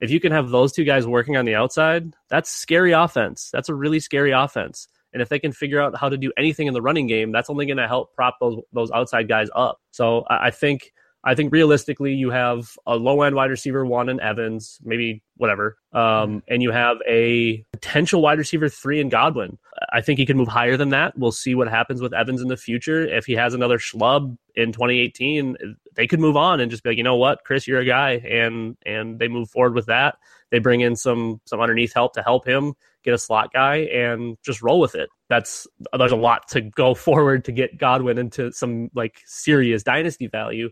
if 0.00 0.10
you 0.10 0.20
can 0.20 0.32
have 0.32 0.50
those 0.50 0.72
two 0.72 0.84
guys 0.84 1.06
working 1.06 1.36
on 1.36 1.44
the 1.44 1.54
outside, 1.54 2.12
that's 2.28 2.50
scary 2.50 2.92
offense. 2.92 3.50
That's 3.52 3.68
a 3.68 3.74
really 3.74 4.00
scary 4.00 4.32
offense. 4.32 4.88
And 5.12 5.22
if 5.22 5.28
they 5.28 5.38
can 5.38 5.52
figure 5.52 5.80
out 5.80 5.96
how 5.96 6.08
to 6.08 6.16
do 6.16 6.32
anything 6.36 6.66
in 6.66 6.74
the 6.74 6.82
running 6.82 7.06
game, 7.06 7.32
that's 7.32 7.50
only 7.50 7.66
going 7.66 7.76
to 7.76 7.86
help 7.86 8.14
prop 8.14 8.36
those 8.40 8.60
those 8.72 8.90
outside 8.90 9.28
guys 9.28 9.48
up. 9.54 9.78
So 9.90 10.24
I, 10.28 10.46
I 10.46 10.50
think 10.50 10.92
I 11.24 11.36
think 11.36 11.52
realistically, 11.52 12.14
you 12.14 12.30
have 12.30 12.76
a 12.84 12.96
low 12.96 13.22
end 13.22 13.36
wide 13.36 13.50
receiver 13.50 13.86
one 13.86 14.08
in 14.08 14.18
Evans, 14.18 14.80
maybe 14.82 15.22
whatever, 15.36 15.78
um, 15.92 16.42
and 16.48 16.62
you 16.62 16.72
have 16.72 16.96
a 17.08 17.64
potential 17.72 18.20
wide 18.20 18.38
receiver 18.38 18.68
three 18.68 19.00
in 19.00 19.08
Godwin. 19.08 19.58
I 19.92 20.00
think 20.00 20.18
he 20.18 20.26
can 20.26 20.36
move 20.36 20.48
higher 20.48 20.76
than 20.76 20.88
that. 20.88 21.16
We'll 21.16 21.30
see 21.30 21.54
what 21.54 21.68
happens 21.68 22.00
with 22.00 22.12
Evans 22.12 22.42
in 22.42 22.48
the 22.48 22.56
future. 22.56 23.06
If 23.06 23.26
he 23.26 23.34
has 23.34 23.54
another 23.54 23.78
schlub 23.78 24.36
in 24.56 24.72
2018, 24.72 25.56
they 25.94 26.06
could 26.06 26.20
move 26.20 26.36
on 26.36 26.60
and 26.60 26.70
just 26.70 26.82
be 26.82 26.90
like, 26.90 26.98
you 26.98 27.04
know 27.04 27.16
what, 27.16 27.44
Chris, 27.44 27.66
you're 27.66 27.80
a 27.80 27.84
guy, 27.84 28.12
and 28.12 28.76
and 28.86 29.18
they 29.18 29.28
move 29.28 29.50
forward 29.50 29.74
with 29.74 29.86
that. 29.86 30.16
They 30.50 30.58
bring 30.58 30.80
in 30.80 30.96
some 30.96 31.40
some 31.44 31.60
underneath 31.60 31.92
help 31.94 32.14
to 32.14 32.22
help 32.22 32.46
him 32.46 32.74
get 33.04 33.14
a 33.14 33.18
slot 33.18 33.52
guy 33.52 33.76
and 33.76 34.36
just 34.44 34.62
roll 34.62 34.80
with 34.80 34.94
it. 34.94 35.10
That's 35.28 35.66
there's 35.96 36.12
a 36.12 36.16
lot 36.16 36.48
to 36.48 36.60
go 36.60 36.94
forward 37.06 37.44
to 37.46 37.52
get 37.52 37.78
Godwin 37.78 38.18
into 38.18 38.52
some 38.52 38.90
like 38.94 39.20
serious 39.26 39.82
dynasty 39.82 40.26
value, 40.26 40.70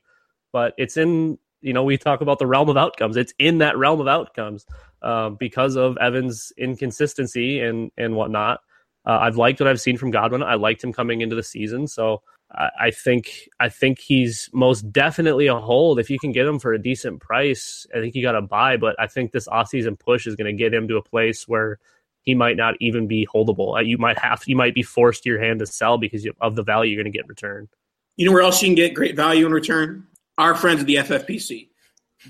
but 0.52 0.74
it's 0.78 0.96
in 0.96 1.38
you 1.60 1.72
know 1.72 1.82
we 1.82 1.98
talk 1.98 2.20
about 2.20 2.38
the 2.38 2.46
realm 2.46 2.68
of 2.68 2.76
outcomes. 2.76 3.16
It's 3.16 3.34
in 3.38 3.58
that 3.58 3.76
realm 3.76 4.00
of 4.00 4.08
outcomes 4.08 4.64
uh, 5.02 5.30
because 5.30 5.76
of 5.76 5.96
Evans' 5.98 6.52
inconsistency 6.56 7.60
and 7.60 7.90
and 7.96 8.16
whatnot. 8.16 8.60
Uh, 9.06 9.18
I've 9.22 9.36
liked 9.36 9.60
what 9.60 9.68
I've 9.68 9.80
seen 9.80 9.96
from 9.96 10.10
Godwin. 10.10 10.42
I 10.42 10.54
liked 10.54 10.84
him 10.84 10.92
coming 10.92 11.22
into 11.22 11.34
the 11.34 11.42
season, 11.42 11.86
so 11.86 12.22
I, 12.52 12.90
think 12.90 13.48
I 13.60 13.68
think 13.68 14.00
he's 14.00 14.50
most 14.52 14.90
definitely 14.92 15.46
a 15.46 15.56
hold. 15.56 16.00
If 16.00 16.10
you 16.10 16.18
can 16.18 16.32
get 16.32 16.46
him 16.46 16.58
for 16.58 16.72
a 16.72 16.82
decent 16.82 17.20
price, 17.20 17.86
I 17.94 18.00
think 18.00 18.14
you 18.14 18.22
got 18.22 18.32
to 18.32 18.42
buy. 18.42 18.76
But 18.76 18.96
I 18.98 19.06
think 19.06 19.30
this 19.30 19.46
offseason 19.46 19.98
push 19.98 20.26
is 20.26 20.34
going 20.34 20.46
to 20.46 20.58
get 20.58 20.74
him 20.74 20.88
to 20.88 20.96
a 20.96 21.02
place 21.02 21.46
where 21.46 21.78
he 22.22 22.34
might 22.34 22.56
not 22.56 22.74
even 22.80 23.06
be 23.06 23.26
holdable. 23.32 23.76
Uh, 23.76 23.80
You 23.80 23.98
might 23.98 24.18
have 24.18 24.42
you 24.46 24.56
might 24.56 24.74
be 24.74 24.82
forced 24.82 25.24
your 25.24 25.40
hand 25.40 25.60
to 25.60 25.66
sell 25.66 25.96
because 25.96 26.26
of 26.40 26.56
the 26.56 26.62
value 26.62 26.92
you're 26.94 27.02
going 27.02 27.12
to 27.12 27.16
get 27.16 27.24
in 27.24 27.28
return. 27.28 27.68
You 28.16 28.26
know 28.26 28.32
where 28.32 28.42
else 28.42 28.60
you 28.60 28.68
can 28.68 28.74
get 28.74 28.94
great 28.94 29.16
value 29.16 29.46
in 29.46 29.52
return? 29.52 30.06
Our 30.36 30.54
friends 30.54 30.80
at 30.80 30.86
the 30.86 30.96
FFPC. 30.96 31.68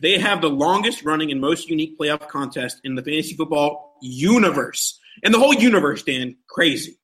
They 0.01 0.19
have 0.19 0.41
the 0.41 0.51
longest 0.51 1.03
running 1.03 1.33
and 1.33 1.41
most 1.41 1.69
unique 1.69 1.99
playoff 1.99 2.29
contest 2.29 2.81
in 2.85 2.95
the 2.95 3.03
fantasy 3.03 3.35
football 3.35 3.97
universe. 4.01 5.01
And 5.25 5.35
the 5.35 5.39
whole 5.39 5.55
universe, 5.55 6.05
Dan, 6.05 6.37
crazy. 6.49 7.00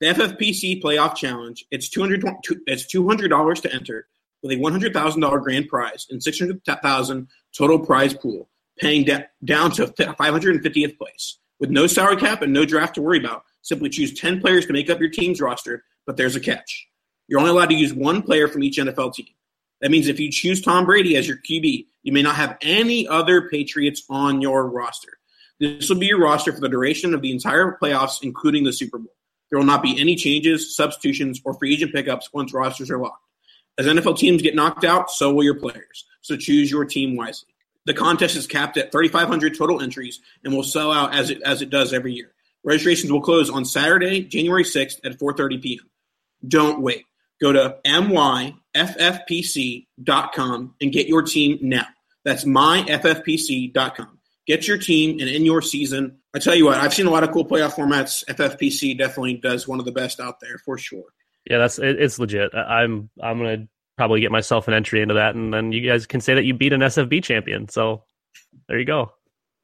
The 0.00 0.06
FFPC 0.06 0.80
Playoff 0.80 1.16
Challenge, 1.16 1.64
it's 1.70 1.88
$200, 1.88 2.22
it's 2.66 2.94
$200 2.94 3.62
to 3.62 3.74
enter 3.74 4.06
with 4.42 4.52
a 4.52 4.56
$100,000 4.56 5.42
grand 5.42 5.68
prize 5.68 6.06
and 6.10 6.22
600000 6.22 7.28
total 7.56 7.78
prize 7.80 8.14
pool, 8.14 8.48
paying 8.78 9.04
da- 9.04 9.24
down 9.44 9.72
to 9.72 9.86
550th 9.86 10.98
place. 10.98 11.38
With 11.58 11.70
no 11.70 11.88
salary 11.88 12.16
cap 12.16 12.42
and 12.42 12.52
no 12.52 12.64
draft 12.64 12.94
to 12.94 13.02
worry 13.02 13.18
about, 13.18 13.42
simply 13.62 13.88
choose 13.88 14.14
10 14.14 14.40
players 14.40 14.66
to 14.66 14.72
make 14.72 14.88
up 14.88 15.00
your 15.00 15.10
team's 15.10 15.40
roster, 15.40 15.82
but 16.06 16.16
there's 16.16 16.36
a 16.36 16.40
catch. 16.40 16.86
You're 17.26 17.40
only 17.40 17.50
allowed 17.50 17.70
to 17.70 17.74
use 17.74 17.92
one 17.92 18.22
player 18.22 18.46
from 18.46 18.62
each 18.62 18.78
NFL 18.78 19.14
team. 19.14 19.26
That 19.80 19.90
means 19.90 20.06
if 20.06 20.20
you 20.20 20.30
choose 20.30 20.62
Tom 20.62 20.86
Brady 20.86 21.16
as 21.16 21.26
your 21.26 21.38
QB, 21.38 21.86
you 22.02 22.12
may 22.12 22.22
not 22.22 22.36
have 22.36 22.56
any 22.62 23.06
other 23.08 23.48
Patriots 23.48 24.04
on 24.08 24.40
your 24.40 24.68
roster. 24.68 25.18
This 25.60 25.88
will 25.88 25.98
be 25.98 26.06
your 26.06 26.20
roster 26.20 26.52
for 26.52 26.60
the 26.60 26.68
duration 26.68 27.14
of 27.14 27.20
the 27.20 27.32
entire 27.32 27.76
playoffs, 27.82 28.22
including 28.22 28.62
the 28.62 28.72
Super 28.72 28.98
Bowl. 28.98 29.12
There 29.50 29.58
will 29.58 29.66
not 29.66 29.82
be 29.82 29.98
any 30.00 30.16
changes, 30.16 30.76
substitutions, 30.76 31.40
or 31.44 31.54
free 31.54 31.72
agent 31.72 31.92
pickups 31.92 32.32
once 32.32 32.52
rosters 32.52 32.90
are 32.90 32.98
locked. 32.98 33.24
As 33.78 33.86
NFL 33.86 34.18
teams 34.18 34.42
get 34.42 34.54
knocked 34.54 34.84
out, 34.84 35.10
so 35.10 35.32
will 35.32 35.44
your 35.44 35.54
players. 35.54 36.04
So 36.20 36.36
choose 36.36 36.70
your 36.70 36.84
team 36.84 37.16
wisely. 37.16 37.48
The 37.86 37.94
contest 37.94 38.36
is 38.36 38.46
capped 38.46 38.76
at 38.76 38.92
3,500 38.92 39.56
total 39.56 39.80
entries 39.80 40.20
and 40.44 40.52
will 40.52 40.62
sell 40.62 40.92
out 40.92 41.14
as 41.14 41.30
it 41.30 41.40
as 41.42 41.62
it 41.62 41.70
does 41.70 41.94
every 41.94 42.12
year. 42.12 42.32
Registrations 42.64 43.10
will 43.10 43.22
close 43.22 43.48
on 43.48 43.64
Saturday, 43.64 44.22
January 44.22 44.64
6th 44.64 45.00
at 45.04 45.18
4:30 45.18 45.62
p.m. 45.62 45.88
Don't 46.46 46.82
wait. 46.82 47.06
Go 47.40 47.52
to 47.52 47.78
myffpc.com 47.86 48.64
and 50.80 50.92
get 50.92 51.06
your 51.06 51.22
team 51.22 51.58
now. 51.62 51.86
That's 52.24 52.44
myffpc.com. 52.44 54.17
Get 54.48 54.66
your 54.66 54.78
team 54.78 55.20
and 55.20 55.28
in 55.28 55.44
your 55.44 55.60
season. 55.60 56.18
I 56.34 56.38
tell 56.38 56.54
you 56.54 56.64
what, 56.64 56.78
I've 56.78 56.94
seen 56.94 57.06
a 57.06 57.10
lot 57.10 57.22
of 57.22 57.32
cool 57.32 57.44
playoff 57.44 57.74
formats. 57.74 58.24
FFPC 58.24 58.96
definitely 58.96 59.34
does 59.34 59.68
one 59.68 59.78
of 59.78 59.84
the 59.84 59.92
best 59.92 60.20
out 60.20 60.40
there 60.40 60.58
for 60.64 60.78
sure. 60.78 61.04
Yeah, 61.48 61.58
that's 61.58 61.78
it, 61.78 62.00
it's 62.00 62.18
legit. 62.18 62.54
I'm 62.54 63.10
I'm 63.22 63.38
gonna 63.38 63.68
probably 63.98 64.22
get 64.22 64.32
myself 64.32 64.66
an 64.66 64.74
entry 64.74 65.02
into 65.02 65.14
that, 65.14 65.34
and 65.34 65.52
then 65.52 65.72
you 65.72 65.86
guys 65.86 66.06
can 66.06 66.22
say 66.22 66.34
that 66.34 66.44
you 66.44 66.54
beat 66.54 66.72
an 66.72 66.80
SFB 66.80 67.22
champion. 67.22 67.68
So 67.68 68.04
there 68.68 68.78
you 68.78 68.86
go. 68.86 69.12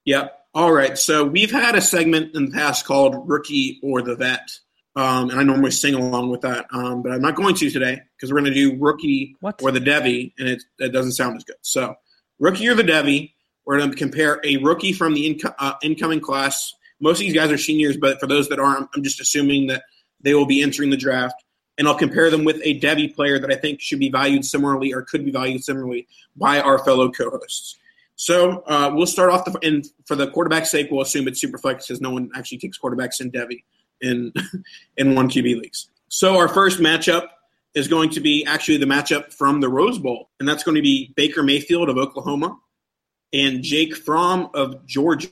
Yep. 0.04 0.38
All 0.54 0.70
right. 0.70 0.98
So 0.98 1.24
we've 1.24 1.50
had 1.50 1.74
a 1.74 1.80
segment 1.80 2.36
in 2.36 2.46
the 2.46 2.52
past 2.52 2.84
called 2.84 3.28
Rookie 3.28 3.80
or 3.82 4.02
the 4.02 4.16
Vet. 4.16 4.50
Um, 4.96 5.30
and 5.30 5.40
I 5.40 5.42
normally 5.42 5.72
sing 5.72 5.94
along 5.94 6.30
with 6.30 6.42
that, 6.42 6.66
um, 6.72 7.02
but 7.02 7.10
I'm 7.10 7.20
not 7.20 7.34
going 7.34 7.56
to 7.56 7.68
today 7.68 8.00
because 8.16 8.32
we're 8.32 8.38
going 8.40 8.52
to 8.52 8.54
do 8.54 8.78
Rookie 8.78 9.34
What? 9.40 9.60
or 9.60 9.72
the 9.72 9.80
Devy, 9.80 10.32
and 10.38 10.46
it, 10.48 10.62
it 10.78 10.90
doesn't 10.90 11.12
sound 11.12 11.36
as 11.36 11.42
good. 11.42 11.56
So, 11.62 11.96
Rookie 12.38 12.68
or 12.68 12.74
the 12.76 12.84
Devy, 12.84 13.32
we're 13.64 13.78
going 13.78 13.90
to 13.90 13.96
compare 13.96 14.40
a 14.44 14.58
rookie 14.58 14.92
from 14.92 15.14
the 15.14 15.34
inco- 15.34 15.54
uh, 15.58 15.74
incoming 15.82 16.20
class. 16.20 16.74
Most 17.00 17.16
of 17.16 17.20
these 17.20 17.34
guys 17.34 17.50
are 17.50 17.58
seniors, 17.58 17.96
but 17.96 18.20
for 18.20 18.26
those 18.26 18.48
that 18.48 18.58
aren't, 18.58 18.88
I'm 18.94 19.02
just 19.02 19.20
assuming 19.20 19.68
that 19.68 19.84
they 20.20 20.34
will 20.34 20.46
be 20.46 20.62
entering 20.62 20.90
the 20.90 20.96
draft. 20.96 21.42
And 21.76 21.88
I'll 21.88 21.98
compare 21.98 22.30
them 22.30 22.44
with 22.44 22.60
a 22.62 22.78
Devy 22.78 23.12
player 23.14 23.38
that 23.38 23.50
I 23.50 23.56
think 23.56 23.80
should 23.80 23.98
be 23.98 24.08
valued 24.08 24.44
similarly 24.44 24.92
or 24.92 25.02
could 25.02 25.24
be 25.24 25.32
valued 25.32 25.64
similarly 25.64 26.06
by 26.36 26.60
our 26.60 26.78
fellow 26.84 27.10
co-hosts. 27.10 27.76
So 28.16 28.62
uh, 28.66 28.92
we'll 28.94 29.06
start 29.06 29.30
off 29.30 29.44
the 29.44 29.58
and 29.62 29.84
for 30.06 30.14
the 30.14 30.30
quarterback's 30.30 30.70
sake, 30.70 30.88
we'll 30.90 31.00
assume 31.02 31.26
it's 31.26 31.44
Superflex 31.44 31.78
because 31.78 32.00
no 32.00 32.10
one 32.10 32.30
actually 32.36 32.58
takes 32.58 32.78
quarterbacks 32.78 33.20
in 33.20 33.32
Devy 33.32 33.64
in 34.00 34.32
in 34.96 35.14
one 35.16 35.28
QB 35.28 35.60
leagues. 35.60 35.88
So 36.08 36.36
our 36.36 36.46
first 36.48 36.78
matchup 36.78 37.26
is 37.74 37.88
going 37.88 38.10
to 38.10 38.20
be 38.20 38.44
actually 38.46 38.76
the 38.76 38.86
matchup 38.86 39.32
from 39.32 39.60
the 39.60 39.68
Rose 39.68 39.98
Bowl, 39.98 40.30
and 40.38 40.48
that's 40.48 40.62
going 40.62 40.76
to 40.76 40.82
be 40.82 41.12
Baker 41.16 41.42
Mayfield 41.42 41.88
of 41.88 41.98
Oklahoma 41.98 42.56
and 43.34 43.62
Jake 43.62 43.94
Fromm 43.94 44.48
of 44.54 44.86
Georgia. 44.86 45.28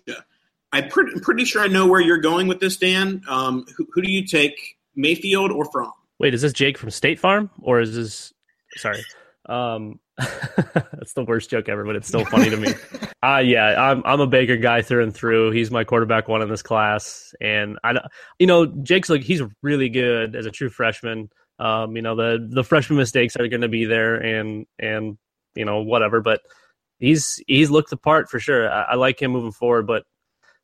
I'm 0.73 0.89
pretty, 0.89 1.19
pretty 1.21 1.45
sure 1.47 1.63
I 1.63 1.69
know 1.69 1.87
where 1.87 2.01
you're 2.01 2.19
going 2.19 2.49
with 2.49 2.61
this, 2.61 2.77
Dan. 2.77 3.23
Um, 3.29 3.65
who, 3.77 3.87
who 3.93 4.03
do 4.03 4.11
you 4.11 4.27
take, 4.27 4.77
Mayfield 4.97 5.53
or 5.53 5.65
Fromm? 5.67 5.93
Wait, 6.19 6.35
is 6.35 6.43
this 6.43 6.53
Jake 6.53 6.77
from 6.77 6.91
State 6.91 7.19
Farm 7.19 7.49
or 7.63 7.81
is 7.81 7.95
this? 7.95 8.33
Sorry, 8.77 9.03
um, 9.49 10.01
that's 10.19 11.13
the 11.15 11.25
worst 11.25 11.51
joke 11.51 11.69
ever, 11.69 11.85
but 11.85 11.97
it's 11.97 12.09
still 12.09 12.25
funny 12.27 12.51
to 12.51 12.57
me. 12.57 12.69
Uh 13.25 13.39
yeah, 13.39 13.81
I'm 13.81 14.03
I'm 14.05 14.21
a 14.21 14.27
Baker 14.27 14.57
guy 14.57 14.83
through 14.83 15.05
and 15.05 15.15
through. 15.15 15.53
He's 15.53 15.71
my 15.71 15.85
quarterback 15.85 16.27
one 16.27 16.43
in 16.43 16.49
this 16.49 16.61
class, 16.63 17.33
and 17.41 17.79
I, 17.85 17.93
know- 17.93 18.09
you 18.41 18.49
know, 18.49 18.67
Jake's 18.67 19.09
like 19.09 19.23
he's 19.23 19.41
really 19.63 19.91
good 19.91 20.35
as 20.35 20.45
a 20.45 20.51
true 20.51 20.69
freshman. 20.69 21.31
Um, 21.61 21.95
you 21.95 22.03
know, 22.03 22.17
the 22.17 22.49
the 22.51 22.65
freshman 22.65 22.97
mistakes 22.99 23.37
are 23.37 23.47
going 23.47 23.61
to 23.61 23.69
be 23.69 23.85
there, 23.85 24.17
and 24.17 24.67
and 24.81 25.19
you 25.55 25.65
know 25.65 25.83
whatever, 25.83 26.21
but 26.21 26.41
he's 27.03 27.43
he's 27.47 27.71
looked 27.71 27.91
the 27.91 27.97
part 27.97 28.31
for 28.31 28.39
sure. 28.39 28.71
I, 28.71 28.83
I 28.83 28.95
like 28.95 29.21
him 29.21 29.33
moving 29.33 29.53
forward, 29.53 29.87
but 29.87 30.05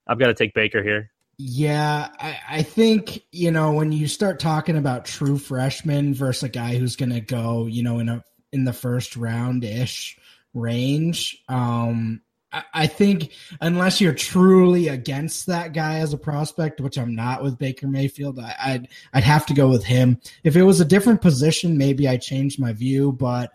I've 0.07 0.18
got 0.18 0.28
to 0.28 0.34
take 0.34 0.55
Baker 0.55 0.82
here. 0.82 1.11
Yeah, 1.41 2.09
I, 2.18 2.39
I 2.51 2.62
think, 2.62 3.22
you 3.30 3.53
know, 3.53 3.72
when 3.72 3.93
you 3.93 4.09
start 4.09 4.41
talking 4.41 4.76
about 4.76 5.05
true 5.05 5.39
freshmen 5.39 6.12
versus 6.12 6.45
a 6.45 6.49
guy 6.49 6.76
who's 6.76 6.97
gonna 6.97 7.20
go, 7.20 7.66
you 7.66 7.82
know, 7.82 7.99
in 7.99 8.09
a 8.09 8.24
in 8.53 8.64
the 8.64 8.72
first 8.72 9.16
round 9.16 9.62
ish 9.62 10.18
range, 10.55 11.41
um, 11.49 12.22
I, 12.51 12.64
I 12.74 12.86
think 12.89 13.32
unless 13.61 14.01
you're 14.01 14.14
truly 14.14 14.89
against 14.89 15.47
that 15.47 15.74
guy 15.74 15.99
as 15.99 16.12
a 16.12 16.18
prospect, 16.18 16.80
which 16.80 16.99
I'm 16.99 17.14
not 17.14 17.43
with 17.43 17.59
Baker 17.59 17.86
Mayfield, 17.86 18.41
I, 18.41 18.57
I'd 18.61 18.89
I'd 19.12 19.24
have 19.24 19.47
to 19.47 19.55
go 19.55 19.68
with 19.68 19.84
him. 19.84 20.20
If 20.43 20.57
it 20.57 20.64
was 20.64 20.80
a 20.80 20.84
different 20.84 21.22
position, 21.22 21.78
maybe 21.78 22.09
I 22.09 22.16
changed 22.16 22.59
my 22.59 22.72
view, 22.72 23.12
but 23.12 23.53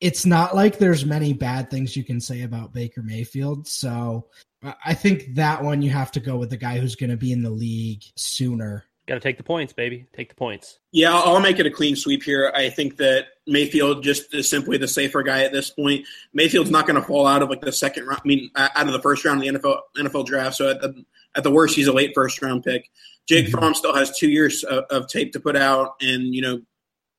it's 0.00 0.26
not 0.26 0.54
like 0.54 0.78
there's 0.78 1.04
many 1.06 1.32
bad 1.32 1.70
things 1.70 1.96
you 1.96 2.04
can 2.04 2.20
say 2.20 2.42
about 2.42 2.72
Baker 2.74 3.02
Mayfield. 3.02 3.66
So 3.66 4.26
I- 4.62 4.74
I 4.86 4.94
think 4.94 5.34
that 5.36 5.62
one 5.62 5.82
you 5.82 5.90
have 5.90 6.12
to 6.12 6.20
go 6.20 6.36
with 6.36 6.50
the 6.50 6.56
guy 6.56 6.78
who's 6.78 6.96
going 6.96 7.10
to 7.10 7.16
be 7.16 7.32
in 7.32 7.42
the 7.42 7.50
league 7.50 8.02
sooner. 8.16 8.84
Got 9.06 9.14
to 9.14 9.20
take 9.20 9.36
the 9.36 9.42
points, 9.42 9.74
baby. 9.74 10.06
Take 10.16 10.30
the 10.30 10.34
points. 10.34 10.78
Yeah, 10.90 11.14
I'll 11.14 11.34
I'll 11.34 11.40
make 11.40 11.58
it 11.58 11.66
a 11.66 11.70
clean 11.70 11.94
sweep 11.94 12.22
here. 12.22 12.50
I 12.54 12.70
think 12.70 12.96
that 12.96 13.26
Mayfield 13.46 14.02
just 14.02 14.32
is 14.34 14.48
simply 14.48 14.78
the 14.78 14.88
safer 14.88 15.22
guy 15.22 15.44
at 15.44 15.52
this 15.52 15.68
point. 15.68 16.06
Mayfield's 16.32 16.70
not 16.70 16.86
going 16.86 16.98
to 16.98 17.06
fall 17.06 17.26
out 17.26 17.42
of 17.42 17.50
like 17.50 17.60
the 17.60 17.70
second 17.72 18.06
round. 18.06 18.22
I 18.24 18.26
mean, 18.28 18.50
uh, 18.54 18.70
out 18.74 18.86
of 18.86 18.94
the 18.94 19.02
first 19.02 19.22
round 19.26 19.44
of 19.46 19.52
the 19.52 19.58
NFL 19.58 19.80
NFL 19.98 20.24
draft. 20.26 20.56
So 20.56 20.70
at 20.70 20.80
the 20.80 21.04
at 21.34 21.42
the 21.44 21.50
worst, 21.50 21.76
he's 21.76 21.86
a 21.86 21.92
late 21.92 22.12
first 22.14 22.40
round 22.40 22.64
pick. 22.64 22.90
Jake 23.28 23.46
Mhm. 23.48 23.50
Fromm 23.50 23.74
still 23.74 23.94
has 23.94 24.16
two 24.16 24.30
years 24.30 24.64
of, 24.64 24.84
of 24.88 25.06
tape 25.08 25.32
to 25.34 25.40
put 25.40 25.54
out, 25.56 25.96
and 26.00 26.34
you 26.34 26.40
know, 26.40 26.62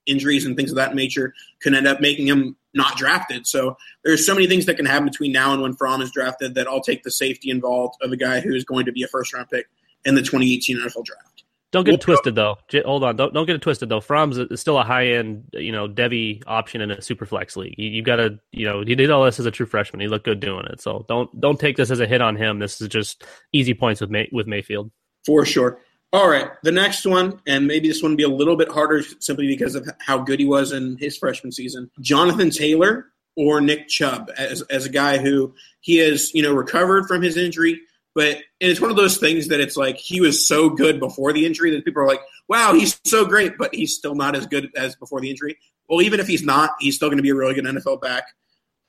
injuries 0.06 0.46
and 0.46 0.56
things 0.56 0.72
of 0.72 0.76
that 0.76 0.96
nature 0.96 1.34
can 1.62 1.76
end 1.76 1.88
up 1.88 2.02
making 2.02 2.28
him 2.28 2.56
not 2.74 2.98
drafted. 2.98 3.48
So 3.48 3.78
there's 4.04 4.26
so 4.26 4.34
many 4.34 4.48
things 4.48 4.66
that 4.66 4.76
can 4.76 4.86
happen 4.86 5.06
between 5.06 5.32
now 5.32 5.54
and 5.54 5.62
when 5.62 5.74
Fromm 5.74 6.02
is 6.02 6.12
drafted 6.12 6.56
that 6.56 6.68
I'll 6.68 6.82
take 6.82 7.04
the 7.04 7.12
safety 7.12 7.50
involved 7.50 7.96
of 8.02 8.12
a 8.12 8.18
guy 8.18 8.42
who 8.42 8.54
is 8.54 8.64
going 8.64 8.86
to 8.86 8.92
be 8.92 9.04
a 9.04 9.08
first 9.08 9.34
round 9.34 9.50
pick 9.50 9.68
in 10.04 10.16
the 10.16 10.22
2018 10.22 10.78
NFL 10.78 11.06
draft. 11.06 11.36
Don't 11.72 11.84
get 11.84 11.92
Well, 11.92 11.96
it 11.96 12.02
twisted 12.02 12.36
though. 12.36 12.58
J- 12.70 12.84
hold 12.84 13.04
on, 13.04 13.18
don't 13.18 13.34
don't 13.34 13.46
get 13.46 13.56
it 13.56 13.62
twisted 13.62 13.90
though. 13.90 14.00
Fromm's 14.00 14.38
is 14.38 14.62
still 14.62 14.78
a 14.78 14.84
high 14.84 15.08
end, 15.08 15.44
you 15.52 15.74
know, 15.74 15.90
Devy 15.90 16.42
option 16.48 16.80
in 16.80 16.90
a 16.90 17.02
super 17.02 17.26
flex 17.26 17.58
league. 17.58 17.76
You, 17.78 17.90
you 17.90 18.02
got 18.02 18.16
to, 18.16 18.40
you 18.54 18.66
know, 18.66 18.82
he 18.82 18.96
did 18.96 19.12
all 19.12 19.26
this 19.26 19.42
as 19.42 19.46
a 19.46 19.52
true 19.52 19.66
freshman. 19.66 20.00
He 20.00 20.08
looked 20.08 20.24
good 20.24 20.40
doing 20.40 20.66
it. 20.68 20.80
So 20.80 21.06
don't 21.10 21.38
don't 21.42 21.60
take 21.60 21.76
this 21.76 21.92
as 21.92 22.00
a 22.00 22.08
hit 22.08 22.22
on 22.22 22.38
him. 22.38 22.60
This 22.60 22.80
is 22.80 22.88
just 22.88 23.26
easy 23.52 23.74
points 23.74 24.00
with 24.00 24.10
May, 24.10 24.30
with 24.32 24.48
Mayfield. 24.48 24.90
For 25.26 25.44
sure. 25.46 25.80
All 26.16 26.30
right, 26.30 26.50
the 26.64 26.72
next 26.72 27.06
one, 27.06 27.42
and 27.46 27.68
maybe 27.68 27.90
this 27.90 28.02
one 28.02 28.14
will 28.14 28.18
be 28.18 28.24
a 28.24 28.30
little 28.30 28.56
bit 28.56 28.70
harder 28.70 29.04
simply 29.20 29.48
because 29.48 29.76
of 29.76 29.86
how 30.00 30.18
good 30.18 30.40
he 30.40 30.46
was 30.46 30.72
in 30.72 30.96
his 30.96 31.18
freshman 31.18 31.52
season. 31.52 31.92
Jonathan 32.00 32.52
Taylor 32.52 33.08
or 33.36 33.60
Nick 33.60 33.90
Chubb 33.90 34.32
as, 34.38 34.62
as 34.70 34.86
a 34.86 34.90
guy 34.90 35.18
who 35.18 35.54
he 35.82 35.98
has, 35.98 36.34
you 36.34 36.42
know, 36.42 36.54
recovered 36.54 37.06
from 37.06 37.22
his 37.22 37.36
injury, 37.36 37.82
but 38.14 38.38
and 38.62 38.72
it's 38.72 38.80
one 38.80 38.92
of 38.92 38.96
those 38.96 39.18
things 39.18 39.50
that 39.50 39.60
it's 39.60 39.76
like 39.76 39.98
he 39.98 40.22
was 40.22 40.48
so 40.48 40.70
good 40.70 41.02
before 41.02 41.34
the 41.34 41.46
injury 41.46 41.72
that 41.72 41.84
people 41.84 42.02
are 42.02 42.08
like, 42.08 42.22
wow, 42.48 42.74
he's 42.74 42.98
so 43.04 43.26
great, 43.26 43.58
but 43.58 43.76
he's 43.76 43.94
still 43.94 44.16
not 44.16 44.38
as 44.38 44.48
good 44.48 44.72
as 44.74 44.96
before 44.96 45.20
the 45.20 45.30
injury. 45.30 45.58
Well, 45.90 46.02
even 46.02 46.22
if 46.22 46.28
he's 46.28 46.44
not, 46.44 46.70
he's 46.80 46.96
still 46.96 47.10
going 47.10 47.18
to 47.18 47.24
be 47.24 47.32
a 47.32 47.36
really 47.36 47.56
good 47.56 47.66
NFL 47.66 48.00
back. 48.00 48.24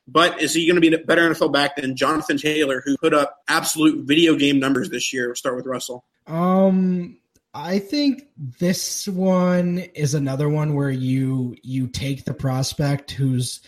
But 0.07 0.41
is 0.41 0.53
he 0.53 0.65
going 0.65 0.75
to 0.75 0.89
be 0.89 0.95
a 0.95 0.99
better 0.99 1.29
NFL 1.29 1.51
back 1.51 1.75
than 1.75 1.97
Jonathan 1.97 2.37
Taylor, 2.37 2.81
who 2.85 2.95
put 2.99 3.13
up 3.13 3.39
absolute 3.49 4.07
video 4.07 4.35
game 4.35 4.61
numbers 4.61 4.89
this 4.89 5.11
year? 5.11 5.27
We'll 5.27 5.35
start 5.35 5.57
with 5.57 5.65
Russell. 5.65 6.05
Um, 6.27 7.17
I 7.53 7.79
think 7.79 8.27
this 8.37 9.07
one 9.07 9.79
is 9.95 10.13
another 10.13 10.47
one 10.47 10.75
where 10.75 10.91
you 10.91 11.55
you 11.63 11.87
take 11.87 12.23
the 12.23 12.33
prospect 12.33 13.09
who's 13.09 13.61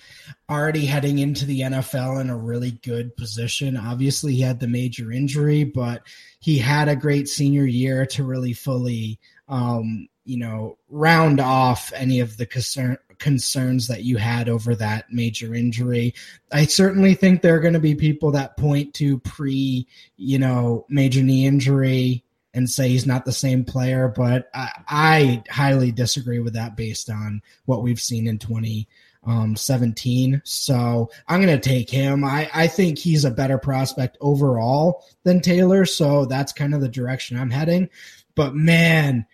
already 0.47 0.85
heading 0.85 1.17
into 1.17 1.45
the 1.45 1.61
NFL 1.61 2.21
in 2.21 2.29
a 2.29 2.37
really 2.37 2.71
good 2.83 3.15
position. 3.17 3.75
Obviously, 3.75 4.35
he 4.35 4.41
had 4.41 4.59
the 4.59 4.67
major 4.67 5.11
injury, 5.11 5.63
but 5.63 6.03
he 6.39 6.59
had 6.59 6.87
a 6.87 6.95
great 6.95 7.27
senior 7.27 7.65
year 7.65 8.05
to 8.07 8.23
really 8.23 8.53
fully, 8.53 9.19
um, 9.47 10.07
you 10.23 10.37
know, 10.37 10.77
round 10.89 11.39
off 11.39 11.91
any 11.95 12.19
of 12.19 12.37
the 12.37 12.45
concern 12.45 12.97
concerns 13.17 13.87
that 13.87 14.03
you 14.03 14.17
had 14.17 14.47
over 14.47 14.75
that 14.75 15.11
major 15.11 15.55
injury. 15.55 16.13
I 16.51 16.65
certainly 16.65 17.15
think 17.15 17.41
there 17.41 17.55
are 17.55 17.59
going 17.59 17.73
to 17.73 17.79
be 17.79 17.95
people 17.95 18.31
that 18.31 18.55
point 18.55 18.93
to 18.95 19.17
pre, 19.19 19.87
you 20.15 20.37
know, 20.37 20.85
major 20.89 21.23
knee 21.23 21.47
injury 21.47 22.23
and 22.53 22.69
say 22.69 22.89
he's 22.89 23.05
not 23.05 23.25
the 23.25 23.31
same 23.31 23.63
player, 23.63 24.11
but 24.15 24.49
I, 24.53 24.71
I 24.87 25.43
highly 25.49 25.91
disagree 25.91 26.39
with 26.39 26.53
that 26.53 26.75
based 26.75 27.09
on 27.09 27.41
what 27.65 27.83
we've 27.83 28.01
seen 28.01 28.27
in 28.27 28.39
2017. 28.39 30.41
So 30.43 31.11
I'm 31.27 31.41
going 31.41 31.59
to 31.59 31.69
take 31.69 31.89
him. 31.89 32.23
I, 32.23 32.49
I 32.53 32.67
think 32.67 32.97
he's 32.97 33.25
a 33.25 33.31
better 33.31 33.57
prospect 33.57 34.17
overall 34.19 35.05
than 35.23 35.41
Taylor. 35.41 35.85
So 35.85 36.25
that's 36.25 36.53
kind 36.53 36.73
of 36.73 36.81
the 36.81 36.89
direction 36.89 37.37
I'm 37.37 37.51
heading. 37.51 37.89
But 38.35 38.55
man, 38.55 39.25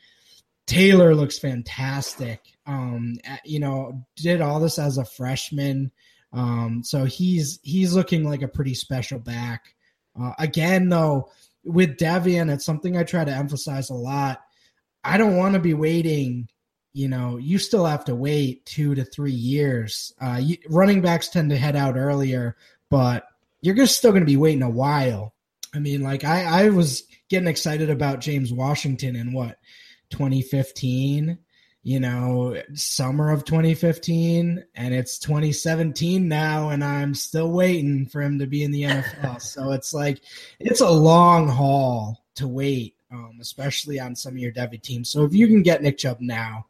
Taylor 0.67 1.15
looks 1.15 1.39
fantastic. 1.39 2.41
Um, 2.65 3.17
you 3.45 3.59
know, 3.59 4.05
did 4.15 4.41
all 4.41 4.59
this 4.59 4.79
as 4.79 4.97
a 4.97 5.05
freshman. 5.05 5.91
Um, 6.33 6.81
so 6.83 7.05
he's 7.05 7.59
he's 7.63 7.93
looking 7.93 8.27
like 8.27 8.41
a 8.41 8.47
pretty 8.47 8.73
special 8.73 9.19
back. 9.19 9.75
Uh, 10.19 10.33
again, 10.39 10.89
though, 10.89 11.29
with 11.65 11.97
Devian, 11.97 12.51
it's 12.51 12.65
something 12.65 12.95
I 12.95 13.03
try 13.03 13.25
to 13.25 13.31
emphasize 13.31 13.89
a 13.89 13.95
lot. 13.95 14.41
I 15.03 15.17
don't 15.17 15.37
want 15.37 15.53
to 15.53 15.59
be 15.59 15.73
waiting. 15.73 16.47
You 16.93 17.09
know, 17.09 17.37
you 17.37 17.57
still 17.57 17.85
have 17.85 18.05
to 18.05 18.15
wait 18.15 18.65
two 18.65 18.95
to 18.95 19.03
three 19.03 19.31
years. 19.31 20.13
Uh, 20.21 20.39
you, 20.41 20.57
running 20.69 21.01
backs 21.01 21.27
tend 21.27 21.49
to 21.49 21.57
head 21.57 21.75
out 21.75 21.97
earlier, 21.97 22.55
but 22.89 23.25
you're 23.61 23.75
just 23.75 23.97
still 23.97 24.11
going 24.11 24.21
to 24.21 24.27
be 24.27 24.37
waiting 24.37 24.63
a 24.63 24.69
while. 24.69 25.33
I 25.73 25.79
mean, 25.79 26.01
like 26.01 26.23
I, 26.23 26.65
I 26.65 26.69
was 26.69 27.03
getting 27.29 27.49
excited 27.49 27.89
about 27.89 28.21
James 28.21 28.53
Washington 28.53 29.15
in 29.15 29.33
what 29.33 29.57
2015 30.11 31.37
you 31.85 31.99
know, 31.99 32.59
summer 32.73 33.29
of 33.29 33.45
2015, 33.45 34.65
and 34.73 34.93
it's 34.95 35.19
2017 35.19 36.27
now, 36.27 36.69
and 36.69 36.83
I'm 36.83 37.13
still 37.13 37.51
waiting 37.51 38.07
for 38.07 38.23
him 38.23 38.39
to 38.39 38.47
be 38.47 38.63
in 38.63 38.71
the 38.71 38.81
NFL. 38.81 39.39
so 39.41 39.71
it's 39.71 39.93
like 39.93 40.21
it's 40.59 40.81
a 40.81 40.89
long 40.89 41.47
haul 41.47 42.23
to 42.35 42.47
wait, 42.47 42.95
um, 43.11 43.37
especially 43.39 43.99
on 43.99 44.15
some 44.15 44.33
of 44.33 44.39
your 44.39 44.51
Devy 44.51 44.81
teams. 44.81 45.11
So 45.11 45.25
if 45.25 45.35
you 45.35 45.45
can 45.45 45.61
get 45.61 45.83
Nick 45.83 45.99
Chubb 45.99 46.17
now, 46.21 46.65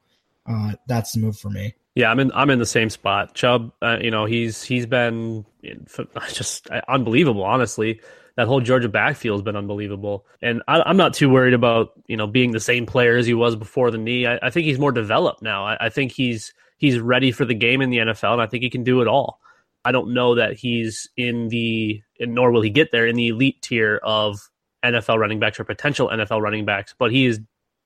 uh, 0.45 0.73
that's 0.85 1.13
the 1.13 1.21
move 1.21 1.37
for 1.37 1.49
me. 1.49 1.75
Yeah, 1.95 2.11
I'm 2.11 2.19
in. 2.19 2.29
I'm 2.33 2.49
in 2.49 2.59
the 2.59 2.65
same 2.65 2.89
spot. 2.89 3.35
Chubb, 3.35 3.71
uh, 3.81 3.99
you 4.01 4.11
know, 4.11 4.25
he's 4.25 4.63
he's 4.63 4.85
been 4.85 5.45
just 6.33 6.67
unbelievable. 6.89 7.43
Honestly, 7.43 8.01
that 8.37 8.47
whole 8.47 8.59
Georgia 8.59 8.89
backfield 8.89 9.37
has 9.37 9.43
been 9.43 9.55
unbelievable, 9.55 10.25
and 10.41 10.61
I, 10.67 10.89
am 10.89 10.97
not 10.97 11.13
too 11.13 11.29
worried 11.29 11.53
about 11.53 11.91
you 12.07 12.17
know 12.17 12.27
being 12.27 12.51
the 12.51 12.59
same 12.59 12.85
player 12.85 13.17
as 13.17 13.25
he 13.25 13.33
was 13.33 13.55
before 13.55 13.91
the 13.91 13.97
knee. 13.97 14.25
I, 14.25 14.39
I 14.41 14.49
think 14.49 14.65
he's 14.65 14.79
more 14.79 14.91
developed 14.91 15.41
now. 15.41 15.65
I, 15.65 15.77
I, 15.85 15.89
think 15.89 16.11
he's 16.11 16.53
he's 16.77 16.99
ready 16.99 17.31
for 17.31 17.45
the 17.45 17.53
game 17.53 17.81
in 17.81 17.89
the 17.89 17.97
NFL, 17.97 18.33
and 18.33 18.41
I 18.41 18.47
think 18.47 18.63
he 18.63 18.69
can 18.69 18.83
do 18.83 19.01
it 19.01 19.07
all. 19.07 19.39
I 19.85 19.91
don't 19.91 20.13
know 20.13 20.35
that 20.35 20.53
he's 20.53 21.07
in 21.15 21.47
the, 21.49 22.01
nor 22.19 22.51
will 22.51 22.61
he 22.61 22.71
get 22.71 22.91
there 22.91 23.05
in 23.05 23.15
the 23.15 23.27
elite 23.27 23.61
tier 23.61 24.01
of 24.03 24.39
NFL 24.83 25.19
running 25.19 25.39
backs 25.39 25.59
or 25.59 25.63
potential 25.63 26.09
NFL 26.09 26.41
running 26.41 26.65
backs, 26.65 26.95
but 26.97 27.11
he 27.11 27.27
is 27.27 27.39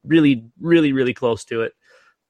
really, 0.05 0.45
really, 0.61 0.93
really 0.93 1.13
close 1.13 1.43
to 1.45 1.63
it. 1.63 1.73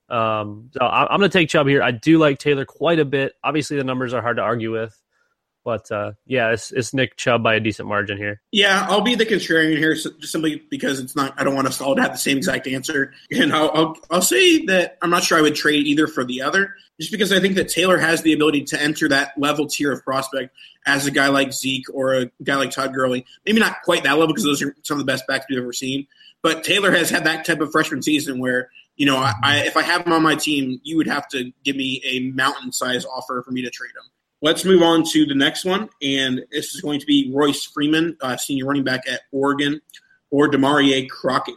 Um, 0.10 0.72
so 0.74 0.84
I, 0.84 1.14
am 1.14 1.20
going 1.20 1.30
to 1.30 1.38
take 1.38 1.50
Chubb 1.50 1.68
here. 1.68 1.84
I 1.84 1.92
do 1.92 2.18
like 2.18 2.40
Taylor 2.40 2.66
quite 2.66 2.98
a 2.98 3.06
bit. 3.06 3.34
Obviously, 3.44 3.78
the 3.78 3.84
numbers 3.84 4.12
are 4.12 4.24
hard 4.24 4.38
to 4.38 4.44
argue 4.44 4.72
with, 4.72 5.00
but 5.70 5.92
uh, 5.92 6.14
yeah, 6.26 6.50
it's, 6.50 6.72
it's 6.72 6.96
Nick 6.96 7.16
Chubb 7.16 7.44
by 7.44 7.54
a 7.54 7.60
decent 7.60 7.88
margin 7.88 8.18
here. 8.18 8.42
Yeah, 8.52 8.88
I'll 8.90 9.02
be 9.02 9.14
the 9.14 9.24
contrarian 9.24 9.78
here, 9.78 9.94
just 9.94 10.24
simply 10.24 10.64
because 10.72 11.00
it's 11.00 11.16
not. 11.16 11.40
I 11.40 11.44
don't 11.44 11.54
want 11.54 11.68
us 11.68 11.80
all 11.80 11.96
to 11.96 12.02
have 12.02 12.14
the 12.14 12.18
same 12.18 12.38
exact 12.38 12.66
answer, 12.66 13.14
and 13.32 13.54
I'll, 13.54 13.70
I'll 13.72 13.98
I'll 14.10 14.22
say 14.24 14.66
that 14.66 14.98
I'm 15.04 15.12
not 15.12 15.22
sure 15.22 15.38
I 15.38 15.42
would 15.42 15.54
trade 15.54 15.86
either 15.86 16.08
for 16.08 16.26
the 16.26 16.42
other, 16.42 16.74
just 17.00 17.12
because 17.12 17.32
I 17.32 17.40
think 17.40 17.54
that 17.54 17.70
Taylor 17.70 18.00
has 18.00 18.24
the 18.24 18.34
ability 18.34 18.64
to 18.64 18.82
enter 18.82 19.08
that 19.10 19.34
level 19.38 19.68
tier 19.68 19.92
of 19.92 20.04
prospect 20.04 20.56
as 20.88 21.06
a 21.06 21.12
guy 21.12 21.28
like 21.28 21.54
Zeke 21.54 21.86
or 21.94 22.16
a 22.16 22.32
guy 22.42 22.56
like 22.56 22.72
Todd 22.72 22.92
Gurley. 22.96 23.28
Maybe 23.46 23.60
not 23.60 23.84
quite 23.84 24.02
that 24.06 24.14
level 24.14 24.30
because 24.30 24.46
those 24.46 24.64
are 24.64 24.76
some 24.82 25.00
of 25.00 25.06
the 25.06 25.12
best 25.12 25.28
backs 25.28 25.46
we've 25.48 25.60
ever 25.60 25.72
seen, 25.72 26.08
but 26.42 26.64
Taylor 26.64 26.90
has 26.90 27.12
had 27.12 27.26
that 27.26 27.46
type 27.46 27.62
of 27.62 27.72
freshman 27.72 28.02
season 28.02 28.40
where 28.40 28.72
you 28.96 29.06
know, 29.06 29.18
I, 29.18 29.34
I, 29.42 29.58
if 29.60 29.78
I 29.78 29.84
have 29.84 30.06
him 30.06 30.12
on 30.12 30.24
my 30.24 30.36
team, 30.36 30.82
you 30.84 30.98
would 30.98 31.08
have 31.08 31.26
to 31.30 31.54
give 31.64 31.78
me 31.78 32.02
a 32.04 32.32
mountain 32.32 32.74
size 32.74 33.06
offer 33.06 33.42
for 33.46 33.52
me 33.52 33.62
to 33.62 33.70
trade 33.70 33.92
him. 33.92 34.12
Let's 34.42 34.64
move 34.64 34.82
on 34.82 35.04
to 35.12 35.26
the 35.26 35.36
next 35.36 35.66
one, 35.66 35.90
and 36.02 36.46
this 36.52 36.74
is 36.74 36.82
going 36.82 37.02
to 37.02 37.06
be 37.06 37.32
Royce 37.34 37.66
Freeman, 37.66 38.16
uh, 38.22 38.38
senior 38.38 38.66
running 38.66 38.86
back 38.86 39.02
at 39.10 39.22
Oregon, 39.32 39.82
or 40.32 40.50
Damarea 40.50 41.10
Crockett. 41.10 41.56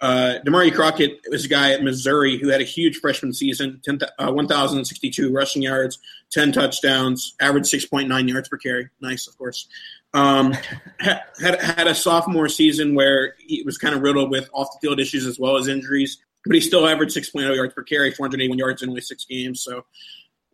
Uh, 0.00 0.38
Damarea 0.46 0.72
Crockett 0.72 1.20
was 1.28 1.44
a 1.44 1.48
guy 1.48 1.72
at 1.72 1.82
Missouri 1.82 2.38
who 2.38 2.48
had 2.48 2.60
a 2.60 2.64
huge 2.64 2.98
freshman 2.98 3.32
season, 3.32 3.80
10, 3.84 4.00
uh, 4.18 4.32
1,062 4.32 5.32
rushing 5.32 5.62
yards, 5.62 5.98
10 6.30 6.52
touchdowns, 6.52 7.34
average 7.40 7.64
6.9 7.64 8.28
yards 8.28 8.48
per 8.48 8.56
carry. 8.56 8.88
Nice, 9.00 9.26
of 9.26 9.36
course. 9.36 9.66
Um, 10.14 10.56
had, 11.00 11.60
had 11.60 11.86
a 11.86 11.94
sophomore 11.94 12.48
season 12.48 12.94
where 12.94 13.34
he 13.40 13.62
was 13.64 13.76
kind 13.76 13.94
of 13.94 14.02
riddled 14.02 14.30
with 14.30 14.48
off 14.52 14.68
the 14.72 14.86
field 14.86 15.00
issues 15.00 15.26
as 15.26 15.38
well 15.38 15.56
as 15.56 15.68
injuries 15.68 16.18
but 16.44 16.54
he 16.54 16.60
still 16.60 16.86
averaged 16.86 17.16
6.0 17.16 17.54
yards 17.54 17.74
per 17.74 17.82
carry, 17.82 18.10
481 18.10 18.58
yards 18.58 18.82
in 18.82 18.88
only 18.88 19.00
six 19.00 19.24
games. 19.24 19.62
So 19.62 19.84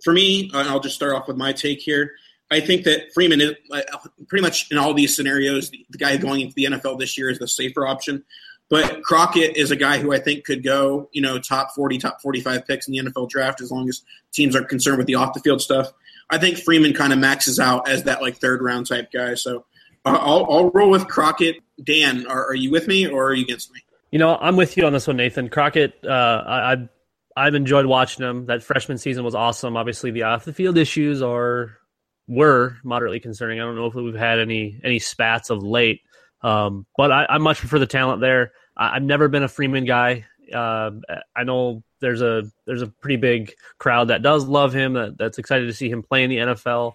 for 0.02 0.12
me, 0.12 0.50
I'll 0.54 0.80
just 0.80 0.94
start 0.94 1.14
off 1.14 1.28
with 1.28 1.36
my 1.36 1.52
take 1.52 1.80
here. 1.80 2.12
I 2.50 2.60
think 2.60 2.84
that 2.84 3.12
Freeman 3.12 3.40
is 3.40 3.54
uh, 3.72 3.80
pretty 4.28 4.42
much 4.42 4.70
in 4.70 4.78
all 4.78 4.94
these 4.94 5.16
scenarios, 5.16 5.70
the, 5.70 5.84
the 5.90 5.98
guy 5.98 6.16
going 6.16 6.42
into 6.42 6.54
the 6.54 6.64
NFL 6.64 6.98
this 6.98 7.18
year 7.18 7.28
is 7.28 7.38
the 7.38 7.48
safer 7.48 7.86
option. 7.86 8.24
But 8.68 9.02
Crockett 9.02 9.56
is 9.56 9.70
a 9.70 9.76
guy 9.76 9.98
who 9.98 10.12
I 10.12 10.18
think 10.18 10.44
could 10.44 10.64
go, 10.64 11.08
you 11.12 11.22
know, 11.22 11.38
top 11.38 11.72
40, 11.74 11.98
top 11.98 12.20
45 12.20 12.66
picks 12.66 12.88
in 12.88 12.92
the 12.92 12.98
NFL 12.98 13.28
draft 13.28 13.60
as 13.60 13.70
long 13.70 13.88
as 13.88 14.02
teams 14.32 14.56
are 14.56 14.64
concerned 14.64 14.98
with 14.98 15.06
the 15.06 15.14
off 15.14 15.34
the 15.34 15.40
field 15.40 15.60
stuff. 15.60 15.92
I 16.30 16.38
think 16.38 16.58
Freeman 16.58 16.92
kind 16.92 17.12
of 17.12 17.18
maxes 17.20 17.60
out 17.60 17.88
as 17.88 18.04
that 18.04 18.22
like 18.22 18.36
third 18.36 18.60
round 18.62 18.88
type 18.88 19.12
guy. 19.12 19.34
So 19.34 19.64
uh, 20.04 20.18
I'll, 20.20 20.46
I'll 20.50 20.70
roll 20.70 20.90
with 20.90 21.06
Crockett. 21.06 21.56
Dan, 21.82 22.26
are, 22.26 22.46
are 22.46 22.54
you 22.54 22.70
with 22.70 22.88
me 22.88 23.06
or 23.06 23.26
are 23.26 23.34
you 23.34 23.44
against 23.44 23.72
me? 23.72 23.80
You 24.10 24.18
know, 24.18 24.36
I'm 24.40 24.56
with 24.56 24.76
you 24.76 24.86
on 24.86 24.92
this 24.92 25.06
one, 25.06 25.16
Nathan. 25.16 25.48
Crockett, 25.48 26.04
uh, 26.04 26.42
I, 26.46 26.88
I've 27.36 27.54
enjoyed 27.54 27.86
watching 27.86 28.24
him. 28.24 28.46
That 28.46 28.62
freshman 28.62 28.96
season 28.96 29.22
was 29.22 29.34
awesome. 29.34 29.76
Obviously, 29.76 30.10
the 30.10 30.22
off 30.22 30.44
the 30.44 30.54
field 30.54 30.78
issues 30.78 31.22
are 31.22 31.78
were 32.26 32.78
moderately 32.82 33.20
concerning. 33.20 33.60
I 33.60 33.64
don't 33.64 33.76
know 33.76 33.86
if 33.86 33.94
we've 33.94 34.14
had 34.14 34.38
any 34.38 34.80
any 34.82 34.98
spats 34.98 35.50
of 35.50 35.62
late, 35.62 36.00
um, 36.42 36.86
but 36.96 37.12
I, 37.12 37.26
I, 37.28 37.38
much 37.38 37.58
prefer 37.58 37.78
the 37.78 37.86
talent 37.86 38.20
there. 38.20 38.52
I, 38.76 38.94
have 38.94 39.02
never 39.02 39.28
been 39.28 39.42
a 39.42 39.48
Freeman 39.48 39.84
guy. 39.84 40.24
Uh, 40.52 40.92
I 41.36 41.44
know 41.44 41.82
there's 42.00 42.22
a 42.22 42.44
there's 42.66 42.82
a 42.82 42.86
pretty 42.86 43.16
big 43.16 43.54
crowd 43.78 44.08
that 44.08 44.22
does 44.22 44.46
love 44.46 44.72
him 44.72 44.94
that, 44.94 45.18
that's 45.18 45.38
excited 45.38 45.66
to 45.66 45.74
see 45.74 45.90
him 45.90 46.02
play 46.02 46.24
in 46.24 46.30
the 46.30 46.38
NFL, 46.38 46.94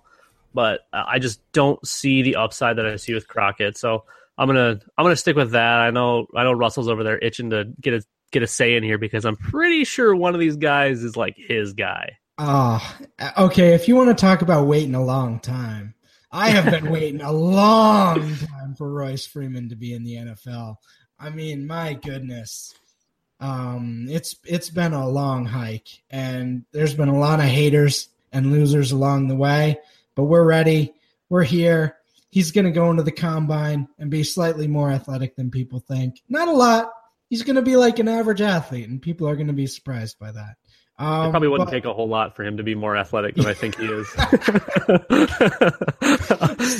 but 0.53 0.81
I 0.91 1.19
just 1.19 1.39
don't 1.51 1.85
see 1.85 2.23
the 2.23 2.37
upside 2.37 2.77
that 2.77 2.85
I 2.85 2.95
see 2.95 3.13
with 3.13 3.27
Crockett. 3.27 3.77
So 3.77 4.05
I'm 4.37 4.47
gonna 4.47 4.79
I'm 4.97 5.05
gonna 5.05 5.15
stick 5.15 5.35
with 5.35 5.51
that. 5.51 5.79
I 5.79 5.91
know 5.91 6.25
I 6.35 6.43
know 6.43 6.53
Russell's 6.53 6.87
over 6.87 7.03
there 7.03 7.19
itching 7.19 7.51
to 7.51 7.65
get 7.79 7.93
a 7.93 8.03
get 8.31 8.43
a 8.43 8.47
say 8.47 8.75
in 8.75 8.83
here 8.83 8.97
because 8.97 9.25
I'm 9.25 9.35
pretty 9.35 9.83
sure 9.83 10.15
one 10.15 10.33
of 10.33 10.39
these 10.39 10.55
guys 10.55 11.03
is 11.03 11.15
like 11.15 11.35
his 11.37 11.73
guy. 11.73 12.17
Ah, 12.37 12.97
uh, 13.19 13.31
okay. 13.37 13.73
If 13.73 13.87
you 13.87 13.95
want 13.95 14.09
to 14.09 14.19
talk 14.19 14.41
about 14.41 14.67
waiting 14.67 14.95
a 14.95 15.03
long 15.03 15.39
time, 15.39 15.93
I 16.31 16.49
have 16.49 16.65
been 16.65 16.91
waiting 16.91 17.21
a 17.21 17.31
long 17.31 18.35
time 18.37 18.75
for 18.75 18.91
Royce 18.91 19.25
Freeman 19.25 19.69
to 19.69 19.75
be 19.75 19.93
in 19.93 20.03
the 20.03 20.15
NFL. 20.15 20.75
I 21.19 21.29
mean, 21.29 21.67
my 21.67 21.93
goodness. 21.93 22.73
Um, 23.39 24.07
it's 24.09 24.35
it's 24.45 24.69
been 24.69 24.93
a 24.93 25.07
long 25.07 25.45
hike, 25.45 26.03
and 26.09 26.65
there's 26.71 26.93
been 26.93 27.09
a 27.09 27.19
lot 27.19 27.39
of 27.39 27.45
haters 27.45 28.09
and 28.31 28.51
losers 28.51 28.91
along 28.91 29.27
the 29.27 29.35
way. 29.35 29.79
But 30.15 30.23
we're 30.23 30.43
ready. 30.43 30.93
We're 31.29 31.43
here 31.43 31.97
he's 32.31 32.51
going 32.51 32.65
to 32.65 32.71
go 32.71 32.89
into 32.89 33.03
the 33.03 33.11
combine 33.11 33.87
and 33.99 34.09
be 34.09 34.23
slightly 34.23 34.67
more 34.67 34.89
athletic 34.89 35.35
than 35.35 35.51
people 35.51 35.79
think. 35.79 36.21
Not 36.27 36.47
a 36.47 36.53
lot. 36.53 36.89
He's 37.31 37.43
going 37.43 37.55
to 37.55 37.61
be 37.61 37.77
like 37.77 37.97
an 37.99 38.09
average 38.09 38.41
athlete, 38.41 38.89
and 38.89 39.01
people 39.01 39.25
are 39.25 39.37
going 39.37 39.47
to 39.47 39.53
be 39.53 39.65
surprised 39.65 40.19
by 40.19 40.33
that. 40.33 40.57
Um, 40.99 41.27
it 41.27 41.31
probably 41.31 41.47
wouldn't 41.47 41.69
but, 41.69 41.73
take 41.73 41.85
a 41.85 41.93
whole 41.93 42.09
lot 42.09 42.35
for 42.35 42.43
him 42.43 42.57
to 42.57 42.63
be 42.63 42.75
more 42.75 42.97
athletic 42.97 43.35
than 43.35 43.45
I 43.45 43.53
think 43.53 43.77
he 43.77 43.85
is. 43.85 44.13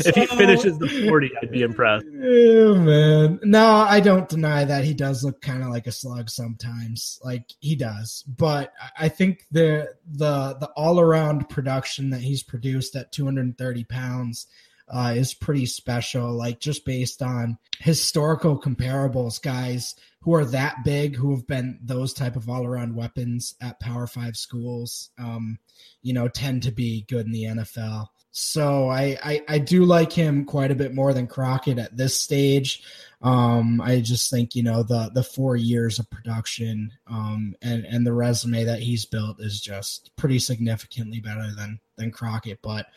if 0.06 0.14
he 0.14 0.26
finishes 0.26 0.78
the 0.78 1.06
40, 1.08 1.32
I'd 1.42 1.52
be 1.52 1.62
impressed. 1.62 2.06
Yeah, 2.06 2.74
man. 2.74 3.40
No, 3.44 3.66
I 3.66 4.02
don't 4.02 4.28
deny 4.28 4.66
that 4.66 4.84
he 4.84 4.94
does 4.94 5.24
look 5.24 5.42
kind 5.42 5.64
of 5.64 5.70
like 5.70 5.88
a 5.88 5.92
slug 5.94 6.30
sometimes. 6.30 7.18
Like 7.24 7.46
he 7.60 7.78
does. 7.78 8.26
But 8.28 8.74
I 9.00 9.08
think 9.08 9.46
the 9.52 9.96
the 10.06 10.58
the 10.60 10.68
all 10.76 11.00
around 11.00 11.48
production 11.48 12.10
that 12.10 12.20
he's 12.20 12.44
produced 12.44 12.98
at 12.98 13.14
230 13.14 13.86
pounds 13.86 14.48
uh, 14.92 15.14
is 15.16 15.34
pretty 15.34 15.66
special. 15.66 16.32
Like 16.32 16.60
just 16.60 16.86
based 16.86 17.22
on 17.22 17.58
historical 17.80 18.60
comparables, 18.60 19.42
guys 19.42 19.96
who 20.22 20.36
are 20.36 20.46
that 20.46 20.84
big, 20.84 21.16
who 21.16 21.32
have 21.32 21.48
been 21.48 21.80
those 21.82 22.14
type 22.14 22.36
of 22.36 22.50
all 22.50 22.66
around 22.66 22.96
weapons 22.96 23.56
at 23.62 23.80
Power 23.80 24.06
Five 24.06 24.38
schools, 24.38 25.10
um, 25.18 25.58
you 26.02 26.14
know, 26.14 26.28
tend 26.28 26.64
to 26.64 26.72
be 26.72 27.06
good 27.08 27.26
in 27.26 27.32
the 27.32 27.44
NFL. 27.44 28.08
So 28.32 28.90
I, 28.90 29.18
I, 29.24 29.42
I 29.48 29.60
do 29.60 29.84
like 29.84 30.14
him 30.14 30.46
quite 30.46 30.72
a 30.72 30.76
bit 30.76 30.94
more 30.94 31.14
than 31.14 31.28
Crockett 31.28 31.78
at 31.78 31.98
this 31.98 32.18
stage. 32.18 32.84
Um, 33.22 33.82
I 33.82 34.00
just 34.00 34.32
think 34.32 34.56
you 34.56 34.64
know 34.64 34.84
the 34.84 35.12
the 35.14 35.24
four 35.24 35.56
years 35.56 36.00
of 36.00 36.10
production 36.10 36.92
um, 37.08 37.56
and 37.62 37.86
and 37.86 38.06
the 38.06 38.14
resume 38.14 38.64
that 38.64 38.80
he's 38.80 39.06
built 39.06 39.40
is 39.40 39.62
just 39.62 40.16
pretty 40.16 40.40
significantly 40.40 41.20
better 41.20 41.54
than 41.56 41.80
than 41.98 42.12
Crockett. 42.12 42.62
But 42.64 42.88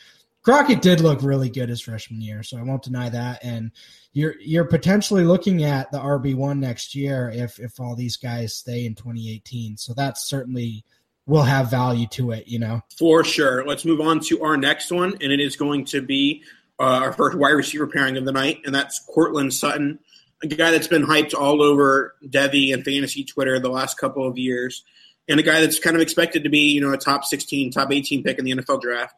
Crockett 0.45 0.83
did 0.83 1.01
look 1.01 1.23
really 1.23 1.49
good 1.49 1.71
his 1.71 1.81
freshman 1.81 2.21
year, 2.21 2.43
so 2.43 2.59
I 2.59 2.63
won't 2.63 2.83
deny 2.83 3.09
that. 3.09 3.43
And 3.43 3.73
you're 4.13 4.35
you're 4.41 4.67
potentially 4.67 5.25
looking 5.25 5.65
at 5.65 5.91
the 5.91 5.99
RB 5.99 6.35
one 6.35 6.61
next 6.61 6.95
year 6.95 7.33
if 7.35 7.59
if 7.59 7.81
all 7.81 7.97
these 7.97 8.19
guys 8.19 8.55
stay 8.55 8.85
in 8.85 8.95
2018. 8.95 9.79
So 9.79 9.95
that 9.95 10.19
certainly 10.19 10.85
will 11.27 11.43
have 11.43 11.71
value 11.71 12.07
to 12.09 12.33
it, 12.33 12.47
you 12.47 12.59
know. 12.59 12.83
For 12.99 13.25
sure. 13.25 13.67
Let's 13.67 13.87
move 13.87 14.03
on 14.03 14.21
to 14.21 14.43
our 14.43 14.59
next 14.59 14.93
one, 14.93 15.15
and 15.23 15.33
it 15.33 15.41
is 15.41 15.57
going 15.57 15.87
to 15.87 16.03
be 16.03 16.43
uh, 16.79 17.01
our 17.03 17.13
first 17.13 17.39
wide 17.39 17.53
receiver 17.53 17.87
pairing 17.87 18.19
of 18.19 18.27
the 18.27 18.33
night, 18.33 18.61
and 18.67 18.75
that's 18.75 18.99
Courtland 18.99 19.55
Sutton, 19.55 19.99
a 20.43 20.47
guy 20.47 20.71
that's 20.71 20.89
been 20.89 21.07
hyped 21.07 21.33
all 21.33 21.63
over 21.63 22.17
Devy 22.27 22.75
and 22.75 22.85
fantasy 22.85 23.25
Twitter 23.25 23.59
the 23.59 23.71
last 23.71 23.97
couple 23.97 24.29
of 24.29 24.37
years, 24.37 24.85
and 25.27 25.41
a 25.41 25.43
guy 25.43 25.63
that's 25.63 25.79
kind 25.79 25.97
of 25.97 26.03
expected 26.03 26.45
to 26.45 26.51
be, 26.51 26.73
you 26.75 26.83
know, 26.83 26.93
a 26.93 26.99
top 26.99 27.25
16, 27.25 27.71
top 27.71 27.91
18 27.91 28.23
pick 28.23 28.39
in 28.39 28.45
the 28.45 28.53
NFL 28.53 28.83
draft 28.83 29.15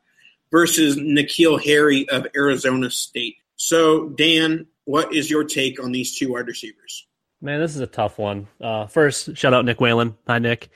versus 0.50 0.96
N'Keal 0.96 1.62
Harry 1.64 2.08
of 2.08 2.26
Arizona 2.36 2.90
State. 2.90 3.36
So, 3.56 4.08
Dan, 4.10 4.66
what 4.84 5.14
is 5.14 5.30
your 5.30 5.44
take 5.44 5.82
on 5.82 5.92
these 5.92 6.16
two 6.16 6.32
wide 6.32 6.46
receivers? 6.46 7.06
Man, 7.40 7.60
this 7.60 7.74
is 7.74 7.80
a 7.80 7.86
tough 7.86 8.18
one. 8.18 8.48
Uh, 8.60 8.86
first, 8.86 9.36
shout 9.36 9.54
out 9.54 9.64
Nick 9.64 9.80
Whalen. 9.80 10.16
Hi, 10.26 10.38
Nick. 10.38 10.68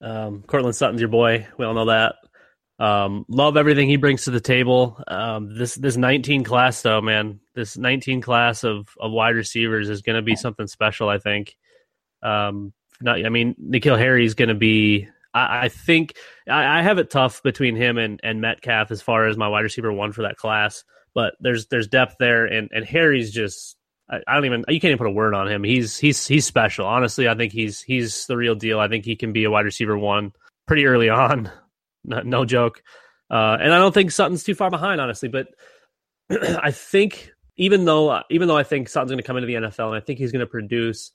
Um, 0.00 0.42
Courtland 0.46 0.76
Sutton's 0.76 1.00
your 1.00 1.08
boy. 1.08 1.46
We 1.58 1.64
all 1.64 1.74
know 1.74 1.86
that. 1.86 2.16
Um, 2.78 3.24
love 3.28 3.56
everything 3.56 3.88
he 3.88 3.96
brings 3.96 4.24
to 4.24 4.30
the 4.30 4.40
table. 4.40 5.00
Um, 5.06 5.56
this 5.56 5.76
this 5.76 5.96
19 5.96 6.42
class 6.44 6.82
though, 6.82 7.00
man, 7.00 7.40
this 7.54 7.76
19 7.76 8.20
class 8.20 8.64
of 8.64 8.88
of 8.98 9.12
wide 9.12 9.36
receivers 9.36 9.88
is 9.88 10.02
going 10.02 10.16
to 10.16 10.22
be 10.22 10.36
something 10.36 10.66
special. 10.66 11.08
I 11.08 11.18
think. 11.18 11.56
Um, 12.22 12.72
not, 13.00 13.24
I 13.24 13.28
mean, 13.28 13.54
N'Keal 13.60 13.98
Harry 13.98 14.24
is 14.24 14.34
going 14.34 14.48
to 14.48 14.54
be 14.54 15.08
I, 15.34 15.64
I 15.64 15.68
think 15.68 16.14
I, 16.48 16.78
I, 16.78 16.82
have 16.82 16.98
it 16.98 17.10
tough 17.10 17.42
between 17.42 17.76
him 17.76 17.98
and, 17.98 18.20
and 18.22 18.40
Metcalf 18.40 18.90
as 18.90 19.02
far 19.02 19.26
as 19.26 19.36
my 19.36 19.48
wide 19.48 19.62
receiver 19.62 19.92
one 19.92 20.12
for 20.12 20.22
that 20.22 20.36
class. 20.36 20.84
But 21.14 21.34
there's 21.40 21.66
there's 21.66 21.88
depth 21.88 22.16
there, 22.18 22.46
and, 22.46 22.70
and 22.72 22.84
Harry's 22.84 23.32
just 23.32 23.76
I, 24.10 24.20
I 24.26 24.34
don't 24.34 24.44
even 24.46 24.64
you 24.68 24.80
can't 24.80 24.90
even 24.90 24.98
put 24.98 25.06
a 25.06 25.12
word 25.12 25.34
on 25.34 25.48
him. 25.48 25.64
He's 25.64 25.98
he's 25.98 26.26
he's 26.26 26.46
special. 26.46 26.86
Honestly, 26.86 27.28
I 27.28 27.34
think 27.34 27.52
he's 27.52 27.82
he's 27.82 28.26
the 28.26 28.36
real 28.36 28.54
deal. 28.54 28.80
I 28.80 28.88
think 28.88 29.04
he 29.04 29.16
can 29.16 29.32
be 29.32 29.44
a 29.44 29.50
wide 29.50 29.64
receiver 29.64 29.98
one 29.98 30.32
pretty 30.66 30.86
early 30.86 31.08
on. 31.08 31.50
no, 32.04 32.20
no 32.20 32.44
joke. 32.44 32.82
Uh, 33.30 33.56
and 33.60 33.72
I 33.72 33.78
don't 33.78 33.94
think 33.94 34.10
Sutton's 34.10 34.44
too 34.44 34.54
far 34.54 34.70
behind, 34.70 35.00
honestly. 35.00 35.28
But 35.28 35.48
I 36.30 36.70
think 36.70 37.30
even 37.56 37.84
though 37.84 38.22
even 38.30 38.48
though 38.48 38.56
I 38.56 38.62
think 38.62 38.88
Sutton's 38.88 39.10
going 39.10 39.22
to 39.22 39.26
come 39.26 39.36
into 39.36 39.46
the 39.46 39.54
NFL 39.54 39.88
and 39.88 39.96
I 39.96 40.00
think 40.00 40.18
he's 40.18 40.32
going 40.32 40.40
to 40.40 40.46
produce, 40.46 41.12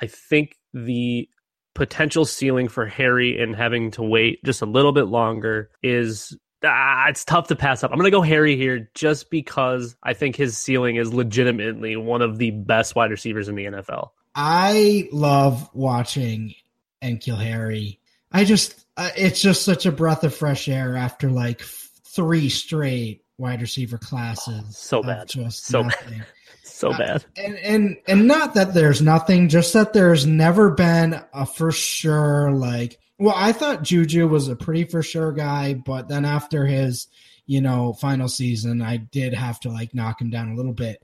I 0.00 0.06
think 0.06 0.56
the 0.74 1.28
potential 1.76 2.24
ceiling 2.24 2.68
for 2.68 2.86
Harry 2.86 3.40
and 3.40 3.54
having 3.54 3.90
to 3.92 4.02
wait 4.02 4.42
just 4.44 4.62
a 4.62 4.66
little 4.66 4.92
bit 4.92 5.04
longer 5.04 5.70
is 5.82 6.34
ah, 6.64 7.06
it's 7.08 7.24
tough 7.24 7.48
to 7.48 7.56
pass 7.56 7.84
up. 7.84 7.92
I'm 7.92 7.98
going 7.98 8.06
to 8.06 8.10
go 8.10 8.22
Harry 8.22 8.56
here 8.56 8.90
just 8.94 9.30
because 9.30 9.94
I 10.02 10.14
think 10.14 10.36
his 10.36 10.56
ceiling 10.56 10.96
is 10.96 11.12
legitimately 11.12 11.96
one 11.96 12.22
of 12.22 12.38
the 12.38 12.50
best 12.50 12.96
wide 12.96 13.10
receivers 13.10 13.48
in 13.48 13.54
the 13.54 13.66
NFL. 13.66 14.10
I 14.34 15.08
love 15.12 15.68
watching 15.74 16.54
N'Keal 17.02 17.40
Harry. 17.42 18.00
I 18.32 18.44
just, 18.44 18.86
uh, 18.96 19.10
it's 19.16 19.40
just 19.40 19.62
such 19.62 19.84
a 19.84 19.92
breath 19.92 20.24
of 20.24 20.34
fresh 20.34 20.68
air 20.68 20.96
after 20.96 21.30
like 21.30 21.60
f- 21.60 21.90
three 22.04 22.48
straight 22.48 23.22
wide 23.36 23.60
receiver 23.60 23.98
classes. 23.98 24.62
Oh, 24.66 24.70
so 24.70 25.02
bad. 25.02 25.28
Just 25.28 25.66
so 25.66 25.82
nothing. 25.82 26.18
bad. 26.18 26.26
so 26.66 26.92
uh, 26.92 26.98
bad. 26.98 27.24
Uh, 27.38 27.42
and, 27.42 27.56
and, 27.58 27.96
and 28.06 28.26
not 28.26 28.54
that 28.54 28.74
there's 28.74 29.00
nothing, 29.00 29.48
just 29.48 29.72
that 29.72 29.92
there's 29.92 30.26
never 30.26 30.70
been 30.70 31.20
a 31.32 31.46
for 31.46 31.72
sure, 31.72 32.50
like, 32.50 32.98
well, 33.18 33.34
I 33.36 33.52
thought 33.52 33.82
Juju 33.82 34.28
was 34.28 34.48
a 34.48 34.56
pretty 34.56 34.84
for 34.84 35.02
sure 35.02 35.32
guy, 35.32 35.74
but 35.74 36.08
then 36.08 36.24
after 36.24 36.66
his, 36.66 37.08
you 37.46 37.60
know, 37.60 37.92
final 37.94 38.28
season, 38.28 38.82
I 38.82 38.98
did 38.98 39.32
have 39.32 39.60
to 39.60 39.70
like 39.70 39.94
knock 39.94 40.20
him 40.20 40.30
down 40.30 40.50
a 40.50 40.56
little 40.56 40.72
bit. 40.72 41.02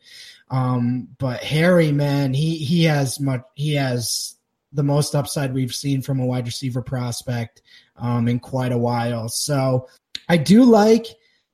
Um, 0.50 1.08
but 1.18 1.42
Harry, 1.42 1.92
man, 1.92 2.34
he 2.34 2.56
he 2.56 2.84
has 2.84 3.18
much 3.18 3.42
he 3.54 3.74
has 3.74 4.34
the 4.72 4.82
most 4.82 5.14
upside 5.14 5.54
we've 5.54 5.74
seen 5.74 6.02
from 6.02 6.20
a 6.20 6.26
wide 6.26 6.46
receiver 6.46 6.82
prospect 6.82 7.62
um, 7.96 8.28
in 8.28 8.40
quite 8.40 8.72
a 8.72 8.78
while. 8.78 9.28
So 9.28 9.88
I 10.28 10.36
do 10.36 10.64
like 10.64 11.06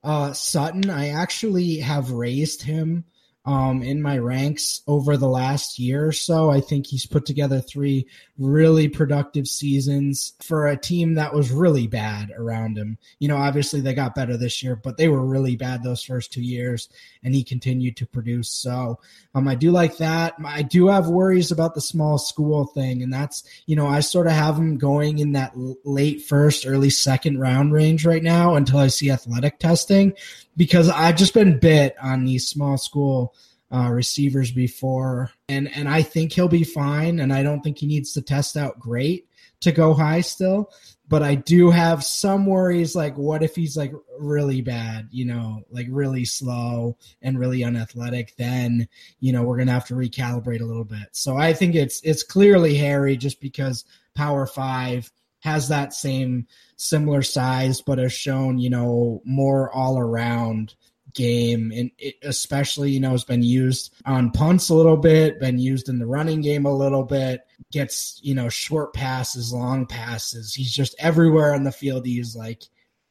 uh, 0.02 0.32
Sutton. 0.32 0.90
I 0.90 1.10
actually 1.10 1.78
have 1.78 2.10
raised 2.10 2.62
him 2.62 3.04
um, 3.48 3.82
in 3.82 4.02
my 4.02 4.18
ranks 4.18 4.82
over 4.86 5.16
the 5.16 5.26
last 5.26 5.78
year 5.78 6.06
or 6.06 6.12
so. 6.12 6.50
I 6.50 6.60
think 6.60 6.86
he's 6.86 7.06
put 7.06 7.24
together 7.24 7.62
three 7.62 8.06
really 8.36 8.88
productive 8.88 9.48
seasons 9.48 10.34
for 10.42 10.66
a 10.66 10.76
team 10.76 11.14
that 11.14 11.32
was 11.32 11.50
really 11.50 11.86
bad 11.86 12.30
around 12.36 12.76
him. 12.76 12.98
You 13.20 13.28
know, 13.28 13.38
obviously 13.38 13.80
they 13.80 13.94
got 13.94 14.14
better 14.14 14.36
this 14.36 14.62
year, 14.62 14.76
but 14.76 14.98
they 14.98 15.08
were 15.08 15.24
really 15.24 15.56
bad 15.56 15.82
those 15.82 16.02
first 16.02 16.30
two 16.30 16.42
years, 16.42 16.90
and 17.22 17.34
he 17.34 17.42
continued 17.42 17.96
to 17.96 18.06
produce. 18.06 18.50
So 18.50 19.00
um, 19.34 19.48
I 19.48 19.54
do 19.54 19.70
like 19.70 19.96
that. 19.96 20.34
I 20.44 20.60
do 20.60 20.88
have 20.88 21.08
worries 21.08 21.50
about 21.50 21.74
the 21.74 21.80
small 21.80 22.18
school 22.18 22.66
thing, 22.66 23.02
and 23.02 23.10
that's, 23.10 23.44
you 23.64 23.76
know, 23.76 23.86
I 23.86 24.00
sort 24.00 24.26
of 24.26 24.34
have 24.34 24.58
him 24.58 24.76
going 24.76 25.20
in 25.20 25.32
that 25.32 25.54
late 25.86 26.20
first, 26.20 26.66
early 26.66 26.90
second 26.90 27.40
round 27.40 27.72
range 27.72 28.04
right 28.04 28.22
now 28.22 28.56
until 28.56 28.78
I 28.80 28.88
see 28.88 29.10
athletic 29.10 29.58
testing 29.58 30.12
because 30.58 30.90
I've 30.90 31.16
just 31.16 31.32
been 31.32 31.58
bit 31.58 31.94
on 32.02 32.24
these 32.24 32.48
small 32.48 32.76
school 32.76 33.34
uh, 33.72 33.88
receivers 33.90 34.50
before, 34.50 35.30
and 35.48 35.74
and 35.74 35.88
I 35.88 36.02
think 36.02 36.32
he'll 36.32 36.48
be 36.48 36.64
fine, 36.64 37.20
and 37.20 37.32
I 37.32 37.42
don't 37.42 37.62
think 37.62 37.78
he 37.78 37.86
needs 37.86 38.12
to 38.14 38.22
test 38.22 38.56
out 38.56 38.78
great 38.78 39.28
to 39.60 39.72
go 39.72 39.94
high 39.94 40.20
still. 40.20 40.70
But 41.08 41.22
I 41.22 41.36
do 41.36 41.70
have 41.70 42.04
some 42.04 42.44
worries, 42.44 42.94
like 42.94 43.16
what 43.16 43.42
if 43.42 43.54
he's 43.54 43.76
like 43.76 43.92
really 44.18 44.60
bad, 44.60 45.08
you 45.10 45.24
know, 45.24 45.62
like 45.70 45.86
really 45.88 46.26
slow 46.26 46.98
and 47.22 47.38
really 47.38 47.64
unathletic? 47.64 48.34
Then 48.36 48.88
you 49.20 49.32
know 49.32 49.44
we're 49.44 49.58
gonna 49.58 49.72
have 49.72 49.86
to 49.86 49.94
recalibrate 49.94 50.60
a 50.60 50.66
little 50.66 50.84
bit. 50.84 51.08
So 51.12 51.36
I 51.36 51.52
think 51.52 51.76
it's 51.76 52.00
it's 52.02 52.22
clearly 52.24 52.74
Harry, 52.74 53.16
just 53.16 53.40
because 53.40 53.84
Power 54.14 54.46
Five 54.46 55.10
has 55.40 55.68
that 55.68 55.94
same 55.94 56.46
similar 56.76 57.22
size, 57.22 57.80
but 57.80 57.98
has 57.98 58.12
shown, 58.12 58.58
you 58.58 58.70
know, 58.70 59.22
more 59.24 59.72
all 59.72 59.98
around 59.98 60.74
game. 61.14 61.72
And 61.74 61.90
it 61.98 62.16
especially, 62.22 62.90
you 62.90 63.00
know, 63.00 63.10
has 63.10 63.24
been 63.24 63.42
used 63.42 63.94
on 64.06 64.30
punts 64.30 64.68
a 64.68 64.74
little 64.74 64.96
bit, 64.96 65.40
been 65.40 65.58
used 65.58 65.88
in 65.88 65.98
the 65.98 66.06
running 66.06 66.40
game 66.40 66.66
a 66.66 66.76
little 66.76 67.02
bit, 67.02 67.42
gets, 67.72 68.20
you 68.22 68.34
know, 68.34 68.48
short 68.48 68.94
passes, 68.94 69.52
long 69.52 69.86
passes. 69.86 70.54
He's 70.54 70.72
just 70.72 70.94
everywhere 70.98 71.54
on 71.54 71.64
the 71.64 71.72
field. 71.72 72.06
He's 72.06 72.36
like, 72.36 72.62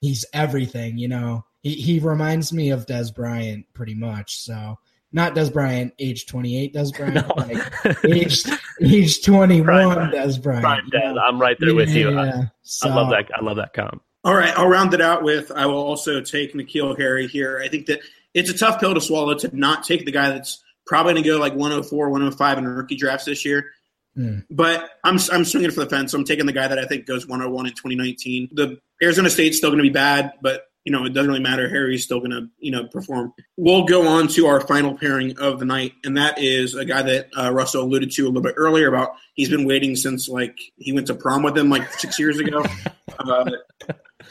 he's 0.01 0.25
everything, 0.33 0.97
you 0.97 1.07
know. 1.07 1.45
He, 1.61 1.73
he 1.73 1.99
reminds 1.99 2.53
me 2.53 2.69
of 2.69 2.85
Dez 2.85 3.13
Bryant 3.13 3.65
pretty 3.73 3.95
much. 3.95 4.39
So, 4.41 4.79
not 5.11 5.35
Dez 5.35 5.51
Bryant, 5.51 5.93
age 5.99 6.25
28 6.27 6.73
Dez 6.73 6.95
Bryant, 6.95 7.15
no. 7.27 7.33
like 7.35 8.05
age, 8.05 8.43
age 8.81 9.23
21 9.23 9.65
Prime, 9.65 10.11
Dez 10.11 10.41
Bryant. 10.41 10.63
Prime 10.63 10.89
Dez. 10.89 11.17
I'm 11.21 11.39
right 11.39 11.57
there 11.59 11.69
yeah, 11.69 11.75
with 11.75 11.89
you. 11.89 12.17
I, 12.17 12.51
so, 12.63 12.89
I, 12.89 12.95
love 12.95 13.09
that. 13.09 13.29
I 13.35 13.43
love 13.43 13.57
that 13.57 13.73
comp. 13.73 14.01
All 14.23 14.35
right, 14.35 14.53
I'll 14.57 14.67
round 14.67 14.93
it 14.93 15.01
out 15.01 15.23
with 15.23 15.51
I 15.51 15.65
will 15.65 15.77
also 15.77 16.21
take 16.21 16.53
N'Keal 16.53 16.97
Harry 16.99 17.27
here. 17.27 17.61
I 17.63 17.69
think 17.69 17.85
that 17.85 18.01
it's 18.33 18.49
a 18.49 18.57
tough 18.57 18.79
pill 18.79 18.93
to 18.93 19.01
swallow 19.01 19.35
to 19.35 19.57
not 19.57 19.83
take 19.83 20.05
the 20.05 20.11
guy 20.11 20.29
that's 20.29 20.63
probably 20.85 21.13
going 21.13 21.23
to 21.23 21.29
go 21.29 21.37
like 21.37 21.53
104, 21.53 22.09
105 22.09 22.57
in 22.57 22.67
rookie 22.67 22.95
drafts 22.95 23.25
this 23.25 23.45
year. 23.45 23.71
Mm. 24.17 24.45
But 24.49 24.89
I'm 25.03 25.19
I'm 25.31 25.45
swinging 25.45 25.71
for 25.71 25.81
the 25.81 25.89
fence. 25.89 26.11
So 26.11 26.17
I'm 26.17 26.25
taking 26.25 26.45
the 26.45 26.53
guy 26.53 26.67
that 26.67 26.79
I 26.79 26.85
think 26.85 27.05
goes 27.05 27.27
101 27.27 27.67
in 27.67 27.71
2019. 27.73 28.49
The 28.51 28.79
Arizona 29.01 29.29
State's 29.29 29.57
still 29.57 29.69
going 29.69 29.77
to 29.77 29.83
be 29.83 29.89
bad, 29.89 30.33
but 30.41 30.66
you 30.87 30.93
know, 30.93 31.03
it 31.03 31.09
doesn't 31.09 31.27
really 31.27 31.41
matter. 31.41 31.67
Harry's 31.67 32.05
still 32.05 32.19
going 32.19 32.31
to, 32.31 32.47
you 32.59 32.71
know, 32.71 32.85
perform. 32.85 33.33
We'll 33.57 33.83
go 33.83 34.07
on 34.07 34.29
to 34.29 34.45
our 34.45 34.61
final 34.61 34.97
pairing 34.97 35.37
of 35.37 35.59
the 35.59 35.65
night, 35.65 35.91
and 36.05 36.15
that 36.15 36.41
is 36.41 36.75
a 36.75 36.85
guy 36.85 37.01
that 37.01 37.27
uh, 37.37 37.51
Russell 37.51 37.83
alluded 37.83 38.09
to 38.11 38.23
a 38.23 38.27
little 38.27 38.41
bit 38.41 38.53
earlier 38.55 38.87
about 38.87 39.11
he's 39.33 39.49
been 39.49 39.67
waiting 39.67 39.97
since 39.97 40.29
like 40.29 40.57
he 40.77 40.93
went 40.93 41.07
to 41.07 41.13
prom 41.13 41.43
with 41.43 41.57
him 41.57 41.69
like 41.69 41.91
six 41.91 42.17
years 42.17 42.39
ago 42.39 42.63
uh, 43.19 43.51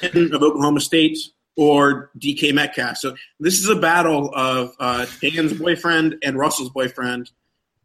of 0.02 0.42
Oklahoma 0.42 0.80
State 0.80 1.18
or 1.58 2.10
DK 2.18 2.54
Metcalf. 2.54 2.96
So 2.96 3.14
this 3.38 3.58
is 3.58 3.68
a 3.68 3.76
battle 3.76 4.32
of 4.34 4.72
uh, 4.80 5.04
Dan's 5.20 5.52
boyfriend 5.52 6.16
and 6.22 6.38
Russell's 6.38 6.70
boyfriend. 6.70 7.32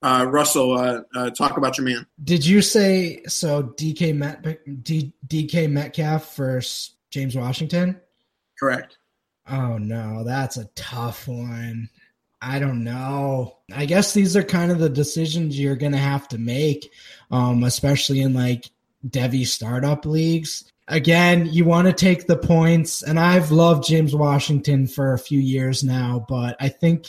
Uh, 0.01 0.25
Russell, 0.29 0.77
uh, 0.77 1.01
uh, 1.13 1.29
talk 1.31 1.57
about 1.57 1.77
your 1.77 1.85
man. 1.85 2.07
Did 2.23 2.45
you 2.45 2.61
say 2.61 3.21
so? 3.27 3.63
DK 3.63 4.15
Met 4.15 4.41
D, 4.81 5.11
DK 5.27 5.69
Metcalf 5.69 6.37
versus 6.37 6.95
James 7.09 7.35
Washington? 7.35 7.99
Correct. 8.61 8.97
Oh 9.49 9.77
no, 9.79 10.23
that's 10.23 10.57
a 10.57 10.69
tough 10.75 11.27
one. 11.27 11.89
I 12.43 12.59
don't 12.59 12.83
know. 12.83 13.57
I 13.73 13.85
guess 13.85 14.13
these 14.13 14.35
are 14.37 14.43
kind 14.43 14.71
of 14.71 14.79
the 14.79 14.89
decisions 14.89 15.59
you're 15.59 15.75
going 15.75 15.91
to 15.93 15.97
have 15.97 16.27
to 16.29 16.37
make, 16.37 16.91
um, 17.31 17.63
especially 17.63 18.21
in 18.21 18.33
like 18.33 18.69
Devy 19.07 19.47
startup 19.47 20.05
leagues. 20.05 20.71
Again, 20.87 21.47
you 21.47 21.65
want 21.65 21.87
to 21.87 21.93
take 21.93 22.27
the 22.27 22.37
points, 22.37 23.01
and 23.01 23.19
I've 23.19 23.51
loved 23.51 23.87
James 23.87 24.15
Washington 24.15 24.85
for 24.87 25.13
a 25.13 25.19
few 25.19 25.39
years 25.39 25.83
now, 25.83 26.25
but 26.27 26.55
I 26.59 26.69
think 26.69 27.07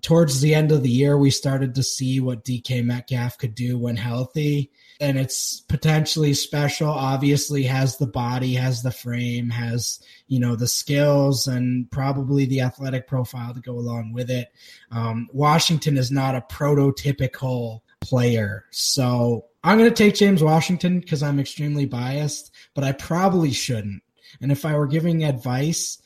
towards 0.00 0.40
the 0.40 0.54
end 0.54 0.72
of 0.72 0.82
the 0.82 0.90
year, 0.90 1.18
we 1.18 1.30
started 1.30 1.74
to 1.74 1.82
see 1.82 2.20
what 2.20 2.44
DK 2.44 2.84
Metcalf 2.84 3.38
could 3.38 3.54
do 3.54 3.78
when 3.78 3.96
healthy 3.96 4.70
and 5.00 5.18
it's 5.18 5.60
potentially 5.60 6.34
special. 6.34 6.88
Obviously, 6.88 7.64
has 7.64 7.98
the 7.98 8.06
body, 8.06 8.54
has 8.54 8.82
the 8.82 8.90
frame, 8.90 9.50
has 9.50 10.00
you 10.28 10.38
know 10.38 10.56
the 10.56 10.68
skills, 10.68 11.46
and 11.46 11.90
probably 11.90 12.46
the 12.46 12.60
athletic 12.60 13.06
profile 13.06 13.54
to 13.54 13.60
go 13.60 13.72
along 13.72 14.12
with 14.12 14.30
it. 14.30 14.48
Um, 14.90 15.28
Washington 15.32 15.96
is 15.96 16.10
not 16.10 16.34
a 16.34 16.44
prototypical 16.50 17.80
player, 18.00 18.64
so 18.70 19.46
I'm 19.62 19.78
going 19.78 19.90
to 19.90 19.96
take 19.96 20.14
James 20.14 20.42
Washington 20.42 21.00
because 21.00 21.22
I'm 21.22 21.40
extremely 21.40 21.86
biased, 21.86 22.52
but 22.74 22.84
I 22.84 22.92
probably 22.92 23.50
shouldn't. 23.50 24.02
And 24.40 24.52
if 24.52 24.64
I 24.64 24.76
were 24.76 24.86
giving 24.86 25.24
advice, 25.24 26.00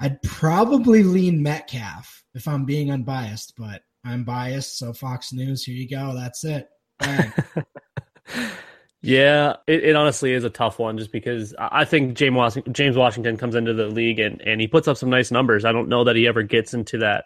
I'd 0.00 0.20
probably 0.22 1.02
lean 1.02 1.42
Metcalf 1.42 2.24
if 2.34 2.48
I'm 2.48 2.64
being 2.64 2.90
unbiased, 2.90 3.54
but 3.56 3.82
I'm 4.04 4.24
biased. 4.24 4.78
So 4.78 4.92
Fox 4.92 5.32
News, 5.32 5.64
here 5.64 5.76
you 5.76 5.88
go. 5.88 6.14
That's 6.14 6.44
it. 6.44 6.68
Yeah, 9.02 9.56
it, 9.66 9.84
it, 9.84 9.96
honestly 9.96 10.32
is 10.32 10.44
a 10.44 10.50
tough 10.50 10.78
one 10.78 10.98
just 10.98 11.10
because 11.10 11.54
I 11.58 11.86
think 11.86 12.14
James 12.14 12.36
Washington, 12.96 13.36
comes 13.38 13.54
into 13.54 13.72
the 13.72 13.86
league 13.86 14.18
and, 14.18 14.42
and 14.42 14.60
he 14.60 14.68
puts 14.68 14.88
up 14.88 14.98
some 14.98 15.08
nice 15.08 15.30
numbers. 15.30 15.64
I 15.64 15.72
don't 15.72 15.88
know 15.88 16.04
that 16.04 16.16
he 16.16 16.26
ever 16.26 16.42
gets 16.42 16.74
into 16.74 16.98
that, 16.98 17.24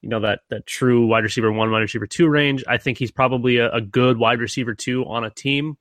you 0.00 0.08
know, 0.08 0.18
that 0.20 0.40
that 0.50 0.66
true 0.66 1.06
wide 1.06 1.22
receiver 1.22 1.52
one, 1.52 1.70
wide 1.70 1.78
receiver 1.78 2.08
two 2.08 2.28
range. 2.28 2.64
I 2.66 2.76
think 2.76 2.98
he's 2.98 3.12
probably 3.12 3.58
a, 3.58 3.70
a 3.70 3.80
good 3.80 4.18
wide 4.18 4.40
receiver 4.40 4.74
two 4.74 5.04
on 5.04 5.22
a 5.22 5.30
team. 5.30 5.76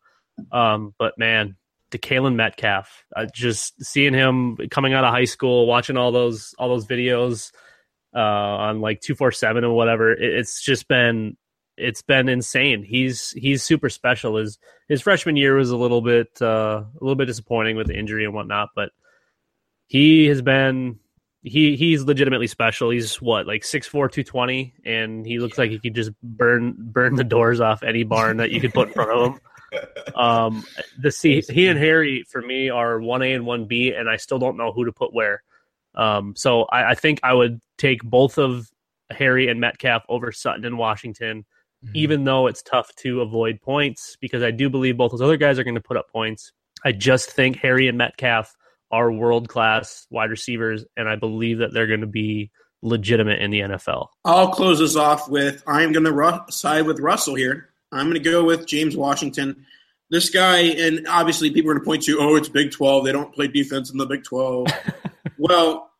Um, 0.51 0.93
but 0.99 1.17
man, 1.17 1.55
DeKaylin 1.89 2.35
Metcalf, 2.35 3.03
uh, 3.15 3.25
just 3.33 3.83
seeing 3.83 4.13
him 4.13 4.57
coming 4.69 4.93
out 4.93 5.03
of 5.03 5.11
high 5.11 5.25
school, 5.25 5.65
watching 5.65 5.97
all 5.97 6.11
those 6.11 6.53
all 6.59 6.69
those 6.69 6.85
videos 6.85 7.51
uh, 8.15 8.19
on 8.19 8.79
like 8.79 9.01
two 9.01 9.15
four 9.15 9.31
seven 9.31 9.63
or 9.63 9.75
whatever, 9.75 10.11
it, 10.11 10.21
it's 10.21 10.61
just 10.63 10.87
been 10.87 11.35
it's 11.77 12.01
been 12.01 12.29
insane. 12.29 12.83
He's 12.83 13.31
he's 13.31 13.63
super 13.63 13.89
special. 13.89 14.37
His 14.37 14.57
his 14.87 15.01
freshman 15.01 15.35
year 15.35 15.55
was 15.55 15.71
a 15.71 15.77
little 15.77 16.01
bit 16.01 16.41
uh, 16.41 16.83
a 16.83 17.01
little 17.01 17.15
bit 17.15 17.25
disappointing 17.25 17.75
with 17.75 17.87
the 17.87 17.97
injury 17.97 18.25
and 18.25 18.33
whatnot, 18.33 18.69
but 18.75 18.89
he 19.87 20.27
has 20.27 20.41
been 20.41 20.99
he 21.43 21.75
he's 21.75 22.03
legitimately 22.03 22.47
special. 22.47 22.89
He's 22.89 23.21
what 23.21 23.47
like 23.47 23.63
6'4", 23.63 23.91
220, 23.91 24.73
and 24.85 25.25
he 25.25 25.39
looks 25.39 25.57
like 25.57 25.71
he 25.71 25.79
could 25.79 25.95
just 25.95 26.11
burn 26.21 26.75
burn 26.77 27.15
the 27.15 27.23
doors 27.23 27.59
off 27.59 27.83
any 27.83 28.03
barn 28.03 28.37
that 28.37 28.51
you 28.51 28.61
could 28.61 28.73
put 28.73 28.89
in 28.89 28.93
front 28.93 29.11
of 29.11 29.33
him. 29.33 29.39
Um, 30.15 30.65
the 30.99 31.11
C, 31.11 31.41
he 31.49 31.67
and 31.67 31.79
Harry 31.79 32.25
for 32.29 32.41
me 32.41 32.69
are 32.69 32.99
one 32.99 33.21
A 33.21 33.33
and 33.33 33.45
one 33.45 33.65
B, 33.65 33.93
and 33.93 34.09
I 34.09 34.17
still 34.17 34.37
don't 34.37 34.57
know 34.57 34.71
who 34.71 34.85
to 34.85 34.91
put 34.91 35.13
where. 35.13 35.43
Um, 35.95 36.35
so 36.35 36.63
I, 36.63 36.91
I 36.91 36.95
think 36.95 37.19
I 37.23 37.33
would 37.33 37.61
take 37.77 38.03
both 38.03 38.37
of 38.37 38.69
Harry 39.09 39.47
and 39.47 39.59
Metcalf 39.59 40.03
over 40.09 40.31
Sutton 40.31 40.65
and 40.65 40.77
Washington, 40.77 41.45
mm-hmm. 41.83 41.95
even 41.95 42.23
though 42.23 42.47
it's 42.47 42.61
tough 42.61 42.93
to 42.97 43.21
avoid 43.21 43.61
points 43.61 44.17
because 44.21 44.43
I 44.43 44.51
do 44.51 44.69
believe 44.69 44.97
both 44.97 45.11
those 45.11 45.21
other 45.21 45.37
guys 45.37 45.59
are 45.59 45.63
going 45.63 45.75
to 45.75 45.81
put 45.81 45.97
up 45.97 46.09
points. 46.09 46.51
I 46.83 46.91
just 46.91 47.31
think 47.31 47.57
Harry 47.57 47.87
and 47.87 47.97
Metcalf 47.97 48.55
are 48.91 49.11
world 49.11 49.47
class 49.47 50.05
wide 50.09 50.29
receivers, 50.29 50.85
and 50.97 51.07
I 51.07 51.15
believe 51.15 51.59
that 51.59 51.73
they're 51.73 51.87
going 51.87 52.01
to 52.01 52.07
be 52.07 52.51
legitimate 52.81 53.41
in 53.41 53.51
the 53.51 53.61
NFL. 53.61 54.07
I'll 54.25 54.49
close 54.49 54.79
this 54.79 54.95
off 54.95 55.29
with 55.29 55.63
I'm 55.67 55.91
going 55.91 56.05
to 56.05 56.11
ru- 56.11 56.39
side 56.49 56.85
with 56.85 56.99
Russell 56.99 57.35
here. 57.35 57.69
I'm 57.91 58.05
going 58.05 58.21
to 58.21 58.29
go 58.29 58.43
with 58.43 58.65
James 58.65 58.97
Washington. 58.97 59.65
This 60.09 60.29
guy, 60.29 60.59
and 60.59 61.07
obviously 61.07 61.51
people 61.51 61.71
are 61.71 61.75
going 61.75 61.83
to 61.83 61.85
point 61.85 62.03
to, 62.03 62.17
oh, 62.19 62.35
it's 62.35 62.49
Big 62.49 62.71
12. 62.71 63.05
They 63.05 63.11
don't 63.11 63.33
play 63.33 63.47
defense 63.47 63.91
in 63.91 63.97
the 63.97 64.05
Big 64.05 64.23
12. 64.23 64.67
well, 65.37 65.91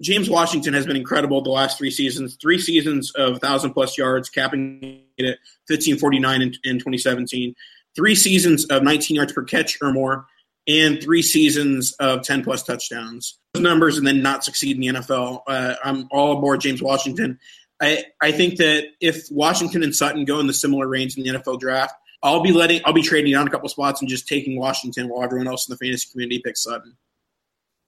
James 0.00 0.28
Washington 0.28 0.74
has 0.74 0.84
been 0.84 0.96
incredible 0.96 1.42
the 1.42 1.50
last 1.50 1.78
three 1.78 1.90
seasons. 1.90 2.36
Three 2.40 2.58
seasons 2.58 3.12
of 3.12 3.32
1,000 3.32 3.72
plus 3.72 3.96
yards, 3.96 4.28
capping 4.28 5.04
at 5.22 5.38
1549 5.68 6.42
in, 6.42 6.48
in 6.64 6.78
2017. 6.78 7.54
Three 7.94 8.14
seasons 8.14 8.64
of 8.66 8.82
19 8.82 9.16
yards 9.16 9.32
per 9.32 9.42
catch 9.42 9.78
or 9.82 9.92
more, 9.92 10.26
and 10.66 11.02
three 11.02 11.22
seasons 11.22 11.94
of 12.00 12.22
10 12.22 12.44
plus 12.44 12.62
touchdowns. 12.62 13.38
Those 13.54 13.62
numbers 13.62 13.98
and 13.98 14.06
then 14.06 14.22
not 14.22 14.44
succeed 14.44 14.76
in 14.76 14.94
the 14.94 15.00
NFL. 15.00 15.42
Uh, 15.46 15.74
I'm 15.84 16.08
all 16.10 16.38
aboard 16.38 16.60
James 16.60 16.82
Washington. 16.82 17.38
I, 17.80 18.04
I 18.20 18.32
think 18.32 18.56
that 18.58 18.84
if 19.00 19.26
Washington 19.30 19.82
and 19.82 19.94
Sutton 19.94 20.24
go 20.24 20.38
in 20.40 20.46
the 20.46 20.54
similar 20.54 20.86
range 20.86 21.16
in 21.16 21.24
the 21.24 21.30
NFL 21.30 21.60
draft, 21.60 21.94
I'll 22.22 22.42
be 22.42 22.52
letting 22.52 22.80
I'll 22.84 22.92
be 22.92 23.02
trading 23.02 23.32
down 23.32 23.48
a 23.48 23.50
couple 23.50 23.68
spots 23.68 24.00
and 24.00 24.08
just 24.08 24.28
taking 24.28 24.56
Washington 24.56 25.08
while 25.08 25.24
everyone 25.24 25.48
else 25.48 25.68
in 25.68 25.72
the 25.72 25.76
fantasy 25.76 26.08
community 26.12 26.40
picks 26.44 26.62
Sutton. 26.62 26.96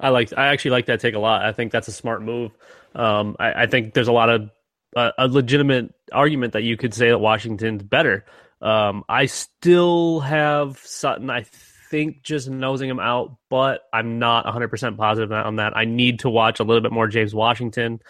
I 0.00 0.08
like 0.08 0.36
I 0.36 0.48
actually 0.48 0.72
like 0.72 0.86
that 0.86 1.00
take 1.00 1.14
a 1.14 1.20
lot. 1.20 1.44
I 1.44 1.52
think 1.52 1.70
that's 1.70 1.86
a 1.86 1.92
smart 1.92 2.22
move. 2.22 2.50
Um, 2.96 3.36
I, 3.38 3.62
I, 3.62 3.66
think 3.66 3.94
there's 3.94 4.08
a 4.08 4.12
lot 4.12 4.28
of 4.28 4.50
uh, 4.96 5.10
a 5.18 5.28
legitimate 5.28 5.94
argument 6.14 6.52
that 6.54 6.62
you 6.62 6.76
could 6.76 6.94
say 6.94 7.08
that 7.08 7.18
Washington's 7.18 7.82
better. 7.82 8.24
Um, 8.60 9.04
I 9.08 9.26
still 9.26 10.20
have 10.20 10.78
Sutton. 10.78 11.30
I 11.30 11.44
think 11.90 12.22
just 12.22 12.48
nosing 12.48 12.88
him 12.88 13.00
out, 13.00 13.36
but 13.50 13.82
I'm 13.92 14.18
not 14.18 14.44
100 14.46 14.68
percent 14.68 14.96
positive 14.96 15.32
on 15.32 15.56
that. 15.56 15.76
I 15.76 15.84
need 15.84 16.20
to 16.20 16.30
watch 16.30 16.60
a 16.60 16.64
little 16.64 16.82
bit 16.82 16.92
more 16.92 17.08
James 17.08 17.34
Washington. 17.34 18.00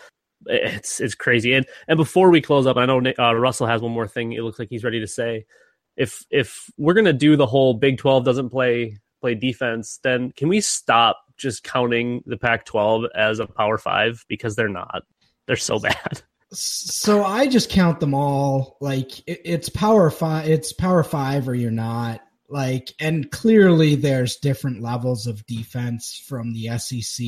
It's 0.47 1.01
it's 1.01 1.15
crazy. 1.15 1.55
And 1.55 1.67
and 1.89 1.97
before 1.97 2.31
we 2.31 2.41
close 2.41 2.67
up, 2.67 2.77
I 2.77 2.87
know 2.87 3.03
uh, 3.19 3.35
Russell 3.35 3.67
has 3.67 3.83
one 3.83 3.93
more 3.93 4.09
thing. 4.09 4.33
It 4.33 4.43
looks 4.43 4.59
like 4.59 4.69
he's 4.69 4.85
ready 4.85 5.01
to 5.01 5.07
say. 5.07 5.47
If 5.97 6.25
if 6.31 6.71
we're 6.77 6.95
gonna 6.95 7.13
do 7.13 7.37
the 7.37 7.47
whole 7.47 7.75
Big 7.75 7.99
12 7.99 8.25
doesn't 8.25 8.51
play 8.51 8.99
play 9.21 9.35
defense, 9.35 10.01
then 10.03 10.33
can 10.33 10.49
we 10.49 10.61
stop 10.61 11.19
just 11.37 11.65
counting 11.65 12.23
the 12.27 12.37
Pac 12.37 12.65
12 12.65 13.05
as 13.15 13.39
a 13.39 13.47
Power 13.47 13.79
Five 13.79 14.25
because 14.29 14.57
they're 14.57 14.69
not. 14.69 15.03
They're 15.47 15.57
so 15.57 15.79
bad. 15.81 16.23
So 16.55 17.25
I 17.25 17.47
just 17.47 17.71
count 17.71 18.01
them 18.01 18.15
all 18.15 18.77
like 18.81 19.19
it, 19.29 19.41
it's 19.45 19.69
Power 19.69 20.11
Five. 20.11 20.49
It's 20.49 20.73
Power 20.73 21.03
Five 21.03 21.49
or 21.49 21.55
you're 21.55 21.71
not. 21.71 22.21
Like, 22.49 22.93
and 23.01 23.31
clearly 23.31 23.95
there's 23.95 24.37
different 24.37 24.83
levels 24.83 25.27
of 25.27 25.47
defense 25.47 26.23
from 26.27 26.53
the 26.53 26.79
SEC, 26.79 27.27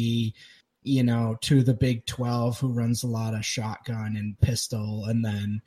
you 0.83 1.03
know, 1.03 1.37
to 1.41 1.62
the 1.62 1.74
Big 1.74 2.07
12, 2.07 2.61
who 2.61 2.72
runs 2.72 3.03
a 3.03 3.09
lot 3.09 3.35
of 3.35 3.45
shotgun 3.45 4.14
and 4.16 4.39
pistol, 4.41 5.07
and 5.07 5.24
then 5.24 5.62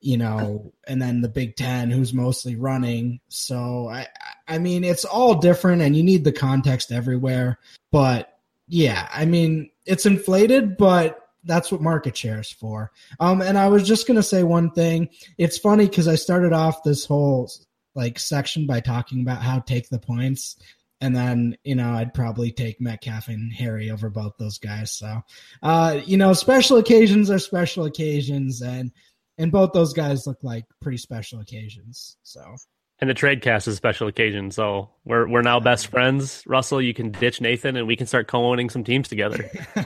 you 0.00 0.18
know, 0.18 0.70
and 0.86 1.00
then 1.00 1.22
the 1.22 1.30
Big 1.30 1.56
Ten, 1.56 1.90
who's 1.90 2.12
mostly 2.12 2.56
running. 2.56 3.20
So 3.28 3.88
I, 3.88 4.06
I 4.46 4.58
mean, 4.58 4.84
it's 4.84 5.06
all 5.06 5.36
different, 5.36 5.80
and 5.80 5.96
you 5.96 6.02
need 6.02 6.24
the 6.24 6.32
context 6.32 6.92
everywhere. 6.92 7.58
But 7.90 8.38
yeah, 8.68 9.08
I 9.10 9.24
mean, 9.24 9.70
it's 9.86 10.04
inflated, 10.04 10.76
but 10.76 11.23
that's 11.44 11.70
what 11.70 11.80
market 11.80 12.16
share 12.16 12.40
is 12.40 12.50
for. 12.50 12.90
Um, 13.20 13.42
and 13.42 13.58
I 13.58 13.68
was 13.68 13.86
just 13.86 14.06
gonna 14.06 14.22
say 14.22 14.42
one 14.42 14.70
thing. 14.70 15.08
It's 15.38 15.58
funny 15.58 15.88
because 15.88 16.08
I 16.08 16.14
started 16.14 16.52
off 16.52 16.82
this 16.82 17.04
whole 17.04 17.50
like 17.94 18.18
section 18.18 18.66
by 18.66 18.80
talking 18.80 19.20
about 19.20 19.42
how 19.42 19.60
take 19.60 19.88
the 19.88 19.98
points. 19.98 20.56
And 21.00 21.14
then, 21.14 21.56
you 21.64 21.74
know, 21.74 21.92
I'd 21.92 22.14
probably 22.14 22.50
take 22.50 22.80
Metcalf 22.80 23.28
and 23.28 23.52
Harry 23.52 23.90
over 23.90 24.08
both 24.08 24.32
those 24.38 24.58
guys. 24.58 24.92
So, 24.92 25.20
uh, 25.62 26.00
you 26.04 26.16
know, 26.16 26.32
special 26.32 26.78
occasions 26.78 27.30
are 27.30 27.38
special 27.38 27.84
occasions. 27.84 28.62
And 28.62 28.90
and 29.36 29.50
both 29.50 29.72
those 29.72 29.92
guys 29.92 30.26
look 30.26 30.38
like 30.42 30.64
pretty 30.80 30.98
special 30.98 31.40
occasions. 31.40 32.16
So 32.22 32.56
and 33.00 33.10
the 33.10 33.14
trade 33.14 33.42
cast 33.42 33.68
is 33.68 33.74
a 33.74 33.76
special 33.76 34.08
occasion. 34.08 34.50
So 34.50 34.90
we're 35.04 35.28
we're 35.28 35.42
now 35.42 35.60
best 35.60 35.88
friends. 35.88 36.42
Russell, 36.46 36.80
you 36.80 36.94
can 36.94 37.10
ditch 37.10 37.40
Nathan 37.40 37.76
and 37.76 37.86
we 37.86 37.96
can 37.96 38.06
start 38.06 38.28
co-owning 38.28 38.70
some 38.70 38.84
teams 38.84 39.08
together. 39.08 39.50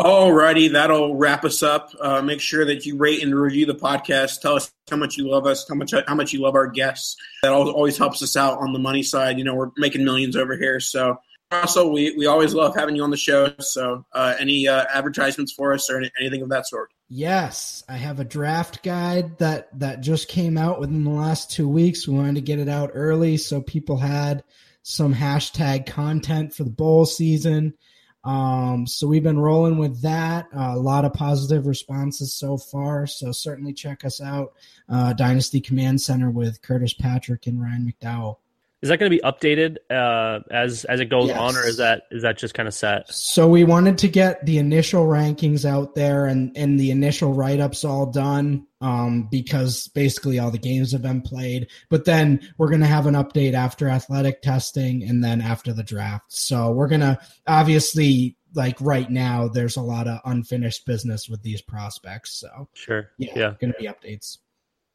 Alrighty, 0.00 0.72
that'll 0.72 1.14
wrap 1.14 1.44
us 1.44 1.62
up. 1.62 1.90
Uh, 2.00 2.22
make 2.22 2.40
sure 2.40 2.64
that 2.64 2.86
you 2.86 2.96
rate 2.96 3.22
and 3.22 3.38
review 3.38 3.66
the 3.66 3.74
podcast. 3.74 4.40
Tell 4.40 4.56
us 4.56 4.72
how 4.90 4.96
much 4.96 5.18
you 5.18 5.30
love 5.30 5.46
us, 5.46 5.68
how 5.68 5.74
much 5.74 5.92
how 6.06 6.14
much 6.14 6.32
you 6.32 6.40
love 6.40 6.54
our 6.54 6.68
guests. 6.68 7.16
That 7.42 7.52
always 7.52 7.98
helps 7.98 8.22
us 8.22 8.34
out 8.34 8.60
on 8.60 8.72
the 8.72 8.78
money 8.78 9.02
side. 9.02 9.36
You 9.36 9.44
know, 9.44 9.54
we're 9.54 9.72
making 9.76 10.02
millions 10.02 10.36
over 10.36 10.56
here, 10.56 10.80
so 10.80 11.18
Russell, 11.52 11.92
we, 11.92 12.14
we 12.16 12.26
always 12.26 12.54
love 12.54 12.76
having 12.76 12.94
you 12.94 13.02
on 13.02 13.10
the 13.10 13.16
show. 13.16 13.52
So, 13.58 14.04
uh, 14.12 14.34
any 14.38 14.68
uh, 14.68 14.84
advertisements 14.92 15.52
for 15.52 15.72
us 15.72 15.90
or 15.90 15.98
any, 15.98 16.10
anything 16.18 16.42
of 16.42 16.50
that 16.50 16.66
sort? 16.66 16.92
Yes, 17.08 17.82
I 17.88 17.96
have 17.96 18.20
a 18.20 18.24
draft 18.24 18.84
guide 18.84 19.38
that 19.38 19.76
that 19.80 20.00
just 20.00 20.28
came 20.28 20.56
out 20.56 20.78
within 20.78 21.02
the 21.02 21.10
last 21.10 21.50
two 21.50 21.68
weeks. 21.68 22.06
We 22.06 22.14
wanted 22.14 22.36
to 22.36 22.40
get 22.40 22.60
it 22.60 22.68
out 22.68 22.92
early 22.94 23.36
so 23.36 23.60
people 23.60 23.96
had 23.96 24.44
some 24.82 25.12
hashtag 25.12 25.86
content 25.86 26.54
for 26.54 26.62
the 26.62 26.70
bowl 26.70 27.04
season. 27.04 27.74
Um, 28.22 28.86
so 28.86 29.06
we've 29.06 29.22
been 29.22 29.38
rolling 29.38 29.78
with 29.78 30.02
that. 30.02 30.46
Uh, 30.54 30.74
a 30.74 30.78
lot 30.78 31.04
of 31.04 31.12
positive 31.12 31.66
responses 31.66 32.32
so 32.32 32.58
far. 32.58 33.06
So 33.06 33.32
certainly 33.32 33.72
check 33.72 34.04
us 34.04 34.20
out. 34.20 34.52
Uh, 34.88 35.12
Dynasty 35.12 35.60
Command 35.60 36.00
Center 36.00 36.30
with 36.30 36.62
Curtis 36.62 36.92
Patrick 36.92 37.46
and 37.46 37.60
Ryan 37.60 37.92
McDowell. 37.92 38.36
Is 38.82 38.88
that 38.88 38.98
going 38.98 39.12
to 39.12 39.16
be 39.16 39.22
updated 39.22 39.76
uh, 39.90 40.40
as 40.50 40.86
as 40.86 41.00
it 41.00 41.10
goes 41.10 41.28
yes. 41.28 41.38
on, 41.38 41.54
or 41.54 41.66
is 41.66 41.76
that 41.76 42.04
is 42.10 42.22
that 42.22 42.38
just 42.38 42.54
kind 42.54 42.66
of 42.66 42.72
set? 42.72 43.12
So 43.12 43.46
we 43.46 43.62
wanted 43.62 43.98
to 43.98 44.08
get 44.08 44.46
the 44.46 44.56
initial 44.56 45.04
rankings 45.04 45.66
out 45.66 45.94
there 45.94 46.24
and 46.24 46.50
and 46.56 46.80
the 46.80 46.90
initial 46.90 47.34
write 47.34 47.60
ups 47.60 47.84
all 47.84 48.06
done 48.06 48.66
um, 48.80 49.28
because 49.30 49.88
basically 49.88 50.38
all 50.38 50.50
the 50.50 50.56
games 50.56 50.92
have 50.92 51.02
been 51.02 51.20
played. 51.20 51.68
But 51.90 52.06
then 52.06 52.40
we're 52.56 52.70
going 52.70 52.80
to 52.80 52.86
have 52.86 53.06
an 53.06 53.16
update 53.16 53.52
after 53.52 53.86
athletic 53.86 54.40
testing 54.40 55.02
and 55.02 55.22
then 55.22 55.42
after 55.42 55.74
the 55.74 55.82
draft. 55.82 56.32
So 56.32 56.70
we're 56.70 56.88
going 56.88 57.02
to 57.02 57.18
obviously 57.46 58.38
like 58.54 58.80
right 58.80 59.10
now 59.10 59.46
there's 59.46 59.76
a 59.76 59.82
lot 59.82 60.08
of 60.08 60.20
unfinished 60.24 60.86
business 60.86 61.28
with 61.28 61.42
these 61.42 61.60
prospects. 61.60 62.40
So 62.40 62.68
sure, 62.72 63.10
yeah, 63.18 63.32
yeah. 63.36 63.54
going 63.60 63.74
to 63.74 63.78
be 63.78 63.88
updates. 63.88 64.38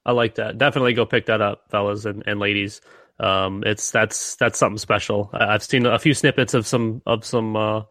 I 0.08 0.12
like 0.12 0.36
that. 0.36 0.58
Definitely 0.58 0.94
go 0.94 1.06
pick 1.06 1.28
that 1.28 1.42
up, 1.42 1.70
fellas 1.70 2.06
and, 2.06 2.24
and 2.26 2.40
ladies 2.40 2.82
um, 3.20 3.64
it's 3.66 3.92
that's 3.92 4.36
that's 4.36 4.60
something 4.60 4.78
special. 4.78 5.30
I've 5.34 5.64
seen 5.64 5.86
a 5.86 6.00
few 6.00 6.14
snippets 6.14 6.54
of 6.54 6.68
some 6.68 7.02
of 7.06 7.26
some 7.26 7.56
uh, 7.56 7.84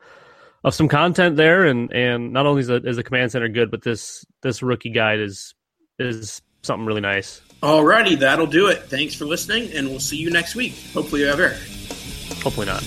of 0.64 0.74
some 0.74 0.88
content 0.88 1.36
there, 1.36 1.64
and 1.64 1.92
and 1.92 2.32
not 2.32 2.46
only 2.46 2.60
is 2.60 2.66
the, 2.68 2.76
is 2.76 2.96
the 2.96 3.02
command 3.02 3.32
center 3.32 3.48
good, 3.48 3.70
but 3.70 3.82
this 3.82 4.24
this 4.42 4.62
rookie 4.62 4.90
guide 4.90 5.20
is 5.20 5.54
is 5.98 6.42
something 6.62 6.86
really 6.86 7.00
nice. 7.00 7.40
Alrighty, 7.62 8.18
that'll 8.18 8.46
do 8.46 8.68
it. 8.68 8.82
Thanks 8.84 9.14
for 9.14 9.24
listening, 9.24 9.72
and 9.72 9.88
we'll 9.88 10.00
see 10.00 10.16
you 10.16 10.30
next 10.30 10.54
week. 10.54 10.74
Hopefully, 10.92 11.24
ever. 11.24 11.56
Hopefully 12.42 12.66
not. 12.66 12.82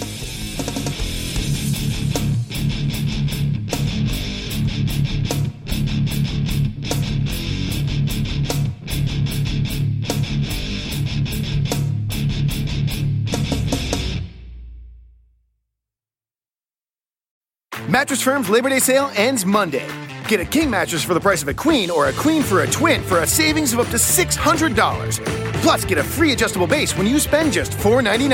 Mattress 17.98 18.22
Firm's 18.22 18.48
Labor 18.48 18.70
Day 18.70 18.78
sale 18.78 19.10
ends 19.16 19.44
Monday. 19.44 19.90
Get 20.28 20.40
a 20.40 20.46
king 20.46 20.70
mattress 20.70 21.04
for 21.04 21.16
the 21.16 21.20
price 21.20 21.42
of 21.42 21.48
a 21.48 21.54
queen 21.56 21.90
or 21.90 22.10
a 22.10 22.14
queen 22.14 22.44
for 22.44 22.62
a 22.62 22.68
twin 22.68 23.02
for 23.02 23.22
a 23.22 23.26
savings 23.26 23.74
of 23.74 23.80
up 23.80 23.88
to 23.88 23.98
$600. 23.98 25.26
Plus, 25.64 25.84
get 25.84 25.98
a 25.98 26.04
free 26.04 26.32
adjustable 26.32 26.68
base 26.68 26.96
when 26.96 27.08
you 27.08 27.18
spend 27.18 27.54
just 27.54 27.72
$4.99. 27.72 28.32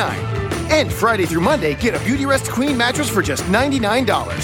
And 0.69 0.91
Friday 0.91 1.25
through 1.25 1.43
Monday, 1.43 1.75
get 1.75 1.95
a 1.95 1.97
Beautyrest 1.99 2.51
Queen 2.51 2.75
mattress 2.75 3.07
for 3.07 3.21
just 3.21 3.43
$99. 3.43 4.35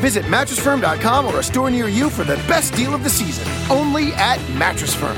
Visit 0.00 0.24
mattressfirm.com 0.24 1.26
or 1.26 1.38
a 1.38 1.44
store 1.44 1.70
near 1.70 1.86
you 1.86 2.10
for 2.10 2.24
the 2.24 2.34
best 2.48 2.74
deal 2.74 2.92
of 2.92 3.04
the 3.04 3.10
season. 3.10 3.46
Only 3.70 4.14
at 4.14 4.40
Mattress 4.58 4.96
Firm. 4.96 5.16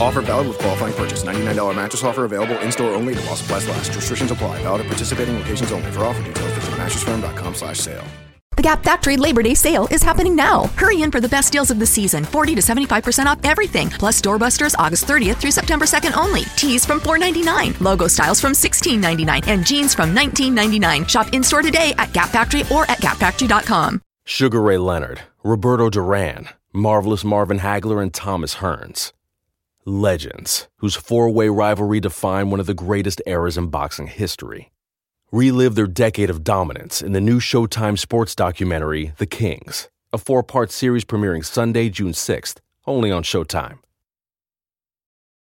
Offer 0.00 0.20
valid 0.20 0.46
with 0.46 0.58
qualifying 0.58 0.94
purchase. 0.94 1.24
$99 1.24 1.74
mattress 1.74 2.04
offer 2.04 2.26
available 2.26 2.60
in 2.60 2.70
store 2.70 2.92
only. 2.92 3.14
Loss 3.26 3.40
supplies 3.40 3.68
last. 3.68 3.92
Restrictions 3.96 4.30
apply. 4.30 4.62
Valid 4.62 4.82
at 4.82 4.86
participating 4.86 5.36
locations 5.36 5.72
only. 5.72 5.90
For 5.90 6.04
offer 6.04 6.22
details, 6.22 6.52
visit 6.52 6.74
mattressfirm.com/sale. 6.74 8.23
The 8.56 8.62
Gap 8.62 8.84
Factory 8.84 9.16
Labor 9.16 9.42
Day 9.42 9.54
sale 9.54 9.88
is 9.90 10.02
happening 10.02 10.36
now. 10.36 10.66
Hurry 10.76 11.02
in 11.02 11.10
for 11.10 11.20
the 11.20 11.28
best 11.28 11.52
deals 11.52 11.72
of 11.72 11.80
the 11.80 11.86
season 11.86 12.24
40 12.24 12.54
to 12.54 12.60
75% 12.60 13.26
off 13.26 13.38
everything, 13.42 13.90
plus 13.90 14.20
doorbusters 14.20 14.76
August 14.78 15.06
30th 15.06 15.36
through 15.36 15.50
September 15.50 15.86
2nd 15.86 16.16
only. 16.16 16.42
Tees 16.56 16.86
from 16.86 17.00
$4.99, 17.00 17.80
logo 17.80 18.06
styles 18.06 18.40
from 18.40 18.52
$16.99, 18.52 19.48
and 19.48 19.66
jeans 19.66 19.92
from 19.92 20.14
$19.99. 20.14 21.08
Shop 21.08 21.26
in 21.32 21.42
store 21.42 21.62
today 21.62 21.94
at 21.98 22.12
Gap 22.12 22.28
Factory 22.28 22.62
or 22.70 22.88
at 22.90 22.98
gapfactory.com. 22.98 24.00
Sugar 24.24 24.62
Ray 24.62 24.78
Leonard, 24.78 25.22
Roberto 25.42 25.90
Duran, 25.90 26.48
Marvelous 26.72 27.24
Marvin 27.24 27.58
Hagler, 27.58 28.00
and 28.00 28.14
Thomas 28.14 28.56
Hearns. 28.56 29.12
Legends, 29.84 30.68
whose 30.76 30.94
four 30.94 31.28
way 31.28 31.48
rivalry 31.48 32.00
defined 32.00 32.50
one 32.50 32.60
of 32.60 32.66
the 32.66 32.72
greatest 32.72 33.20
eras 33.26 33.58
in 33.58 33.66
boxing 33.66 34.06
history. 34.06 34.70
Relive 35.34 35.74
their 35.74 35.88
decade 35.88 36.30
of 36.30 36.44
dominance 36.44 37.02
in 37.02 37.10
the 37.10 37.20
new 37.20 37.40
Showtime 37.40 37.98
sports 37.98 38.36
documentary, 38.36 39.14
The 39.18 39.26
Kings, 39.26 39.88
a 40.12 40.18
four 40.18 40.44
part 40.44 40.70
series 40.70 41.04
premiering 41.04 41.44
Sunday, 41.44 41.88
June 41.88 42.12
6th, 42.12 42.58
only 42.86 43.10
on 43.10 43.24
Showtime. 43.24 43.80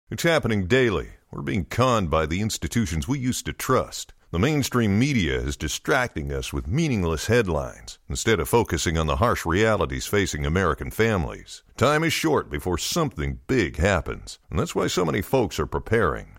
It's 0.08 0.22
happening 0.22 0.68
daily. 0.68 1.08
We're 1.32 1.42
being 1.42 1.64
conned 1.64 2.10
by 2.10 2.26
the 2.26 2.40
institutions 2.40 3.08
we 3.08 3.18
used 3.18 3.44
to 3.46 3.52
trust. 3.52 4.14
The 4.30 4.38
mainstream 4.38 5.00
media 5.00 5.40
is 5.40 5.56
distracting 5.56 6.32
us 6.32 6.52
with 6.52 6.68
meaningless 6.68 7.26
headlines 7.26 7.98
instead 8.08 8.38
of 8.38 8.48
focusing 8.48 8.96
on 8.96 9.08
the 9.08 9.16
harsh 9.16 9.44
realities 9.44 10.06
facing 10.06 10.46
American 10.46 10.92
families. 10.92 11.64
Time 11.76 12.04
is 12.04 12.12
short 12.12 12.48
before 12.48 12.78
something 12.78 13.40
big 13.48 13.78
happens, 13.78 14.38
and 14.48 14.60
that's 14.60 14.76
why 14.76 14.86
so 14.86 15.04
many 15.04 15.22
folks 15.22 15.58
are 15.58 15.66
preparing. 15.66 16.38